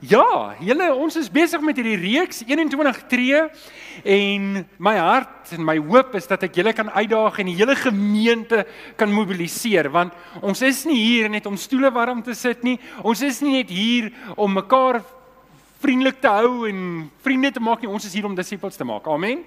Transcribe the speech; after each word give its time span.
Ja, 0.00 0.54
julle 0.64 0.86
ons 0.96 1.18
is 1.20 1.26
besig 1.28 1.60
met 1.60 1.76
hierdie 1.76 1.98
reeks 2.00 2.38
21 2.48 3.02
tree 3.10 3.42
en 4.08 4.46
my 4.80 4.94
hart 4.96 5.52
en 5.52 5.60
my 5.68 5.74
hoop 5.76 6.14
is 6.16 6.24
dat 6.30 6.46
ek 6.46 6.56
julle 6.56 6.72
kan 6.72 6.88
uitdaag 6.88 7.42
en 7.42 7.50
die 7.50 7.56
hele 7.58 7.76
gemeente 7.76 8.62
kan 8.96 9.12
mobiliseer 9.12 9.90
want 9.92 10.16
ons 10.40 10.64
is 10.64 10.86
nie 10.88 10.96
hier 10.96 11.28
net 11.28 11.44
om 11.44 11.60
stoele 11.60 11.92
warm 11.92 12.24
te 12.24 12.32
sit 12.32 12.64
nie. 12.64 12.78
Ons 13.04 13.20
is 13.28 13.42
nie 13.44 13.58
net 13.58 13.68
hier 13.68 14.08
om 14.40 14.56
mekaar 14.56 15.02
vriendelik 15.84 16.24
te 16.24 16.32
hou 16.32 16.64
en 16.70 17.10
vriende 17.20 17.52
te 17.52 17.60
maak 17.60 17.84
nie. 17.84 17.92
Ons 17.92 18.08
is 18.08 18.16
hier 18.16 18.24
om 18.24 18.36
disippels 18.38 18.80
te 18.80 18.88
maak. 18.88 19.04
Amen. 19.04 19.44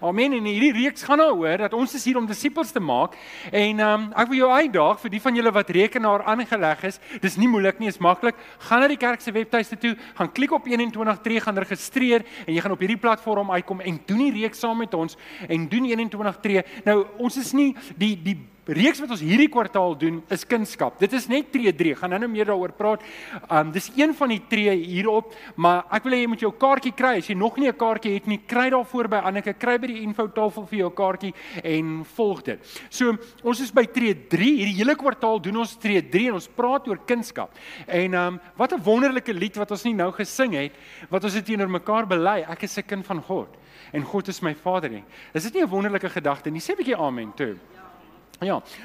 Amen. 0.00 0.32
En 0.32 0.44
hierdie 0.44 0.72
reeks 0.72 1.02
gaan 1.02 1.18
daaroor 1.18 1.58
dat 1.66 1.74
ons 1.76 1.94
is 1.94 2.04
hier 2.04 2.16
om 2.16 2.26
disippels 2.26 2.70
te 2.72 2.80
maak. 2.80 3.16
En 3.50 3.80
ehm 3.80 4.06
um, 4.06 4.06
ek 4.16 4.28
wil 4.28 4.38
jou 4.38 4.50
uitdaag 4.50 5.00
vir 5.00 5.10
die 5.10 5.20
van 5.20 5.34
julle 5.36 5.52
wat 5.52 5.70
rekenaar 5.70 6.24
aangeleg 6.24 6.84
is. 6.88 7.00
Dis 7.20 7.36
nie 7.36 7.48
moeilik 7.48 7.78
nie, 7.78 7.88
is 7.88 7.98
maklik. 7.98 8.38
Gaan 8.68 8.80
na 8.80 8.88
die 8.88 8.96
kerk 8.96 9.20
se 9.20 9.32
webtuiste 9.32 9.76
toe, 9.76 9.96
gaan 10.14 10.32
klik 10.32 10.52
op 10.52 10.64
213 10.64 11.40
gaan 11.40 11.58
registreer 11.58 12.24
en 12.46 12.54
jy 12.54 12.60
gaan 12.60 12.72
op 12.72 12.80
hierdie 12.80 13.00
platform 13.00 13.50
uitkom 13.50 13.80
en 13.80 14.00
doen 14.06 14.18
die 14.18 14.32
reeks 14.40 14.58
saam 14.58 14.78
met 14.78 14.94
ons 14.94 15.16
en 15.48 15.68
doen 15.68 15.90
213. 16.08 16.62
Nou, 16.84 17.06
ons 17.18 17.36
is 17.36 17.52
nie 17.52 17.72
die 17.96 18.16
die 18.22 18.38
reeks 18.70 19.00
wat 19.02 19.10
ons 19.10 19.22
hierdie 19.24 19.48
kwartaal 19.50 19.96
doen 19.98 20.20
is 20.30 20.44
kunskap. 20.46 20.98
Dit 21.00 21.12
is 21.16 21.26
net 21.30 21.48
tree 21.50 21.72
3. 21.74 21.96
Gaan 21.98 22.12
nou 22.14 22.28
meer 22.30 22.46
daaroor 22.52 22.74
praat. 22.78 23.02
Um 23.50 23.72
dis 23.74 23.88
een 23.96 24.14
van 24.14 24.30
die 24.30 24.40
tree 24.48 24.76
hierop, 24.78 25.32
maar 25.56 25.82
ek 25.90 26.06
wil 26.06 26.14
hê 26.14 26.20
jy 26.22 26.30
moet 26.30 26.44
jou 26.44 26.52
kaartjie 26.54 26.94
kry. 26.94 27.16
As 27.18 27.30
jy 27.30 27.34
nog 27.34 27.58
nie 27.58 27.68
'n 27.68 27.76
kaartjie 27.76 28.14
het 28.14 28.26
nie, 28.26 28.38
kry 28.38 28.70
daarvoor 28.70 29.08
by 29.08 29.20
Anneke. 29.26 29.58
Kry 29.58 29.78
by 29.78 29.86
die 29.86 30.02
infotafel 30.02 30.66
vir 30.66 30.78
jou 30.78 30.90
kaartjie 30.90 31.34
en 31.64 32.04
volg 32.04 32.42
dit. 32.42 32.58
So, 32.88 33.18
ons 33.42 33.60
is 33.60 33.70
by 33.72 33.84
tree 33.84 34.14
3. 34.14 34.56
Hierdie 34.56 34.78
hele 34.78 34.94
kwartaal 34.94 35.40
doen 35.42 35.56
ons 35.56 35.76
tree 35.76 36.00
3 36.00 36.28
en 36.28 36.34
ons 36.34 36.48
praat 36.48 36.86
oor 36.88 36.98
kunskap. 37.06 37.50
En 37.88 38.14
um 38.14 38.40
wat 38.56 38.72
'n 38.72 38.82
wonderlike 38.82 39.32
lied 39.32 39.56
wat 39.56 39.70
ons 39.70 39.84
nie 39.84 39.94
nou 39.94 40.12
gesing 40.12 40.54
het, 40.54 40.72
wat 41.10 41.24
ons 41.24 41.34
dit 41.34 41.44
teenoor 41.44 41.68
mekaar 41.68 42.06
bely. 42.06 42.44
Ek 42.48 42.62
is 42.62 42.78
'n 42.78 42.86
kind 42.86 43.04
van 43.06 43.20
God 43.22 43.48
en 43.92 44.02
God 44.02 44.28
is 44.28 44.40
my 44.40 44.54
Vader 44.54 44.90
nie. 44.90 45.04
Is 45.34 45.42
dit 45.44 45.54
nie 45.54 45.62
'n 45.62 45.68
wonderlike 45.68 46.08
gedagte 46.08 46.50
nie? 46.50 46.60
Sê 46.60 46.72
'n 46.72 46.76
bietjie 46.76 46.96
amen 46.96 47.32
toe. 47.34 47.56
Ja. 47.74 47.81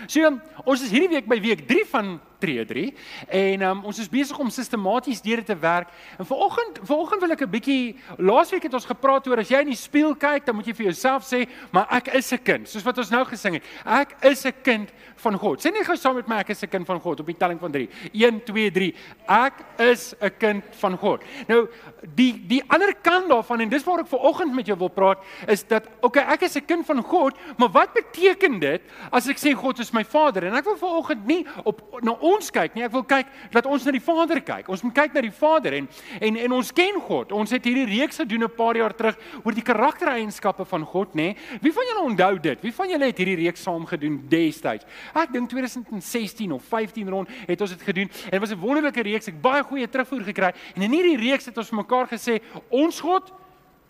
So 0.07 0.39
ons 0.65 0.83
is 0.83 0.91
hierdie 0.91 1.09
week 1.15 1.27
by 1.29 1.39
week 1.43 1.65
3 1.67 1.85
van 1.93 2.11
tree 2.39 2.65
3 2.65 2.93
en 3.27 3.61
um, 3.61 3.83
ons 3.85 3.99
is 3.99 4.09
besig 4.09 4.37
om 4.39 4.49
sistematies 4.49 5.21
deur 5.21 5.43
te 5.43 5.55
werk. 5.57 5.89
En 6.17 6.25
vanoggend 6.25 6.79
vanoggend 6.83 7.21
wil 7.21 7.31
ek 7.31 7.41
'n 7.41 7.49
bietjie 7.49 7.95
laasweek 8.17 8.63
het 8.63 8.73
ons 8.73 8.85
gepraat 8.85 9.27
oor 9.27 9.39
as 9.39 9.49
jy 9.49 9.59
in 9.59 9.73
die 9.73 9.75
spieël 9.75 10.15
kyk, 10.15 10.45
dan 10.45 10.55
moet 10.55 10.65
jy 10.65 10.73
vir 10.73 10.85
jouself 10.85 11.23
sê, 11.23 11.47
maar 11.71 11.87
ek 11.91 12.07
is 12.13 12.31
'n 12.33 12.43
kind, 12.43 12.69
soos 12.69 12.83
wat 12.83 12.97
ons 12.97 13.09
nou 13.09 13.25
gesing 13.25 13.53
het. 13.53 13.63
Ek 13.85 14.15
is 14.23 14.45
'n 14.45 14.53
kind 14.63 14.91
van 15.15 15.37
God. 15.37 15.59
Sê 15.59 15.71
net 15.71 15.85
gou 15.85 15.95
saam 15.95 16.15
met 16.15 16.27
my 16.27 16.37
ek 16.37 16.49
is 16.49 16.63
'n 16.63 16.69
kind 16.69 16.85
van 16.85 16.99
God 16.99 17.19
op 17.19 17.25
die 17.25 17.37
telling 17.37 17.59
van 17.59 17.71
3. 17.71 17.89
1 18.13 18.43
2 18.43 18.71
3. 18.71 18.95
Ek 19.27 19.53
is 19.77 20.13
'n 20.21 20.31
kind 20.37 20.63
van 20.75 20.97
God. 20.97 21.23
Nou 21.47 21.67
die 22.15 22.43
die 22.47 22.63
ander 22.67 22.93
kant 23.01 23.29
daarvan 23.29 23.61
en 23.61 23.69
dis 23.69 23.83
waar 23.83 23.99
ek 23.99 24.07
vanoggend 24.07 24.53
met 24.53 24.65
jou 24.65 24.77
wil 24.77 24.89
praat 24.89 25.17
is 25.47 25.63
dat 25.67 25.87
okay, 26.01 26.23
ek 26.33 26.41
is 26.41 26.55
'n 26.55 26.65
kind 26.65 26.85
van 26.85 27.03
God, 27.03 27.33
maar 27.57 27.69
wat 27.69 27.93
beteken 27.93 28.59
dit 28.59 28.81
as 29.11 29.27
ek 29.27 29.37
sê 29.37 29.53
God 29.53 29.79
is 29.79 29.91
my 29.91 30.03
Vader? 30.03 30.45
En 30.45 30.53
ek 30.53 30.63
wil 30.63 30.77
vanoggend 30.77 31.25
nie 31.25 31.45
op 31.63 31.81
na 32.01 32.11
ons 32.27 32.51
kyk 32.53 32.75
nie. 32.75 32.83
Ek 32.87 32.93
wil 32.93 33.05
kyk 33.07 33.31
dat 33.53 33.67
ons 33.69 33.85
na 33.87 33.93
die 33.95 34.03
Vader 34.03 34.41
kyk. 34.45 34.69
Ons 34.73 34.83
moet 34.85 34.95
kyk 34.97 35.15
na 35.15 35.23
die 35.25 35.33
Vader 35.33 35.77
en 35.79 35.87
en 36.21 36.39
en 36.45 36.55
ons 36.59 36.71
ken 36.75 36.99
God. 37.07 37.31
Ons 37.35 37.53
het 37.55 37.65
hierdie 37.67 37.87
reeks 37.89 38.21
gedoen 38.21 38.43
'n 38.43 38.55
paar 38.55 38.75
jaar 38.77 38.95
terug 38.95 39.17
oor 39.43 39.53
die 39.53 39.65
karaktereienskappe 39.65 40.65
van 40.65 40.85
God, 40.85 41.15
nê? 41.15 41.35
Wie 41.61 41.73
van 41.73 41.83
julle 41.89 42.03
onthou 42.03 42.39
dit? 42.39 42.61
Wie 42.61 42.73
van 42.73 42.89
julle 42.89 43.05
het 43.05 43.17
hierdie 43.17 43.43
reeks 43.45 43.63
saam 43.63 43.85
gedoen 43.85 44.25
destyds? 44.29 44.85
Ek 45.13 45.31
dink 45.31 45.49
2016 45.49 46.51
of 46.51 46.63
15 46.63 47.09
rond 47.09 47.29
het 47.47 47.61
ons 47.61 47.69
dit 47.69 47.81
gedoen. 47.81 48.09
En 48.25 48.31
dit 48.31 48.39
was 48.39 48.51
'n 48.51 48.59
wonderlike 48.59 49.01
reeks. 49.01 49.27
Ek 49.27 49.41
baie 49.41 49.63
goeie 49.63 49.89
terugvoer 49.89 50.23
gekry. 50.23 50.53
En 50.75 50.81
in 50.81 50.91
hierdie 50.91 51.17
reeks 51.17 51.45
het 51.45 51.57
ons 51.57 51.71
mekaar 51.71 52.07
gesê, 52.07 52.41
ons 52.69 52.99
God 52.99 53.33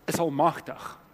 is 0.05 0.19
almagtig. 0.19 1.06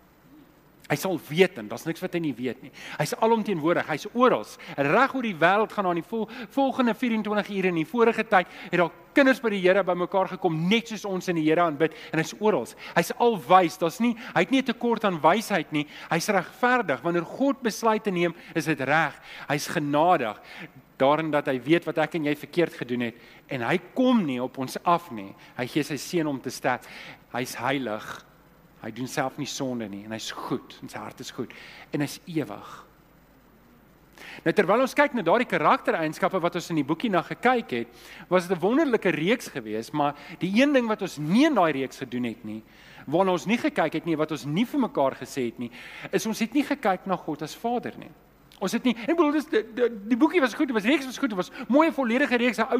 Hy 0.93 0.97
sal 0.99 1.17
weet 1.29 1.57
en 1.57 1.69
daar's 1.71 1.87
niks 1.87 2.03
wat 2.03 2.13
hy 2.13 2.21
nie 2.21 2.35
weet 2.37 2.59
nie. 2.61 2.69
Hy's 2.99 3.15
alomteenwoordig. 3.17 3.87
Hy's 3.89 4.05
oral. 4.13 4.43
Reg 4.77 5.15
oor 5.17 5.25
die 5.25 5.37
wêreld 5.41 5.73
gaan 5.73 5.87
aan 5.89 5.97
die 5.97 6.05
vol, 6.05 6.27
volgende 6.53 6.93
24 6.97 7.49
ure 7.55 7.71
in 7.71 7.79
die 7.81 7.87
vorige 7.89 8.25
tyd 8.29 8.51
het 8.67 8.77
daar 8.77 8.91
kinders 9.13 9.41
by 9.41 9.51
die 9.53 9.61
Here 9.63 9.83
bymekaar 9.85 10.33
gekom 10.35 10.55
net 10.69 10.91
soos 10.91 11.05
ons 11.09 11.29
in 11.31 11.39
die 11.39 11.45
Here 11.47 11.63
aanbid 11.65 11.95
en 12.11 12.21
hy's 12.21 12.35
oral. 12.39 12.67
Hy's 12.93 13.13
alwys. 13.17 13.79
Daar's 13.81 13.99
nie 14.03 14.13
hy 14.35 14.45
het 14.45 14.51
nie 14.51 14.61
'n 14.61 14.69
tekort 14.69 15.05
aan 15.05 15.21
wysheid 15.21 15.71
nie. 15.71 15.87
Hy's 16.11 16.29
regverdig. 16.29 17.01
Wanneer 17.01 17.25
God 17.25 17.61
besluite 17.61 18.11
neem, 18.11 18.35
is 18.55 18.65
dit 18.65 18.79
reg. 18.79 19.13
Hy's 19.47 19.67
genadig 19.67 20.37
daarin 20.97 21.31
dat 21.31 21.47
hy 21.47 21.59
weet 21.59 21.85
wat 21.85 21.97
ek 21.97 22.15
en 22.15 22.25
jy 22.25 22.35
verkeerd 22.35 22.73
gedoen 22.73 23.01
het 23.01 23.15
en 23.47 23.61
hy 23.61 23.77
kom 23.95 24.25
nie 24.25 24.41
op 24.41 24.57
ons 24.57 24.77
af 24.83 25.11
nie. 25.11 25.33
Hy 25.57 25.67
gee 25.67 25.83
sy 25.83 25.97
seun 25.97 26.27
om 26.27 26.39
te 26.39 26.49
sterf. 26.49 26.87
Hy's 27.33 27.55
heilig. 27.55 28.32
Hy 28.83 28.91
doen 28.91 29.07
self 29.07 29.37
nie 29.39 29.47
sonde 29.47 29.87
nie 29.89 30.03
en 30.03 30.11
hy's 30.11 30.31
goed 30.35 30.75
en 30.81 30.91
sy 30.91 30.99
hart 30.99 31.21
is 31.23 31.31
goed 31.31 31.53
en 31.95 32.03
hy's 32.03 32.19
ewig. 32.27 32.73
Nou 34.43 34.53
terwyl 34.55 34.83
ons 34.83 34.95
kyk 34.97 35.15
na 35.15 35.23
daardie 35.25 35.47
karaktereienskappe 35.49 36.39
wat 36.43 36.57
ons 36.59 36.69
in 36.73 36.81
die 36.81 36.87
boekie 36.87 37.11
na 37.11 37.21
gekyk 37.25 37.75
het, 37.77 38.01
was 38.29 38.47
dit 38.47 38.57
'n 38.57 38.61
wonderlike 38.61 39.09
reeks 39.09 39.47
geweest, 39.47 39.93
maar 39.93 40.15
die 40.39 40.51
een 40.61 40.73
ding 40.73 40.87
wat 40.87 41.01
ons 41.01 41.17
nie 41.17 41.45
in 41.45 41.55
daai 41.55 41.71
reeks 41.71 41.97
gedoen 41.97 42.23
het 42.23 42.43
nie, 42.43 42.63
waarna 43.07 43.31
ons 43.31 43.45
nie 43.45 43.57
gekyk 43.57 43.93
het 43.93 44.05
nie, 44.05 44.17
wat 44.17 44.31
ons 44.31 44.45
nie 44.45 44.65
vir 44.65 44.79
mekaar 44.79 45.15
gesê 45.15 45.45
het 45.45 45.59
nie, 45.59 45.71
is 46.11 46.25
ons 46.25 46.39
het 46.39 46.53
nie 46.53 46.63
gekyk 46.63 47.05
na 47.05 47.15
God 47.15 47.41
as 47.41 47.55
Vader 47.55 47.93
nie. 47.97 48.11
Ons 48.63 48.75
het 48.77 48.85
nie 48.87 48.95
ek 48.95 49.15
bedoel 49.17 49.35
dis 49.37 49.49
die, 49.51 49.61
die, 49.75 49.89
die 50.13 50.19
boekie 50.19 50.41
was 50.43 50.55
goed, 50.55 50.71
dit 50.71 50.77
was 50.77 50.87
reeks 50.87 51.07
was 51.09 51.19
goed, 51.19 51.33
dit 51.33 51.39
was 51.39 51.51
mooi 51.67 51.89
volledige 51.91 52.39
reeks 52.39 52.61
van 52.61 52.71
Ou 52.71 52.79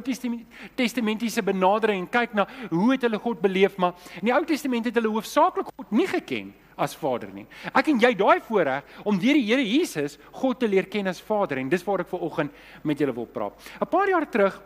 Testamentiese 0.80 1.44
benadering 1.44 2.06
en 2.06 2.10
kyk 2.10 2.36
na 2.38 2.48
hoe 2.72 2.92
het 2.94 3.04
hulle 3.08 3.20
God 3.20 3.42
beleef, 3.44 3.78
maar 3.82 3.98
in 4.22 4.30
die 4.30 4.36
Ou 4.36 4.44
Testament 4.48 4.88
het 4.90 5.00
hulle 5.00 5.12
hoofsaaklik 5.12 5.74
God 5.74 5.92
nie 5.92 6.08
geken 6.08 6.54
as 6.80 6.96
Vader 6.98 7.30
nie. 7.34 7.46
Ek 7.70 7.90
en 7.92 8.00
jy 8.02 8.14
daai 8.18 8.42
voorreg 8.48 8.88
om 9.06 9.20
deur 9.22 9.38
die 9.38 9.46
Here 9.46 9.64
Jesus 9.64 10.18
God 10.34 10.62
te 10.62 10.70
leer 10.70 10.88
ken 10.90 11.12
as 11.12 11.22
Vader 11.22 11.62
en 11.62 11.70
dis 11.70 11.84
waar 11.86 12.02
ek 12.02 12.10
ver 12.10 12.24
oggend 12.26 12.64
met 12.84 13.00
julle 13.00 13.14
wil 13.14 13.28
praat. 13.30 13.54
'n 13.82 13.90
Paar 13.90 14.10
jaar 14.10 14.26
terug 14.30 14.62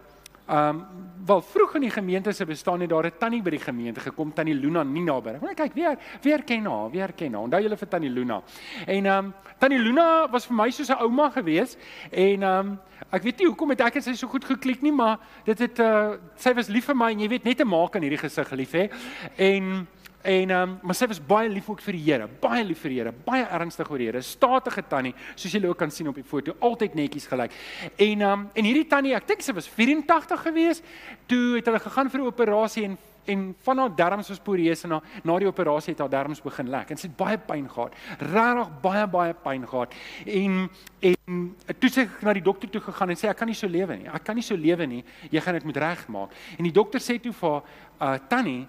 Ehm 0.48 0.70
um, 0.70 0.86
wel 1.28 1.42
vroeg 1.42 1.74
in 1.76 1.82
die 1.82 1.92
gemeente 1.92 2.32
se 2.32 2.46
bestaan 2.46 2.80
het 2.80 2.90
daar 2.90 3.06
'n 3.06 3.18
tannie 3.20 3.42
by 3.42 3.50
die 3.50 3.60
gemeente 3.60 4.00
gekom, 4.00 4.34
tannie 4.34 4.56
Luna 4.56 4.84
Ninaberg. 4.84 5.42
Maar 5.42 5.54
kyk, 5.54 5.74
weer 5.74 5.98
weer 6.22 6.44
ken 6.44 6.66
haar, 6.66 6.90
weer 6.90 7.14
ken 7.14 7.34
haar. 7.34 7.42
Onthou 7.42 7.62
julle 7.62 7.78
vir 7.78 7.88
tannie 7.88 8.10
Luna. 8.10 8.42
En 8.86 9.06
ehm 9.06 9.26
um, 9.26 9.34
tannie 9.58 9.80
Luna 9.80 10.30
was 10.30 10.46
vir 10.46 10.56
my 10.56 10.70
soos 10.70 10.90
'n 10.90 11.02
ouma 11.02 11.30
gewees 11.30 11.78
en 12.12 12.44
ehm 12.44 12.68
um, 12.68 12.80
ek 13.12 13.24
weet 13.24 13.38
nie 13.38 13.48
hoekom 13.48 13.70
het 13.70 13.82
ek 13.82 13.96
en 13.96 14.02
sy 14.02 14.14
so 14.14 14.28
goed 14.28 14.46
geklik 14.46 14.82
nie, 14.82 14.92
maar 14.92 15.20
dit 15.44 15.60
het 15.60 15.80
uh 15.80 16.12
sy 16.36 16.54
was 16.54 16.68
lief 16.68 16.86
vir 16.86 16.96
my 16.96 17.12
en 17.12 17.20
jy 17.20 17.28
weet 17.28 17.44
net 17.44 17.62
'n 17.62 17.68
maak 17.68 17.96
in 17.96 18.02
hierdie 18.02 18.24
gesig 18.24 18.52
lief 18.52 18.72
hè. 18.72 18.90
En 19.36 19.88
En 20.22 20.50
ehm 20.50 20.62
um, 20.62 20.80
maar 20.82 20.96
sy 20.96 21.08
was 21.08 21.20
baie 21.24 21.50
lief 21.50 21.70
ook 21.70 21.82
vir 21.82 21.94
die 21.94 22.04
Here, 22.04 22.28
baie 22.42 22.64
lief 22.66 22.80
vir 22.84 22.90
die 22.90 23.00
Here, 23.00 23.14
baie 23.26 23.44
ernstig 23.60 23.90
oor 23.92 24.02
die 24.02 24.08
Here. 24.10 24.22
Statige 24.22 24.84
tannie, 24.90 25.14
soos 25.36 25.54
julle 25.54 25.70
ook 25.70 25.78
kan 25.78 25.92
sien 25.92 26.08
op 26.10 26.16
die 26.18 26.26
foto, 26.26 26.56
altyd 26.60 26.96
netjies 26.96 27.28
gelyk. 27.28 27.54
En 27.96 28.22
ehm 28.22 28.32
um, 28.32 28.48
en 28.54 28.66
hierdie 28.66 28.88
tannie, 28.90 29.14
ek 29.16 29.28
dink 29.28 29.46
sy 29.46 29.54
was 29.54 29.70
84 29.70 30.42
gewees, 30.50 30.82
toe 31.28 31.58
het 31.60 31.70
hulle 31.70 31.80
gegaan 31.80 32.10
vir 32.10 32.22
'n 32.22 32.34
operasie 32.34 32.86
en 32.90 32.98
en 33.28 33.56
van 33.62 33.78
haar 33.78 33.96
darmes 33.96 34.28
was 34.28 34.40
poreus 34.40 34.84
en 34.84 34.90
na, 34.90 35.02
na 35.24 35.38
die 35.40 35.48
operasie 35.48 35.92
het 35.92 36.00
haar 36.00 36.12
darmes 36.12 36.42
begin 36.42 36.70
lek 36.72 36.94
en 36.94 37.00
sy 37.00 37.10
het 37.10 37.18
baie 37.20 37.38
pyn 37.38 37.68
gehad. 37.70 37.96
Regtig 38.24 38.70
baie 38.82 39.08
baie 39.12 39.34
pyn 39.44 39.68
gehad. 39.68 39.96
En 40.26 40.70
en 41.02 41.42
toe 41.80 41.90
sy 41.92 42.08
na 42.24 42.34
die 42.34 42.46
dokter 42.46 42.72
toe 42.72 42.82
gegaan 42.82 43.12
en 43.14 43.20
sê 43.20 43.28
ek 43.30 43.38
kan 43.42 43.50
nie 43.52 43.58
so 43.58 43.68
lewe 43.68 43.98
nie. 44.00 44.08
Ek 44.08 44.24
kan 44.24 44.36
nie 44.36 44.46
so 44.46 44.56
lewe 44.56 44.88
nie. 44.88 45.04
Jy 45.32 45.44
gaan 45.44 45.60
dit 45.60 45.68
moet 45.68 45.82
regmaak. 45.84 46.36
En 46.58 46.64
die 46.64 46.74
dokter 46.74 47.04
sê 47.04 47.20
toe 47.22 47.34
vir 47.34 47.52
haar, 47.52 47.64
uh, 48.00 48.18
"Tannie, 48.30 48.68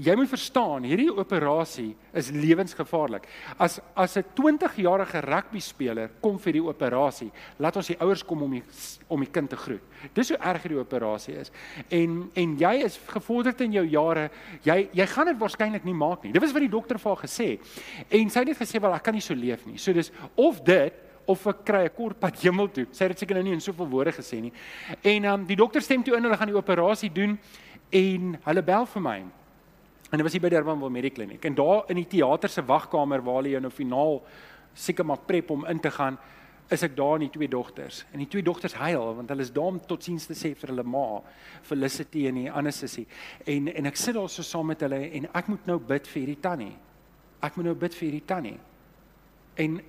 jy 0.00 0.14
moet 0.16 0.30
verstaan, 0.30 0.86
hierdie 0.88 1.10
operasie 1.12 1.90
is 2.16 2.30
lewensgevaarlik. 2.32 3.26
As 3.58 3.80
as 3.94 4.16
'n 4.16 4.24
20-jarige 4.34 5.20
rugby 5.20 5.60
speler 5.60 6.10
kom 6.20 6.38
vir 6.38 6.52
die 6.52 6.62
operasie, 6.62 7.30
laat 7.58 7.76
ons 7.76 7.86
die 7.86 7.98
ouers 8.00 8.22
kom 8.24 8.42
om 8.42 8.50
die 8.50 8.62
om 9.08 9.20
die 9.20 9.30
kind 9.30 9.50
te 9.50 9.56
groet. 9.56 9.82
Dis 10.14 10.28
hoe 10.28 10.38
erg 10.38 10.62
hierdie 10.62 10.80
operasie 10.80 11.34
is. 11.34 11.50
En 11.88 12.30
en 12.34 12.56
jy 12.58 12.74
is 12.84 13.00
gevorderd 13.06 13.60
in 13.60 13.72
jou 13.72 13.86
jare, 13.86 14.30
jy 14.62 14.88
jy 14.92 15.06
gaan 15.06 15.26
dit 15.26 15.38
waarskynlik 15.38 15.84
nie 15.84 15.94
maak 15.94 16.24
nie. 16.24 16.32
Dit 16.32 16.42
was 16.42 16.52
wat 16.52 16.62
die 16.62 16.68
dokter 16.68 16.98
vir 16.98 17.14
haar 17.14 17.24
gesê 17.24 17.46
het. 17.50 17.60
En 18.08 18.30
sy 18.30 18.38
het 18.38 18.48
net 18.48 18.58
gesê 18.58 18.80
wel 18.80 18.94
ek 18.94 19.02
kan 19.02 19.14
nie 19.14 19.20
so 19.20 19.34
leef 19.34 19.66
nie. 19.66 19.78
So 19.78 19.92
dis 19.92 20.12
of 20.36 20.64
dit 20.64 20.94
of 21.26 21.46
ek 21.46 21.64
kry 21.64 21.84
'n 21.84 21.94
kort 21.94 22.20
pad 22.20 22.36
hemel 22.42 22.68
toe. 22.68 22.86
Sy 22.90 23.04
het 23.04 23.12
dit 23.12 23.18
seker 23.18 23.34
nou 23.34 23.44
nie 23.44 23.52
in 23.52 23.60
soveel 23.60 23.88
woorde 23.88 24.12
gesê 24.12 24.40
nie. 24.40 24.52
En 25.02 25.24
um, 25.24 25.46
die 25.46 25.56
dokter 25.56 25.82
stem 25.82 26.02
toe 26.02 26.16
in 26.16 26.22
hulle 26.22 26.36
gaan 26.36 26.48
die 26.48 26.56
operasie 26.56 27.12
doen 27.12 27.38
en 27.90 28.38
hulle 28.44 28.62
bel 28.62 28.86
vir 28.86 29.02
my. 29.02 29.39
En 30.10 30.18
dit 30.18 30.26
was 30.26 30.34
hier 30.34 30.42
by 30.42 30.50
Durbanville 30.50 30.90
Medical 30.90 31.22
Clinic. 31.22 31.44
En 31.46 31.54
daar 31.54 31.90
in 31.92 32.00
die 32.00 32.08
teater 32.10 32.50
se 32.50 32.64
wagkamer 32.66 33.22
waar 33.22 33.40
hulle 33.40 33.54
jou 33.54 33.62
nou 33.62 33.70
finaal 33.70 34.18
seker 34.74 35.06
maar 35.06 35.22
prep 35.26 35.50
om 35.50 35.66
in 35.70 35.80
te 35.80 35.90
gaan, 35.90 36.18
is 36.70 36.82
ek 36.86 36.96
daar 36.98 37.16
in 37.18 37.26
die 37.26 37.32
twee 37.34 37.50
dogters. 37.50 38.04
En 38.14 38.22
die 38.22 38.28
twee 38.30 38.42
dogters 38.46 38.74
huil 38.78 39.14
want 39.18 39.30
hulle 39.30 39.42
is 39.42 39.52
daar 39.54 39.72
om 39.72 39.78
totsiens 39.82 40.26
te 40.26 40.36
sê 40.38 40.52
vir 40.58 40.72
hulle 40.72 40.86
ma, 40.86 41.20
Felicity 41.66 42.26
en 42.30 42.42
die 42.42 42.50
ander 42.50 42.74
sussie. 42.74 43.06
En 43.46 43.70
en 43.70 43.90
ek 43.90 43.98
sit 43.98 44.18
daar 44.18 44.30
so 44.30 44.46
saam 44.46 44.70
met 44.70 44.82
hulle 44.86 45.00
en 45.18 45.30
ek 45.34 45.50
moet 45.50 45.70
nou 45.70 45.78
bid 45.92 46.10
vir 46.10 46.22
hierdie 46.22 46.42
tannie. 46.42 46.74
Ek 47.42 47.56
moet 47.56 47.70
nou 47.70 47.76
bid 47.78 47.96
vir 47.98 48.06
hierdie 48.08 48.26
tannie. 48.26 48.58
En 49.62 49.80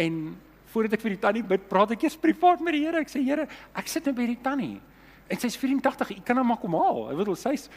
en 0.00 0.22
voordat 0.72 0.96
ek 0.96 1.02
vir 1.04 1.16
die 1.16 1.20
tannie 1.24 1.44
bid, 1.44 1.64
praat 1.68 1.92
ek 1.96 2.06
eers 2.06 2.16
privaat 2.20 2.60
met 2.64 2.76
die 2.76 2.84
Here. 2.86 3.00
Ek 3.02 3.10
sê 3.12 3.20
Here, 3.24 3.48
ek 3.76 3.88
sit 3.90 4.06
nou 4.06 4.14
by 4.16 4.24
hierdie 4.28 4.44
tannie. 4.44 4.76
En 5.30 5.38
sy's 5.38 5.58
84, 5.60 6.14
ek 6.16 6.24
kan 6.26 6.38
haar 6.40 6.46
maar 6.46 6.60
kom 6.62 6.74
haal. 6.78 7.08
Ek 7.12 7.20
bedoel 7.20 7.36
sy's 7.38 7.68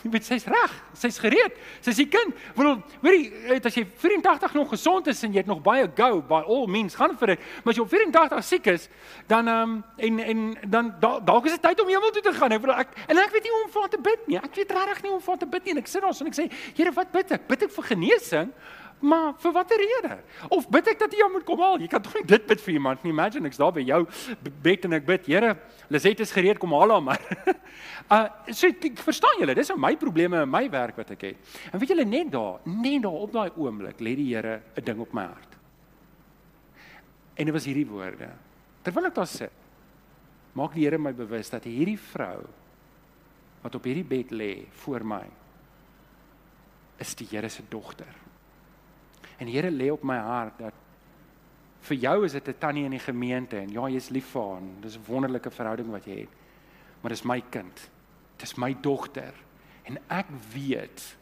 jy 0.04 0.10
weet 0.14 0.24
sy's 0.24 0.46
reg, 0.48 0.74
sy's 0.96 1.18
gereed. 1.20 1.56
Sy's 1.84 1.98
die 2.00 2.08
kind. 2.08 2.32
Wil 2.56 2.78
jy, 3.04 3.58
as 3.58 3.76
jy 3.76 3.84
84 3.84 4.54
nog 4.56 4.70
gesond 4.72 5.10
is 5.12 5.20
en 5.26 5.34
jy 5.34 5.42
het 5.42 5.50
nog 5.50 5.60
baie 5.64 5.88
go, 5.96 6.22
by 6.24 6.40
all 6.46 6.66
means 6.72 6.96
gaan 6.96 7.16
vir 7.20 7.34
dit. 7.34 7.46
Maar 7.60 7.74
as 7.74 7.80
jy 7.80 7.84
op 7.84 7.92
84 7.92 8.46
siek 8.48 8.70
is, 8.72 8.88
dan 9.30 9.48
ehm 9.50 9.76
um, 9.76 9.78
en 10.00 10.18
en 10.24 10.70
dan 10.72 10.92
dalk 11.00 11.46
is 11.46 11.58
dit 11.58 11.62
tyd 11.68 11.80
om 11.82 11.92
hemel 11.92 12.14
toe 12.16 12.24
te 12.24 12.32
gaan. 12.32 12.56
Ek 12.56 12.64
wil 12.64 12.74
ek 12.74 12.96
en 13.06 13.20
ek 13.20 13.36
weet 13.36 13.48
nie 13.48 13.54
hoe 13.54 13.62
om 13.66 13.72
vir 13.76 13.88
te 13.92 14.02
bid 14.08 14.28
nie. 14.32 14.40
Ek 14.40 14.60
weet 14.62 14.76
regtig 14.78 15.02
nie 15.02 15.12
hoe 15.12 15.18
om 15.18 15.24
vir 15.28 15.40
te 15.44 15.50
bid 15.56 15.64
nie. 15.64 15.76
En 15.76 15.82
ek 15.84 15.90
sit 15.92 16.04
daar 16.04 16.20
en 16.24 16.32
ek 16.32 16.38
sê, 16.38 16.48
Here, 16.76 16.92
wat 16.96 17.12
bid 17.12 17.34
ek? 17.36 17.48
Bid 17.50 17.68
ek 17.68 17.74
vir 17.76 17.90
genesing? 17.92 18.54
Maar 19.00 19.32
vir 19.40 19.52
watter 19.52 19.80
rede? 19.80 20.16
Of 20.52 20.66
bid 20.68 20.90
ek 20.92 20.98
dat 21.00 21.14
jy 21.16 21.24
moet 21.32 21.44
kom 21.48 21.60
haal? 21.62 21.78
Jy 21.80 21.88
kan 21.88 22.02
tog 22.04 22.18
nie 22.18 22.26
dit 22.28 22.46
bid 22.46 22.60
vir 22.60 22.74
iemand 22.76 23.04
nie. 23.04 23.12
Imagine 23.14 23.48
ek's 23.48 23.60
daar 23.60 23.72
by 23.72 23.84
jou 23.88 24.02
bed 24.60 24.84
en 24.84 24.96
ek 24.98 25.06
bid, 25.08 25.30
Here, 25.30 25.54
Lisette 25.88 26.26
is 26.26 26.34
gereed 26.36 26.60
kom 26.60 26.74
haal 26.76 26.92
haar 26.92 27.06
maar. 27.06 27.24
uh 28.16 28.52
so 28.52 28.68
ek 28.68 29.00
verstaan 29.00 29.40
julle, 29.40 29.56
dis 29.56 29.72
my 29.72 29.94
probleme 30.00 30.42
in 30.44 30.52
my 30.52 30.66
werk 30.72 31.00
wat 31.00 31.14
ek 31.16 31.26
het. 31.30 31.56
En 31.72 31.80
weet 31.80 31.94
julle 31.94 32.04
net 32.04 32.28
daar, 32.34 32.60
net 32.68 33.00
daar 33.06 33.24
op 33.24 33.32
daai 33.32 33.48
oomblik 33.56 34.04
lê 34.04 34.14
die 34.20 34.28
Here 34.34 34.60
'n 34.76 34.84
ding 34.84 35.00
op 35.00 35.16
my 35.16 35.24
hart. 35.32 35.56
En 37.36 37.48
dit 37.48 37.54
was 37.54 37.64
hierdie 37.64 37.88
woorde. 37.88 38.28
Terwyl 38.84 39.06
ek 39.08 39.14
daar 39.14 39.26
sit, 39.26 39.52
maak 40.52 40.74
die 40.74 40.84
Here 40.84 40.98
my 40.98 41.12
bewus 41.16 41.48
dat 41.48 41.64
hierdie 41.64 41.98
vrou 41.98 42.44
wat 43.62 43.74
op 43.74 43.84
hierdie 43.84 44.04
bed 44.04 44.30
lê 44.32 44.66
voor 44.84 45.04
my 45.04 45.24
is 47.00 47.14
die 47.16 47.28
Here 47.30 47.48
se 47.48 47.62
dogter. 47.68 48.29
En 49.40 49.48
Here 49.48 49.70
lê 49.72 49.88
op 49.92 50.02
my 50.04 50.18
hart 50.20 50.58
dat 50.60 50.74
vir 51.88 51.96
jou 51.96 52.24
is 52.24 52.32
dit 52.32 52.48
'n 52.48 52.58
tannie 52.58 52.84
in 52.84 52.90
die 52.90 53.06
gemeente 53.06 53.56
en 53.56 53.70
ja, 53.72 53.88
jy's 53.88 54.10
lief 54.10 54.26
vir 54.32 54.42
haar. 54.42 54.62
Dis 54.80 54.96
'n 54.96 55.04
wonderlike 55.06 55.50
verhouding 55.50 55.90
wat 55.90 56.04
jy 56.04 56.20
het. 56.20 56.28
Maar 57.00 57.10
dis 57.10 57.24
my 57.24 57.40
kind. 57.50 57.90
Dis 58.36 58.56
my 58.56 58.76
dogter 58.80 59.34
en 59.84 59.98
ek 60.08 60.26
weet 60.52 61.16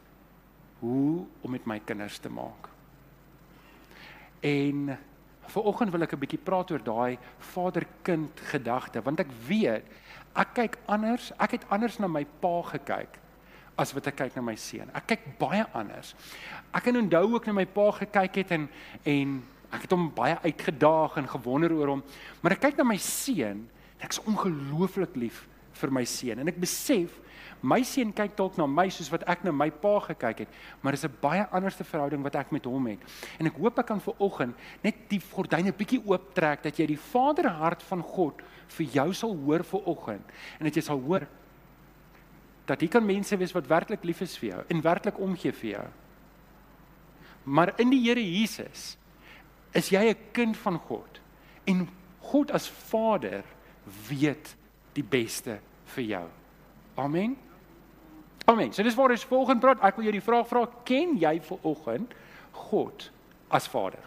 hoe 0.79 1.25
om 1.41 1.51
met 1.51 1.65
my 1.65 1.79
kinders 1.79 2.17
te 2.17 2.29
maak. 2.29 2.69
En 4.39 4.97
vanoggend 5.47 5.91
wil 5.91 6.01
ek 6.01 6.13
'n 6.13 6.19
bietjie 6.19 6.43
praat 6.43 6.71
oor 6.71 6.83
daai 6.83 7.17
vader-kind 7.37 8.39
gedagte 8.51 9.01
want 9.01 9.19
ek 9.19 9.31
weet 9.47 9.83
ek 10.35 10.53
kyk 10.53 10.77
anders, 10.85 11.31
ek 11.39 11.51
het 11.51 11.65
anders 11.69 11.97
na 11.99 12.07
my 12.07 12.25
pa 12.39 12.61
gekyk 12.61 13.19
as 13.79 13.93
wat 13.95 14.09
ek 14.11 14.17
kyk 14.23 14.35
na 14.35 14.43
my 14.45 14.55
seun. 14.59 14.91
Ek 14.97 15.07
kyk 15.13 15.25
baie 15.39 15.63
anders. 15.77 16.13
Ek 16.75 16.83
kan 16.83 16.99
onthou 16.99 17.35
ook 17.35 17.47
na 17.47 17.55
my 17.61 17.65
pa 17.65 17.87
gekyk 18.01 18.43
het 18.43 18.51
en 18.57 18.67
en 19.07 19.39
ek 19.69 19.85
het 19.85 19.93
hom 19.93 20.09
baie 20.15 20.35
uitgedaag 20.43 21.19
en 21.21 21.29
gewonder 21.29 21.73
oor 21.77 21.95
hom. 21.95 22.03
Maar 22.41 22.57
ek 22.57 22.67
kyk 22.67 22.79
na 22.79 22.87
my 22.89 22.97
seun 22.97 23.65
en 23.99 24.05
ek's 24.05 24.21
ongelooflik 24.25 25.15
lief 25.19 25.43
vir 25.79 25.93
my 25.93 26.05
seun 26.07 26.41
en 26.41 26.51
ek 26.51 26.59
besef 26.59 27.19
my 27.61 27.81
seun 27.83 28.11
kyk 28.15 28.37
dalk 28.39 28.55
na 28.57 28.65
my 28.71 28.87
soos 28.93 29.09
wat 29.11 29.25
ek 29.27 29.43
na 29.43 29.51
my 29.51 29.67
pa 29.83 29.97
gekyk 30.07 30.45
het, 30.45 30.51
maar 30.81 30.95
dis 30.95 31.03
'n 31.03 31.11
baie 31.21 31.43
anderste 31.51 31.83
verhouding 31.83 32.23
wat 32.23 32.35
ek 32.35 32.51
met 32.51 32.65
hom 32.65 32.87
het. 32.87 32.99
En 33.39 33.47
ek 33.47 33.57
hoop 33.59 33.79
ek 33.79 33.85
kan 33.85 33.99
vir 33.99 34.15
oggend 34.17 34.55
net 34.83 34.95
die 35.09 35.19
gordyne 35.19 35.71
bietjie 35.71 36.01
ooptrek 36.05 36.63
dat 36.63 36.79
jy 36.79 36.85
die 36.87 36.97
vaderhart 37.11 37.83
van 37.83 38.01
God 38.01 38.41
vir 38.67 38.85
jou 38.85 39.13
sal 39.13 39.35
hoor 39.35 39.63
vir 39.63 39.81
oggend 39.85 40.25
en 40.59 40.65
dat 40.65 40.75
jy 40.75 40.81
sal 40.81 40.99
hoor 40.99 41.27
dat 42.69 42.83
hier 42.83 42.91
kan 42.93 43.05
mense 43.05 43.37
wees 43.37 43.53
wat 43.55 43.67
werklik 43.69 44.03
lief 44.05 44.21
is 44.21 44.37
vir 44.37 44.49
jou 44.53 44.61
en 44.69 44.85
werklik 44.85 45.19
omgee 45.19 45.53
vir 45.61 45.69
jou. 45.69 45.85
Maar 47.49 47.73
in 47.81 47.89
die 47.93 48.01
Here 48.05 48.23
Jesus 48.23 48.97
is 49.73 49.89
jy 49.89 50.09
'n 50.09 50.31
kind 50.31 50.57
van 50.57 50.79
God 50.79 51.19
en 51.65 51.87
God 52.19 52.51
as 52.51 52.67
Vader 52.67 53.43
weet 54.09 54.55
die 54.93 55.03
beste 55.03 55.59
vir 55.85 56.03
jou. 56.03 56.27
Amen. 56.95 57.37
Amen. 58.45 58.73
So 58.73 58.83
dis 58.83 58.95
waar 58.95 59.11
ons 59.11 59.23
volgende 59.23 59.61
praat. 59.61 59.81
Ek 59.83 59.95
wil 59.95 60.03
jou 60.03 60.11
die 60.11 60.25
vraag 60.25 60.47
vra, 60.47 60.67
ken 60.83 61.17
jy 61.17 61.39
vir 61.39 61.57
oggend 61.61 62.13
God 62.51 63.11
as 63.49 63.67
Vader? 63.67 64.01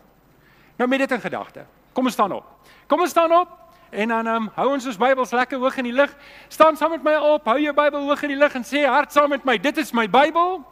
Nou 0.79 0.89
met 0.89 0.99
dit 0.99 1.11
in 1.11 1.21
gedagte. 1.21 1.67
Kom 1.93 2.05
ons 2.05 2.15
staan 2.15 2.33
op. 2.33 2.45
Kom 2.87 3.01
ons 3.01 3.11
staan 3.11 3.33
op. 3.33 3.62
En 3.93 4.09
dan 4.09 4.27
um, 4.27 4.49
hou 4.57 4.71
ons 4.73 4.87
ons 4.89 4.97
Bybels 4.97 5.35
lekker 5.37 5.61
hoog 5.61 5.75
in 5.83 5.91
die 5.91 5.93
lig. 5.93 6.13
Staan 6.49 6.79
saam 6.81 6.95
met 6.95 7.03
my 7.05 7.13
op. 7.29 7.45
Hou 7.45 7.59
jou 7.61 7.75
Bybel 7.77 8.07
hoog 8.09 8.23
in 8.25 8.33
die 8.33 8.39
lig 8.41 8.55
en 8.57 8.65
sê 8.65 8.87
hard 8.89 9.13
saam 9.13 9.29
met 9.35 9.45
my. 9.45 9.59
Dit 9.61 9.77
is 9.83 9.93
my 9.93 10.07
Bybel. 10.09 10.63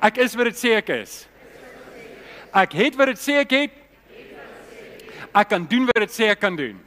Ek 0.00 0.16
is 0.24 0.32
wat 0.38 0.48
dit 0.48 0.60
sê 0.62 0.72
ek 0.78 0.88
is. 0.96 1.18
Ek 2.56 2.72
het 2.78 2.96
wat 2.96 3.12
dit 3.12 3.20
sê 3.20 3.36
ek 3.42 3.52
het. 3.52 3.76
Ek 5.34 5.50
kan 5.50 5.68
doen 5.68 5.84
wat 5.90 6.00
dit 6.06 6.14
sê 6.14 6.30
ek 6.32 6.40
kan 6.40 6.56
doen. 6.56 6.80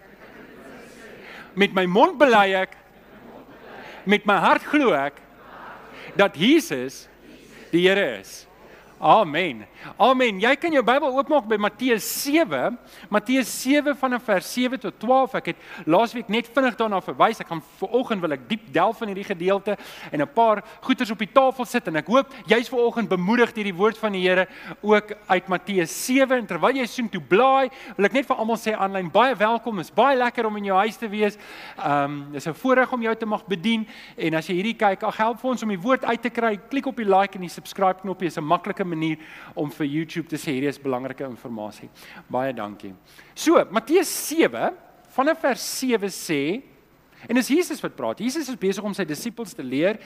Met 1.53 1.77
my 1.77 1.85
mond 1.85 2.17
bely 2.17 2.47
ek 2.57 2.73
met 4.07 4.25
my 4.25 4.39
hart 4.41 4.65
glo 4.71 4.95
ek 4.97 5.21
dat 6.17 6.37
Jesus 6.39 7.03
die 7.69 7.85
Here 7.85 8.17
is. 8.17 8.47
Amen. 8.97 9.67
Amen. 10.01 10.39
Jy 10.41 10.51
kan 10.57 10.73
jou 10.73 10.81
Bybel 10.81 11.13
oopmaak 11.13 11.45
by 11.45 11.59
Matteus 11.61 12.05
7. 12.23 12.73
Matteus 13.13 13.49
7 13.61 13.93
vanaf 13.93 14.23
vers 14.25 14.47
7 14.49 14.79
tot 14.81 14.95
12. 15.03 15.35
Ek 15.37 15.49
het 15.51 15.67
laasweek 15.85 16.31
net 16.33 16.47
vinnig 16.49 16.73
daarna 16.79 16.97
verwys. 17.05 17.37
Ek 17.43 17.51
gaan 17.51 17.61
vanoggend 17.77 18.25
wil 18.25 18.33
ek 18.33 18.47
diep 18.49 18.63
delf 18.73 19.03
in 19.05 19.11
hierdie 19.11 19.27
gedeelte 19.27 19.75
en 20.09 20.21
'n 20.21 20.33
paar 20.33 20.63
goeters 20.81 21.11
op 21.13 21.21
die 21.21 21.29
tafel 21.29 21.65
sit 21.65 21.87
en 21.87 21.95
ek 21.97 22.07
hoop 22.07 22.33
jy's 22.47 22.69
vanoggend 22.69 23.09
bemoedig 23.09 23.53
deur 23.53 23.69
die 23.69 23.77
woord 23.77 23.97
van 23.97 24.11
die 24.13 24.25
Here 24.27 24.47
ook 24.81 25.13
uit 25.27 25.47
Matteus 25.47 25.93
7 26.05 26.37
en 26.37 26.47
terwyl 26.47 26.75
jy 26.75 26.85
soen 26.85 27.09
toe 27.09 27.21
blaai, 27.21 27.69
wil 27.95 28.05
ek 28.05 28.13
net 28.13 28.25
vir 28.25 28.35
almal 28.35 28.57
sê 28.57 28.73
aanlyn 28.73 29.11
baie 29.11 29.35
welkom. 29.35 29.79
Is 29.79 29.91
baie 29.91 30.17
lekker 30.17 30.45
om 30.45 30.57
in 30.57 30.65
jou 30.65 30.77
huis 30.77 30.97
te 30.97 31.07
wees. 31.07 31.37
Ehm 31.77 32.03
um, 32.03 32.31
dis 32.31 32.47
'n 32.47 32.53
voorreg 32.53 32.91
om 32.91 33.01
jou 33.01 33.15
te 33.15 33.25
mag 33.25 33.45
bedien 33.45 33.87
en 34.17 34.33
as 34.33 34.47
jy 34.47 34.55
hierdie 34.55 34.77
kyk, 34.77 35.03
ag 35.03 35.17
help 35.17 35.39
vir 35.39 35.51
ons 35.51 35.63
om 35.63 35.69
die 35.69 35.79
woord 35.79 36.03
uit 36.03 36.21
te 36.21 36.29
kry. 36.29 36.57
Klik 36.69 36.87
op 36.87 36.95
die 36.95 37.05
like 37.05 37.35
en 37.35 37.41
die 37.41 37.49
subscribe 37.49 38.01
knoppie. 38.01 38.27
Is 38.27 38.37
'n 38.37 38.43
maklike 38.43 38.86
manier 38.87 39.17
om 39.55 39.71
vir 39.71 39.85
YouTube 39.85 40.27
te 40.27 40.37
sê 40.37 40.55
hierdie 40.55 40.69
is 40.69 40.81
belangrike 40.81 41.23
inligting. 41.23 41.89
Baie 42.29 42.53
dankie. 42.53 42.93
So, 43.35 43.63
Matteus 43.71 44.09
7 44.27 44.73
vanaf 45.17 45.41
vers 45.41 45.61
7 45.79 46.09
sê 46.13 46.41
en 47.25 47.37
dis 47.39 47.49
Jesus 47.49 47.79
wat 47.81 47.95
praat. 47.97 48.19
Jesus 48.21 48.49
is 48.51 48.59
besig 48.59 48.85
om 48.85 48.93
sy 48.95 49.03
disippels 49.07 49.55
te 49.57 49.63
leer 49.65 49.97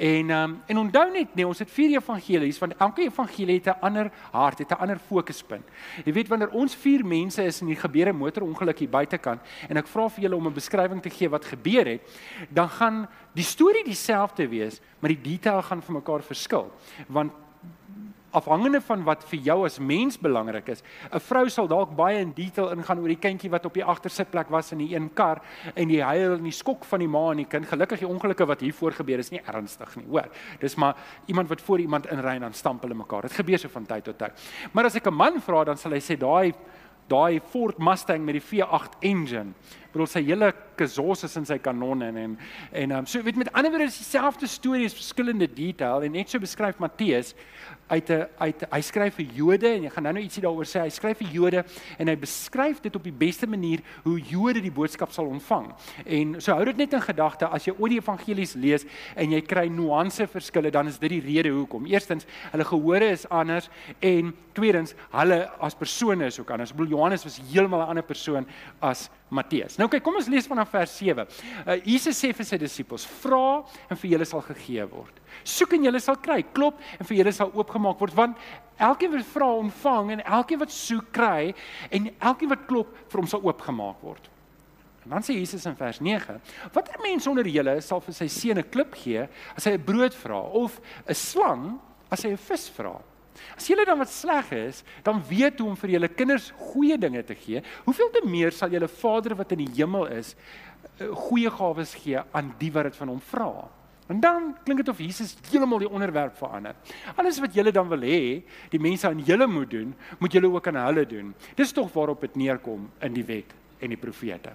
en 0.00 0.30
um, 0.32 0.54
en 0.70 0.80
onthou 0.80 1.04
net 1.12 1.34
nee, 1.36 1.46
ons 1.46 1.60
het 1.60 1.70
vier 1.70 1.98
evangelies 1.98 2.58
want 2.62 2.76
elke 2.80 3.04
evangelie 3.04 3.58
het 3.58 3.68
'n 3.68 3.84
ander 3.84 4.10
hart, 4.32 4.58
het 4.58 4.72
'n 4.72 4.80
ander 4.80 4.98
fokuspunt. 4.98 5.66
Jy 6.04 6.12
weet 6.12 6.28
wanneer 6.28 6.50
ons 6.50 6.74
vier 6.74 7.04
mense 7.04 7.42
is 7.42 7.60
en 7.60 7.66
hier 7.68 7.80
gebeur 7.80 8.08
'n 8.08 8.16
motorongeluk 8.16 8.78
hier 8.78 8.88
buitekant 8.88 9.40
en 9.68 9.76
ek 9.76 9.86
vra 9.86 10.08
vir 10.08 10.22
julle 10.22 10.36
om 10.36 10.46
'n 10.46 10.54
beskrywing 10.54 11.02
te 11.02 11.10
gee 11.10 11.28
wat 11.28 11.44
gebeur 11.44 11.86
het, 11.86 12.00
dan 12.50 12.68
gaan 12.68 13.08
die 13.34 13.44
storie 13.44 13.84
dieselfde 13.84 14.48
wees, 14.48 14.80
maar 15.00 15.10
die 15.10 15.22
detail 15.22 15.62
gaan 15.62 15.82
vir 15.82 15.94
mekaar 15.94 16.22
verskil. 16.22 16.72
Want 17.08 17.32
afhangende 18.34 18.80
van 18.84 19.04
wat 19.06 19.24
vir 19.30 19.40
jou 19.46 19.56
as 19.66 19.78
mens 19.78 20.18
belangrik 20.20 20.68
is. 20.68 20.82
'n 21.12 21.20
Vrou 21.20 21.48
sal 21.48 21.68
dalk 21.68 21.94
baie 21.96 22.18
in 22.18 22.32
detail 22.34 22.72
ingaan 22.74 22.98
oor 22.98 23.08
die 23.08 23.20
kindjie 23.20 23.50
wat 23.50 23.66
op 23.66 23.74
die 23.74 23.84
agtersitplek 23.84 24.50
was 24.50 24.72
in 24.72 24.78
die 24.78 24.94
een 24.94 25.10
kar 25.14 25.40
en 25.74 25.88
die 25.88 26.02
huil 26.02 26.36
en 26.38 26.44
die 26.44 26.52
skok 26.52 26.84
van 26.84 26.98
die 26.98 27.08
ma 27.08 27.30
en 27.30 27.36
die 27.36 27.48
kind. 27.48 27.66
Gelukkig 27.66 27.98
die 27.98 28.08
ongelukke 28.08 28.46
wat 28.46 28.60
hier 28.60 28.74
voor 28.74 28.92
gebeur 28.92 29.18
is 29.18 29.30
nie 29.30 29.42
ernstig 29.46 29.96
nie, 29.96 30.06
hoor. 30.06 30.28
Dis 30.60 30.74
maar 30.74 30.96
iemand 31.26 31.48
wat 31.48 31.60
voor 31.60 31.80
iemand 31.80 32.06
inry 32.06 32.34
en 32.34 32.40
dan 32.40 32.52
stamp 32.52 32.82
hulle 32.82 32.94
mekaar. 32.94 33.22
Dit 33.22 33.32
gebeur 33.32 33.58
so 33.58 33.68
van 33.68 33.86
tyd 33.86 34.04
tot 34.04 34.18
tyd. 34.18 34.32
Maar 34.72 34.84
as 34.84 34.96
ek 34.96 35.06
'n 35.06 35.14
man 35.14 35.40
vra, 35.40 35.64
dan 35.64 35.76
sal 35.76 35.92
hy 35.92 36.00
sê 36.00 36.16
daai 36.16 36.54
daai 37.08 37.40
Ford 37.40 37.78
Mustang 37.78 38.24
met 38.24 38.38
die 38.38 38.42
V8 38.42 38.98
engine 39.00 39.52
bedoel 39.94 40.10
sy 40.10 40.24
hele 40.26 40.52
kasos 40.76 41.24
is 41.28 41.36
in 41.40 41.46
sy 41.46 41.58
kanonne 41.62 42.10
en 42.10 42.16
en 42.24 42.38
en 42.72 42.96
um, 42.98 43.06
so 43.06 43.22
weet 43.22 43.38
met 43.40 43.52
ander 43.52 43.70
woorde 43.70 43.90
is 43.90 43.98
dieselfde 44.02 44.50
storie 44.50 44.88
is 44.90 44.96
verskillende 44.96 45.46
detail 45.46 46.02
en 46.02 46.12
net 46.18 46.30
so 46.30 46.42
beskryf 46.42 46.78
Matteus 46.82 47.34
uit 47.88 48.10
'n 48.10 48.26
uit 48.38 48.64
hy 48.70 48.80
skryf 48.80 49.14
vir 49.14 49.26
Jode 49.34 49.68
en 49.68 49.82
jy 49.82 49.90
gaan 49.90 50.02
nou 50.04 50.12
nou 50.14 50.22
ietsie 50.22 50.42
daaroor 50.42 50.68
sê 50.68 50.84
hy 50.84 50.92
skryf 50.94 51.18
vir 51.18 51.32
Jode 51.34 51.64
en 51.98 52.08
hy 52.08 52.14
beskryf 52.16 52.80
dit 52.84 52.96
op 52.96 53.04
die 53.04 53.12
beste 53.12 53.46
manier 53.50 53.82
hoe 54.04 54.16
Jode 54.18 54.62
die 54.64 54.72
boodskap 54.74 55.12
sal 55.12 55.26
ontvang. 55.26 55.70
En 56.06 56.36
so 56.40 56.54
hou 56.54 56.64
dit 56.70 56.76
net 56.76 56.94
in 56.96 57.04
gedagte 57.04 57.46
as 57.46 57.66
jy 57.68 57.74
ooit 57.78 57.96
die 57.96 58.00
evangelies 58.00 58.54
lees 58.54 58.86
en 59.16 59.34
jy 59.34 59.42
kry 59.46 59.66
nuance 59.68 60.26
verskille 60.30 60.72
dan 60.74 60.88
is 60.88 60.98
dit 60.98 61.10
die 61.16 61.22
rede 61.24 61.52
hoekom. 61.54 61.86
Eerstens 61.90 62.26
hulle 62.52 62.64
gehore 62.64 63.10
is 63.12 63.26
anders 63.30 63.70
en 64.00 64.32
tweedens 64.54 64.94
hulle 65.12 65.40
as 65.60 65.74
persone 65.74 66.30
is 66.30 66.38
ook 66.40 66.50
anders. 66.54 66.72
Ek 66.72 66.78
bedoel 66.78 66.96
Johannes 66.96 67.26
was 67.26 67.40
heeltemal 67.50 67.84
'n 67.84 67.94
ander 67.94 68.06
persoon 68.06 68.46
as 68.80 69.10
Matteus. 69.34 69.78
Nou 69.78 69.83
kyk, 69.88 70.02
kom 70.04 70.16
ons 70.16 70.28
lees 70.30 70.46
vanaf 70.46 70.70
vers 70.74 70.92
7. 70.98 71.24
Uh, 71.64 71.78
Jesus 71.84 72.18
sê 72.18 72.32
vir 72.36 72.46
sy 72.46 72.58
disippels: 72.60 73.06
"Vra 73.22 73.64
en 73.90 73.96
vir 73.96 74.10
julle 74.10 74.26
sal 74.28 74.42
gegee 74.42 74.84
word. 74.90 75.20
Soek 75.44 75.74
en 75.74 75.84
julle 75.84 76.00
sal 76.00 76.16
kry. 76.16 76.42
Klop 76.54 76.78
en 76.98 77.06
vir 77.06 77.18
julle 77.18 77.32
sal 77.32 77.52
oopgemaak 77.54 78.00
word, 78.00 78.14
want 78.14 78.36
elkeen 78.78 79.12
wat 79.12 79.26
vra, 79.32 79.48
ontvang 79.62 80.12
en 80.12 80.24
elkeen 80.24 80.58
wat 80.58 80.70
soek, 80.70 81.12
kry 81.12 81.54
en 81.90 82.10
elkeen 82.20 82.48
wat 82.48 82.66
klop, 82.66 82.94
vir 83.08 83.20
hom 83.20 83.26
sal 83.30 83.42
oopgemaak 83.42 84.02
word." 84.02 84.30
En 85.04 85.10
dan 85.10 85.22
sê 85.22 85.36
Jesus 85.36 85.66
in 85.66 85.76
vers 85.76 86.00
9: 86.00 86.40
"Watter 86.72 87.00
mens 87.02 87.26
onder 87.26 87.46
julle 87.46 87.80
sal 87.80 88.00
vir 88.00 88.14
sy 88.14 88.28
seun 88.28 88.58
'n 88.58 88.70
klip 88.70 88.94
gee 88.94 89.28
as 89.56 89.64
hy 89.64 89.72
'n 89.72 89.84
brood 89.84 90.14
vra 90.14 90.40
of 90.40 90.80
'n 91.06 91.14
slang 91.14 91.80
as 92.10 92.22
hy 92.22 92.30
'n 92.30 92.36
vis 92.36 92.68
vra?" 92.70 93.00
As 93.56 93.66
julle 93.68 93.84
dan 93.86 93.98
wat 93.98 94.12
sleg 94.12 94.50
is, 94.56 94.82
dan 95.02 95.22
weet 95.28 95.60
hoe 95.60 95.68
om 95.72 95.78
vir 95.78 95.96
julle 95.96 96.08
kinders 96.08 96.50
goeie 96.72 96.98
dinge 96.98 97.22
te 97.26 97.36
gee. 97.38 97.62
Hoeveel 97.86 98.10
te 98.14 98.22
meer 98.26 98.54
sal 98.54 98.72
julle 98.74 98.88
Vader 98.88 99.36
wat 99.38 99.54
in 99.56 99.64
die 99.64 99.72
hemel 99.76 100.06
is, 100.14 100.34
eh, 100.98 101.08
goeie 101.28 101.50
gawes 101.50 101.94
gee 101.94 102.20
aan 102.32 102.54
die 102.58 102.70
wat 102.72 102.90
dit 102.90 102.96
van 102.96 103.08
hom 103.08 103.20
vra. 103.20 103.68
En 104.08 104.20
dan 104.20 104.50
klink 104.64 104.82
dit 104.82 104.88
of 104.88 104.98
Jesus 105.00 105.36
heeltemal 105.50 105.80
die 105.80 105.88
onderwerp 105.88 106.36
verander. 106.36 106.74
Alles 107.16 107.38
wat 107.40 107.54
julle 107.54 107.72
dan 107.72 107.88
wil 107.88 108.04
hê, 108.04 108.42
die 108.70 108.80
mense 108.80 109.08
aan 109.08 109.22
julle 109.24 109.46
moet 109.46 109.70
doen, 109.70 109.94
moet 110.18 110.32
julle 110.32 110.50
ook 110.52 110.66
aan 110.68 110.76
hulle 110.76 111.06
doen. 111.06 111.34
Dis 111.56 111.72
tog 111.72 111.92
waarop 111.92 112.20
dit 112.20 112.36
neerkom 112.36 112.90
in 113.00 113.16
die 113.16 113.24
wet 113.24 113.54
en 113.80 113.88
die 113.88 114.00
profete. 114.00 114.52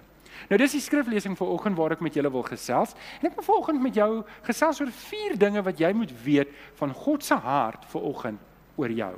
Nou 0.48 0.58
dis 0.58 0.76
die 0.76 0.80
skriflesing 0.80 1.34
vir 1.36 1.50
oggend 1.50 1.76
waar 1.76 1.96
ek 1.96 2.04
met 2.04 2.14
julle 2.14 2.30
wil 2.30 2.46
gesels. 2.46 2.94
En 3.18 3.26
ek 3.26 3.34
wil 3.40 3.48
vanoggend 3.48 3.82
met 3.82 3.98
jou 3.98 4.22
gesels 4.46 4.80
oor 4.80 4.92
vier 5.10 5.34
dinge 5.38 5.64
wat 5.66 5.82
jy 5.82 5.90
moet 5.98 6.14
weet 6.24 6.54
van 6.78 6.94
God 6.94 7.26
se 7.26 7.34
hart 7.34 7.84
vir 7.90 8.06
oggend 8.06 8.46
oor 8.80 8.92
jou. 8.92 9.14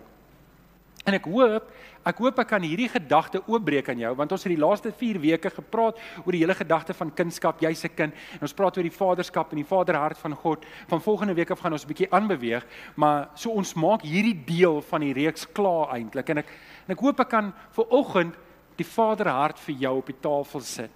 En 1.03 1.17
ek 1.17 1.25
hoop, 1.27 1.71
ek 2.07 2.21
hoop 2.23 2.37
ek 2.39 2.49
kan 2.53 2.63
hierdie 2.63 2.87
gedagte 2.91 3.41
oopbreek 3.51 3.89
aan 3.91 3.99
jou 4.05 4.13
want 4.19 4.35
ons 4.35 4.45
het 4.47 4.53
die 4.53 4.61
laaste 4.61 4.93
4 4.95 5.19
weke 5.23 5.51
gepraat 5.51 5.99
oor 6.23 6.35
die 6.35 6.43
hele 6.45 6.55
gedagte 6.55 6.95
van 6.95 7.11
kindskap, 7.11 7.63
jy's 7.63 7.85
'n 7.85 7.95
kind. 7.97 8.15
En 8.39 8.47
ons 8.47 8.55
praat 8.55 8.77
oor 8.77 8.87
die 8.87 8.99
vaderskap 8.99 9.51
en 9.51 9.59
die 9.59 9.67
vaderhart 9.67 10.19
van 10.19 10.35
God. 10.35 10.65
Van 10.89 11.01
volgende 11.01 11.35
week 11.35 11.51
af 11.51 11.61
gaan 11.61 11.73
ons 11.73 11.85
'n 11.85 11.89
bietjie 11.89 12.13
aanbeweeg, 12.13 12.65
maar 12.95 13.31
so 13.35 13.51
ons 13.51 13.75
maak 13.75 14.03
hierdie 14.03 14.45
deel 14.47 14.81
van 14.81 15.01
die 15.01 15.13
reeks 15.13 15.47
klaar 15.53 15.91
eintlik. 15.95 16.31
En 16.31 16.39
ek 16.39 16.47
en 16.87 16.93
ek 16.93 17.01
hoop 17.01 17.21
ek 17.21 17.29
kan 17.29 17.53
vir 17.71 17.87
oggend 17.91 18.35
die 18.77 18.87
vaderhart 18.87 19.59
vir 19.59 19.75
jou 19.75 19.97
op 19.99 20.07
die 20.07 20.21
tafel 20.21 20.61
sit 20.61 20.91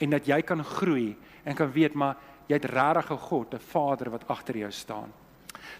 en 0.00 0.10
dat 0.10 0.26
jy 0.26 0.42
kan 0.42 0.64
groei 0.64 1.16
en 1.44 1.54
kan 1.54 1.72
weet 1.72 1.94
maar 1.94 2.16
jy 2.48 2.54
het 2.54 2.64
regtig 2.64 3.10
'n 3.10 3.18
God, 3.18 3.54
'n 3.54 3.58
Vader 3.58 4.10
wat 4.10 4.28
agter 4.28 4.56
jou 4.56 4.70
staan. 4.70 5.12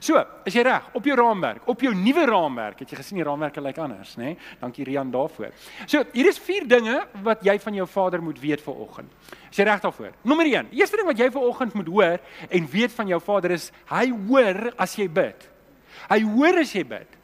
So, 0.00 0.20
is 0.44 0.54
jy 0.56 0.64
reg 0.66 0.90
op 0.94 1.06
jou 1.08 1.16
raamwerk, 1.18 1.68
op 1.70 1.80
jou 1.80 1.94
nuwe 1.96 2.26
raamwerk. 2.28 2.82
Het 2.82 2.94
jy 2.94 3.00
gesien 3.00 3.20
die 3.20 3.26
raamwerke 3.26 3.62
lyk 3.64 3.78
anders, 3.78 4.14
nê? 4.20 4.34
Nee? 4.34 4.38
Dankie 4.60 4.84
Rian 4.84 5.10
daarvoor. 5.14 5.52
So, 5.86 6.04
hier 6.12 6.28
is 6.30 6.38
vier 6.38 6.68
dinge 6.68 7.00
wat 7.24 7.44
jy 7.46 7.58
van 7.62 7.80
jou 7.80 7.86
vader 7.88 8.22
moet 8.22 8.40
weet 8.42 8.62
vir 8.64 8.84
oggend. 8.86 9.10
Is 9.50 9.58
jy 9.58 9.68
reg 9.68 9.82
daarvoor? 9.84 10.12
Nommer 10.22 10.46
1. 10.50 10.70
Eerste 10.76 11.00
ding 11.00 11.08
wat 11.08 11.18
jy 11.18 11.30
vir 11.34 11.48
oggend 11.48 11.74
moet 11.74 11.90
hoor 11.90 12.18
en 12.48 12.70
weet 12.70 12.92
van 12.92 13.12
jou 13.14 13.20
vader 13.20 13.56
is 13.56 13.70
hy 13.90 14.08
hoor 14.28 14.72
as 14.76 14.96
jy 14.98 15.08
bid. 15.08 15.48
Hy 16.08 16.20
hoor 16.34 16.62
as 16.64 16.72
jy 16.74 16.84
bid. 16.88 17.20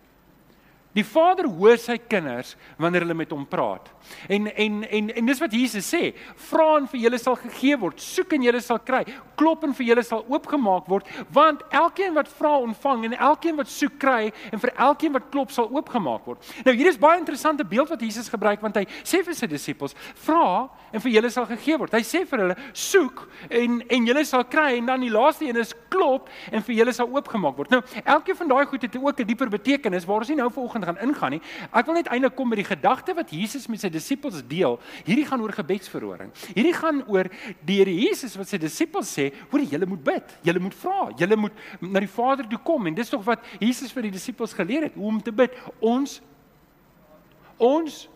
Die 0.96 1.04
Vader 1.06 1.46
hoor 1.46 1.78
sy 1.78 1.94
kinders 2.10 2.56
wanneer 2.80 3.04
hulle 3.04 3.14
met 3.14 3.30
hom 3.30 3.44
praat. 3.46 3.86
En 4.26 4.48
en 4.50 4.80
en 4.82 5.10
en 5.14 5.28
dis 5.30 5.40
wat 5.42 5.52
Jesus 5.54 5.86
sê, 5.86 6.14
vra 6.48 6.66
en 6.80 6.88
vir 6.90 7.04
julle 7.04 7.20
sal 7.22 7.36
gegee 7.38 7.76
word, 7.78 8.00
soek 8.02 8.34
en 8.34 8.46
julle 8.48 8.60
sal 8.64 8.80
kry, 8.82 9.04
klop 9.38 9.62
en 9.66 9.74
vir 9.76 9.86
julle 9.92 10.02
sal 10.06 10.24
oopgemaak 10.26 10.88
word, 10.90 11.06
want 11.30 11.62
elkeen 11.70 12.16
wat 12.16 12.30
vra 12.40 12.56
ontvang 12.64 13.06
en 13.06 13.14
elkeen 13.30 13.58
wat 13.60 13.70
soek 13.70 14.00
kry 14.02 14.32
en 14.50 14.62
vir 14.62 14.72
elkeen 14.88 15.14
wat 15.14 15.28
klop 15.30 15.54
sal 15.54 15.70
oopgemaak 15.70 16.26
word. 16.26 16.50
Nou 16.66 16.74
hier 16.74 16.90
is 16.90 16.98
baie 16.98 17.20
interessante 17.20 17.64
beeld 17.64 17.92
wat 17.94 18.02
Jesus 18.02 18.32
gebruik 18.32 18.64
want 18.64 18.80
hy 18.80 18.86
sê 19.04 19.22
vir 19.26 19.38
sy 19.38 19.46
disippels, 19.50 19.94
vra 20.26 20.66
en 20.90 21.04
vir 21.06 21.14
julle 21.14 21.30
sal 21.30 21.46
gegee 21.52 21.78
word. 21.78 21.94
Hy 21.94 22.02
sê 22.06 22.24
vir 22.26 22.44
hulle, 22.46 22.58
soek 22.74 23.22
en 23.46 23.78
en 23.86 24.10
julle 24.10 24.26
sal 24.26 24.42
kry 24.50 24.72
en 24.80 24.90
dan 24.90 25.06
die 25.06 25.12
laaste 25.14 25.46
een 25.46 25.62
is 25.62 25.74
klop 25.90 26.26
en 26.50 26.66
vir 26.66 26.80
julle 26.80 26.94
sal 26.96 27.10
oopgemaak 27.14 27.56
word. 27.62 27.70
Nou, 27.70 27.80
elkeen 28.02 28.38
van 28.42 28.52
daai 28.56 28.66
goed 28.66 28.82
het 28.82 28.96
ook 28.96 29.20
'n 29.20 29.26
dieper 29.26 29.50
betekenis 29.50 30.06
waar 30.06 30.26
ons 30.26 30.28
nie 30.28 30.36
nou 30.36 30.50
vanoggend 30.50 30.79
gaan 30.84 30.98
ingaan 30.98 31.30
nie. 31.36 31.40
Ek 31.72 31.86
wil 31.86 31.94
net 31.94 32.08
eintlik 32.08 32.36
kom 32.36 32.50
by 32.50 32.56
die 32.60 32.68
gedagte 32.68 33.14
wat 33.14 33.32
Jesus 33.34 33.68
met 33.68 33.80
sy 33.80 33.90
disippels 33.92 34.42
deel. 34.48 34.78
Hierdie 35.06 35.26
gaan 35.28 35.42
oor 35.44 35.52
gebedsverhoring. 35.52 36.30
Hierdie 36.54 36.74
gaan 36.76 37.02
oor 37.08 37.30
die 37.66 37.80
Here 37.80 37.94
Jesus 37.94 38.36
wat 38.36 38.50
sy 38.50 38.58
disippels 38.60 39.10
sê, 39.16 39.30
hoor 39.50 39.64
julle 39.64 39.86
moet 39.86 40.04
bid, 40.04 40.36
julle 40.44 40.60
moet 40.60 40.74
vra, 40.74 41.10
julle 41.16 41.36
moet 41.36 41.52
na 41.80 42.02
die 42.02 42.10
Vader 42.10 42.48
toe 42.50 42.60
kom 42.64 42.86
en 42.86 42.94
dis 42.94 43.10
tog 43.10 43.24
wat 43.24 43.44
Jesus 43.60 43.92
vir 43.92 44.08
die 44.08 44.14
disippels 44.18 44.52
geleer 44.56 44.88
het 44.88 44.98
hoe 44.98 45.08
om 45.08 45.20
te 45.22 45.32
bid. 45.32 45.56
Ons 45.80 46.20
ons 47.60 48.08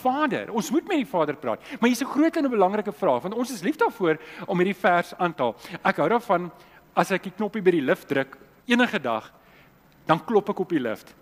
Vader. 0.00 0.50
Ons 0.52 0.70
moet 0.72 0.86
met 0.88 1.02
die 1.02 1.08
Vader 1.08 1.36
praat. 1.36 1.60
Maar 1.80 1.90
hier's 1.90 2.02
'n 2.02 2.12
groot 2.12 2.36
en 2.36 2.44
'n 2.44 2.50
belangrike 2.50 2.92
vraag 2.92 3.22
want 3.22 3.34
ons 3.34 3.50
is 3.52 3.62
lief 3.62 3.76
daarvoor 3.76 4.18
om 4.46 4.58
hierdie 4.58 4.80
vers 4.80 5.14
aan 5.18 5.34
te 5.34 5.42
haal. 5.42 5.56
Ek 5.84 5.96
hou 5.96 6.08
daarvan 6.08 6.50
as 6.94 7.10
ek 7.10 7.22
die 7.22 7.32
knoppie 7.36 7.62
by 7.62 7.70
die 7.70 7.84
lift 7.84 8.08
druk 8.08 8.38
enige 8.66 9.00
dag, 9.00 9.32
dan 10.06 10.24
klop 10.24 10.48
ek 10.48 10.60
op 10.60 10.68
die 10.68 10.80
lift. 10.80 11.14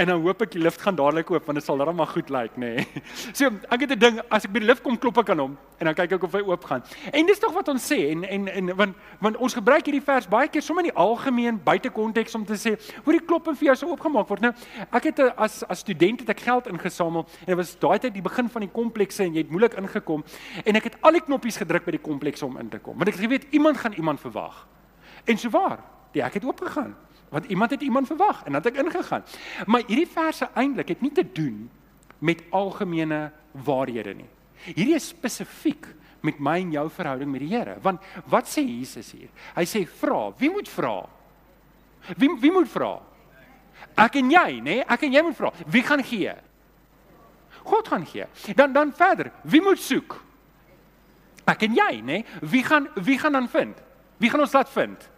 En 0.00 0.06
dan 0.06 0.20
hoop 0.24 0.40
ek 0.46 0.54
die 0.54 0.62
lift 0.62 0.80
gaan 0.80 0.96
dadelik 0.96 1.28
oop 1.28 1.44
want 1.44 1.58
dit 1.60 1.66
sal 1.66 1.76
darem 1.80 1.98
maar 2.00 2.08
goed 2.08 2.30
lyk, 2.32 2.54
nê. 2.56 2.70
Nee. 2.78 3.02
So, 3.38 3.50
ek 3.68 3.84
het 3.84 3.90
'n 3.92 3.98
ding, 3.98 4.20
as 4.32 4.46
ek 4.46 4.52
by 4.52 4.60
die 4.62 4.68
lift 4.68 4.82
kom, 4.82 4.96
klop 4.98 5.18
ek 5.20 5.30
aan 5.34 5.42
hom 5.44 5.56
en 5.78 5.88
dan 5.88 5.94
kyk 5.94 6.14
ek 6.16 6.24
of 6.24 6.32
hy 6.32 6.40
oop 6.40 6.64
gaan. 6.64 6.82
En 7.12 7.26
dis 7.26 7.38
tog 7.38 7.52
wat 7.52 7.68
ons 7.68 7.84
sê 7.92 7.98
en 8.12 8.24
en 8.24 8.48
en 8.48 8.76
want 8.76 8.96
want 9.20 9.36
ons 9.36 9.54
gebruik 9.54 9.84
hierdie 9.84 10.04
vers 10.04 10.28
baie 10.28 10.48
keer 10.48 10.62
sommer 10.62 10.84
in 10.84 10.90
die 10.90 10.96
algemeen 10.96 11.60
buite 11.64 11.90
konteks 11.90 12.34
om 12.34 12.44
te 12.44 12.56
sê, 12.56 12.76
hoor 13.04 13.12
die 13.12 13.26
klop 13.26 13.48
en 13.48 13.56
vir 13.56 13.66
jou 13.66 13.76
sou 13.76 13.90
oopgemaak 13.90 14.28
word. 14.28 14.40
Nou, 14.40 14.52
ek 14.90 15.04
het 15.04 15.20
a, 15.20 15.28
as 15.36 15.62
as 15.68 15.84
student 15.84 16.20
het 16.20 16.30
ek 16.30 16.40
geld 16.40 16.66
ingesamel 16.66 17.26
en 17.40 17.46
dit 17.52 17.56
was 17.56 17.76
daai 17.76 17.98
tyd 17.98 18.14
die 18.14 18.24
begin 18.24 18.48
van 18.48 18.60
die 18.60 18.72
komplekse 18.72 19.24
en 19.24 19.34
jy 19.34 19.44
het 19.44 19.50
moeilik 19.50 19.76
ingekom 19.76 20.24
en 20.64 20.76
ek 20.76 20.84
het 20.84 20.96
al 21.02 21.12
die 21.12 21.24
knoppies 21.28 21.60
gedruk 21.60 21.84
by 21.84 21.98
die 21.98 22.04
komplekse 22.08 22.46
om 22.46 22.56
in 22.56 22.68
te 22.68 22.78
kom. 22.78 22.96
Want 22.96 23.08
ek 23.08 23.20
het 23.20 23.24
geweet 23.24 23.46
iemand 23.52 23.76
gaan 23.76 23.92
iemand 23.92 24.20
verwag. 24.20 24.66
En 25.24 25.36
so 25.36 25.50
waar, 25.50 25.84
die 26.12 26.24
ek 26.24 26.40
het 26.40 26.44
oopgegaan 26.44 26.96
want 27.30 27.46
iemand 27.46 27.70
het 27.70 27.82
iemand 27.82 28.06
verwag 28.06 28.42
en 28.44 28.52
dan 28.52 28.62
het 28.62 28.72
ek 28.72 28.82
ingegaan. 28.84 29.22
Maar 29.66 29.82
hierdie 29.86 30.08
verse 30.10 30.48
eintlik 30.54 30.88
het 30.88 31.00
nie 31.00 31.12
te 31.12 31.24
doen 31.32 31.70
met 32.18 32.42
algemene 32.50 33.30
waarhede 33.64 34.14
nie. 34.14 34.28
Hierdie 34.64 34.94
is 34.98 35.08
spesifiek 35.08 35.86
met 36.26 36.40
my 36.42 36.58
en 36.60 36.74
jou 36.74 36.84
verhouding 36.92 37.30
met 37.30 37.40
die 37.40 37.52
Here. 37.54 37.78
Want 37.82 38.02
wat 38.28 38.48
sê 38.50 38.64
Jesus 38.66 39.12
hier? 39.16 39.30
Hy 39.56 39.64
sê 39.64 39.86
vra, 39.86 40.28
wie 40.38 40.50
moet 40.52 40.68
vra? 40.68 40.96
Wie 42.16 42.30
wie 42.40 42.52
moet 42.52 42.68
vra? 42.68 42.98
Ek 44.00 44.18
en 44.20 44.30
jy, 44.32 44.58
nê? 44.60 44.80
Nee? 44.80 44.84
Ek 44.84 45.06
en 45.06 45.14
jy 45.14 45.22
moet 45.24 45.36
vra. 45.38 45.52
Wie 45.66 45.82
gaan 45.86 46.02
gee? 46.04 46.34
God 47.64 47.88
gaan 47.88 48.04
gee. 48.06 48.26
Dan 48.56 48.72
dan 48.72 48.92
verder, 48.96 49.32
wie 49.42 49.62
moet 49.64 49.80
soek? 49.80 50.18
Ek 51.48 51.64
en 51.66 51.78
jy, 51.78 51.92
nê? 52.00 52.20
Nee? 52.20 52.50
Wie 52.52 52.64
gaan 52.64 52.88
wie 53.00 53.18
gaan 53.18 53.38
dan 53.38 53.48
vind? 53.48 53.80
Wie 54.20 54.30
gaan 54.30 54.44
ons 54.44 54.52
laat 54.56 54.70
vind? 54.74 55.08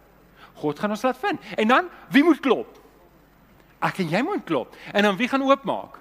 God 0.61 0.79
gaan 0.79 0.89
ons 0.89 1.01
laat 1.01 1.17
vind. 1.17 1.39
En 1.57 1.67
dan 1.67 1.89
wie 2.09 2.23
moet 2.23 2.39
klop? 2.39 2.79
Ek 3.83 3.99
en 3.99 4.09
jy 4.09 4.21
moet 4.23 4.43
klop. 4.47 4.75
En 4.93 5.03
dan 5.03 5.17
wie 5.19 5.27
gaan 5.27 5.43
oopmaak? 5.43 5.99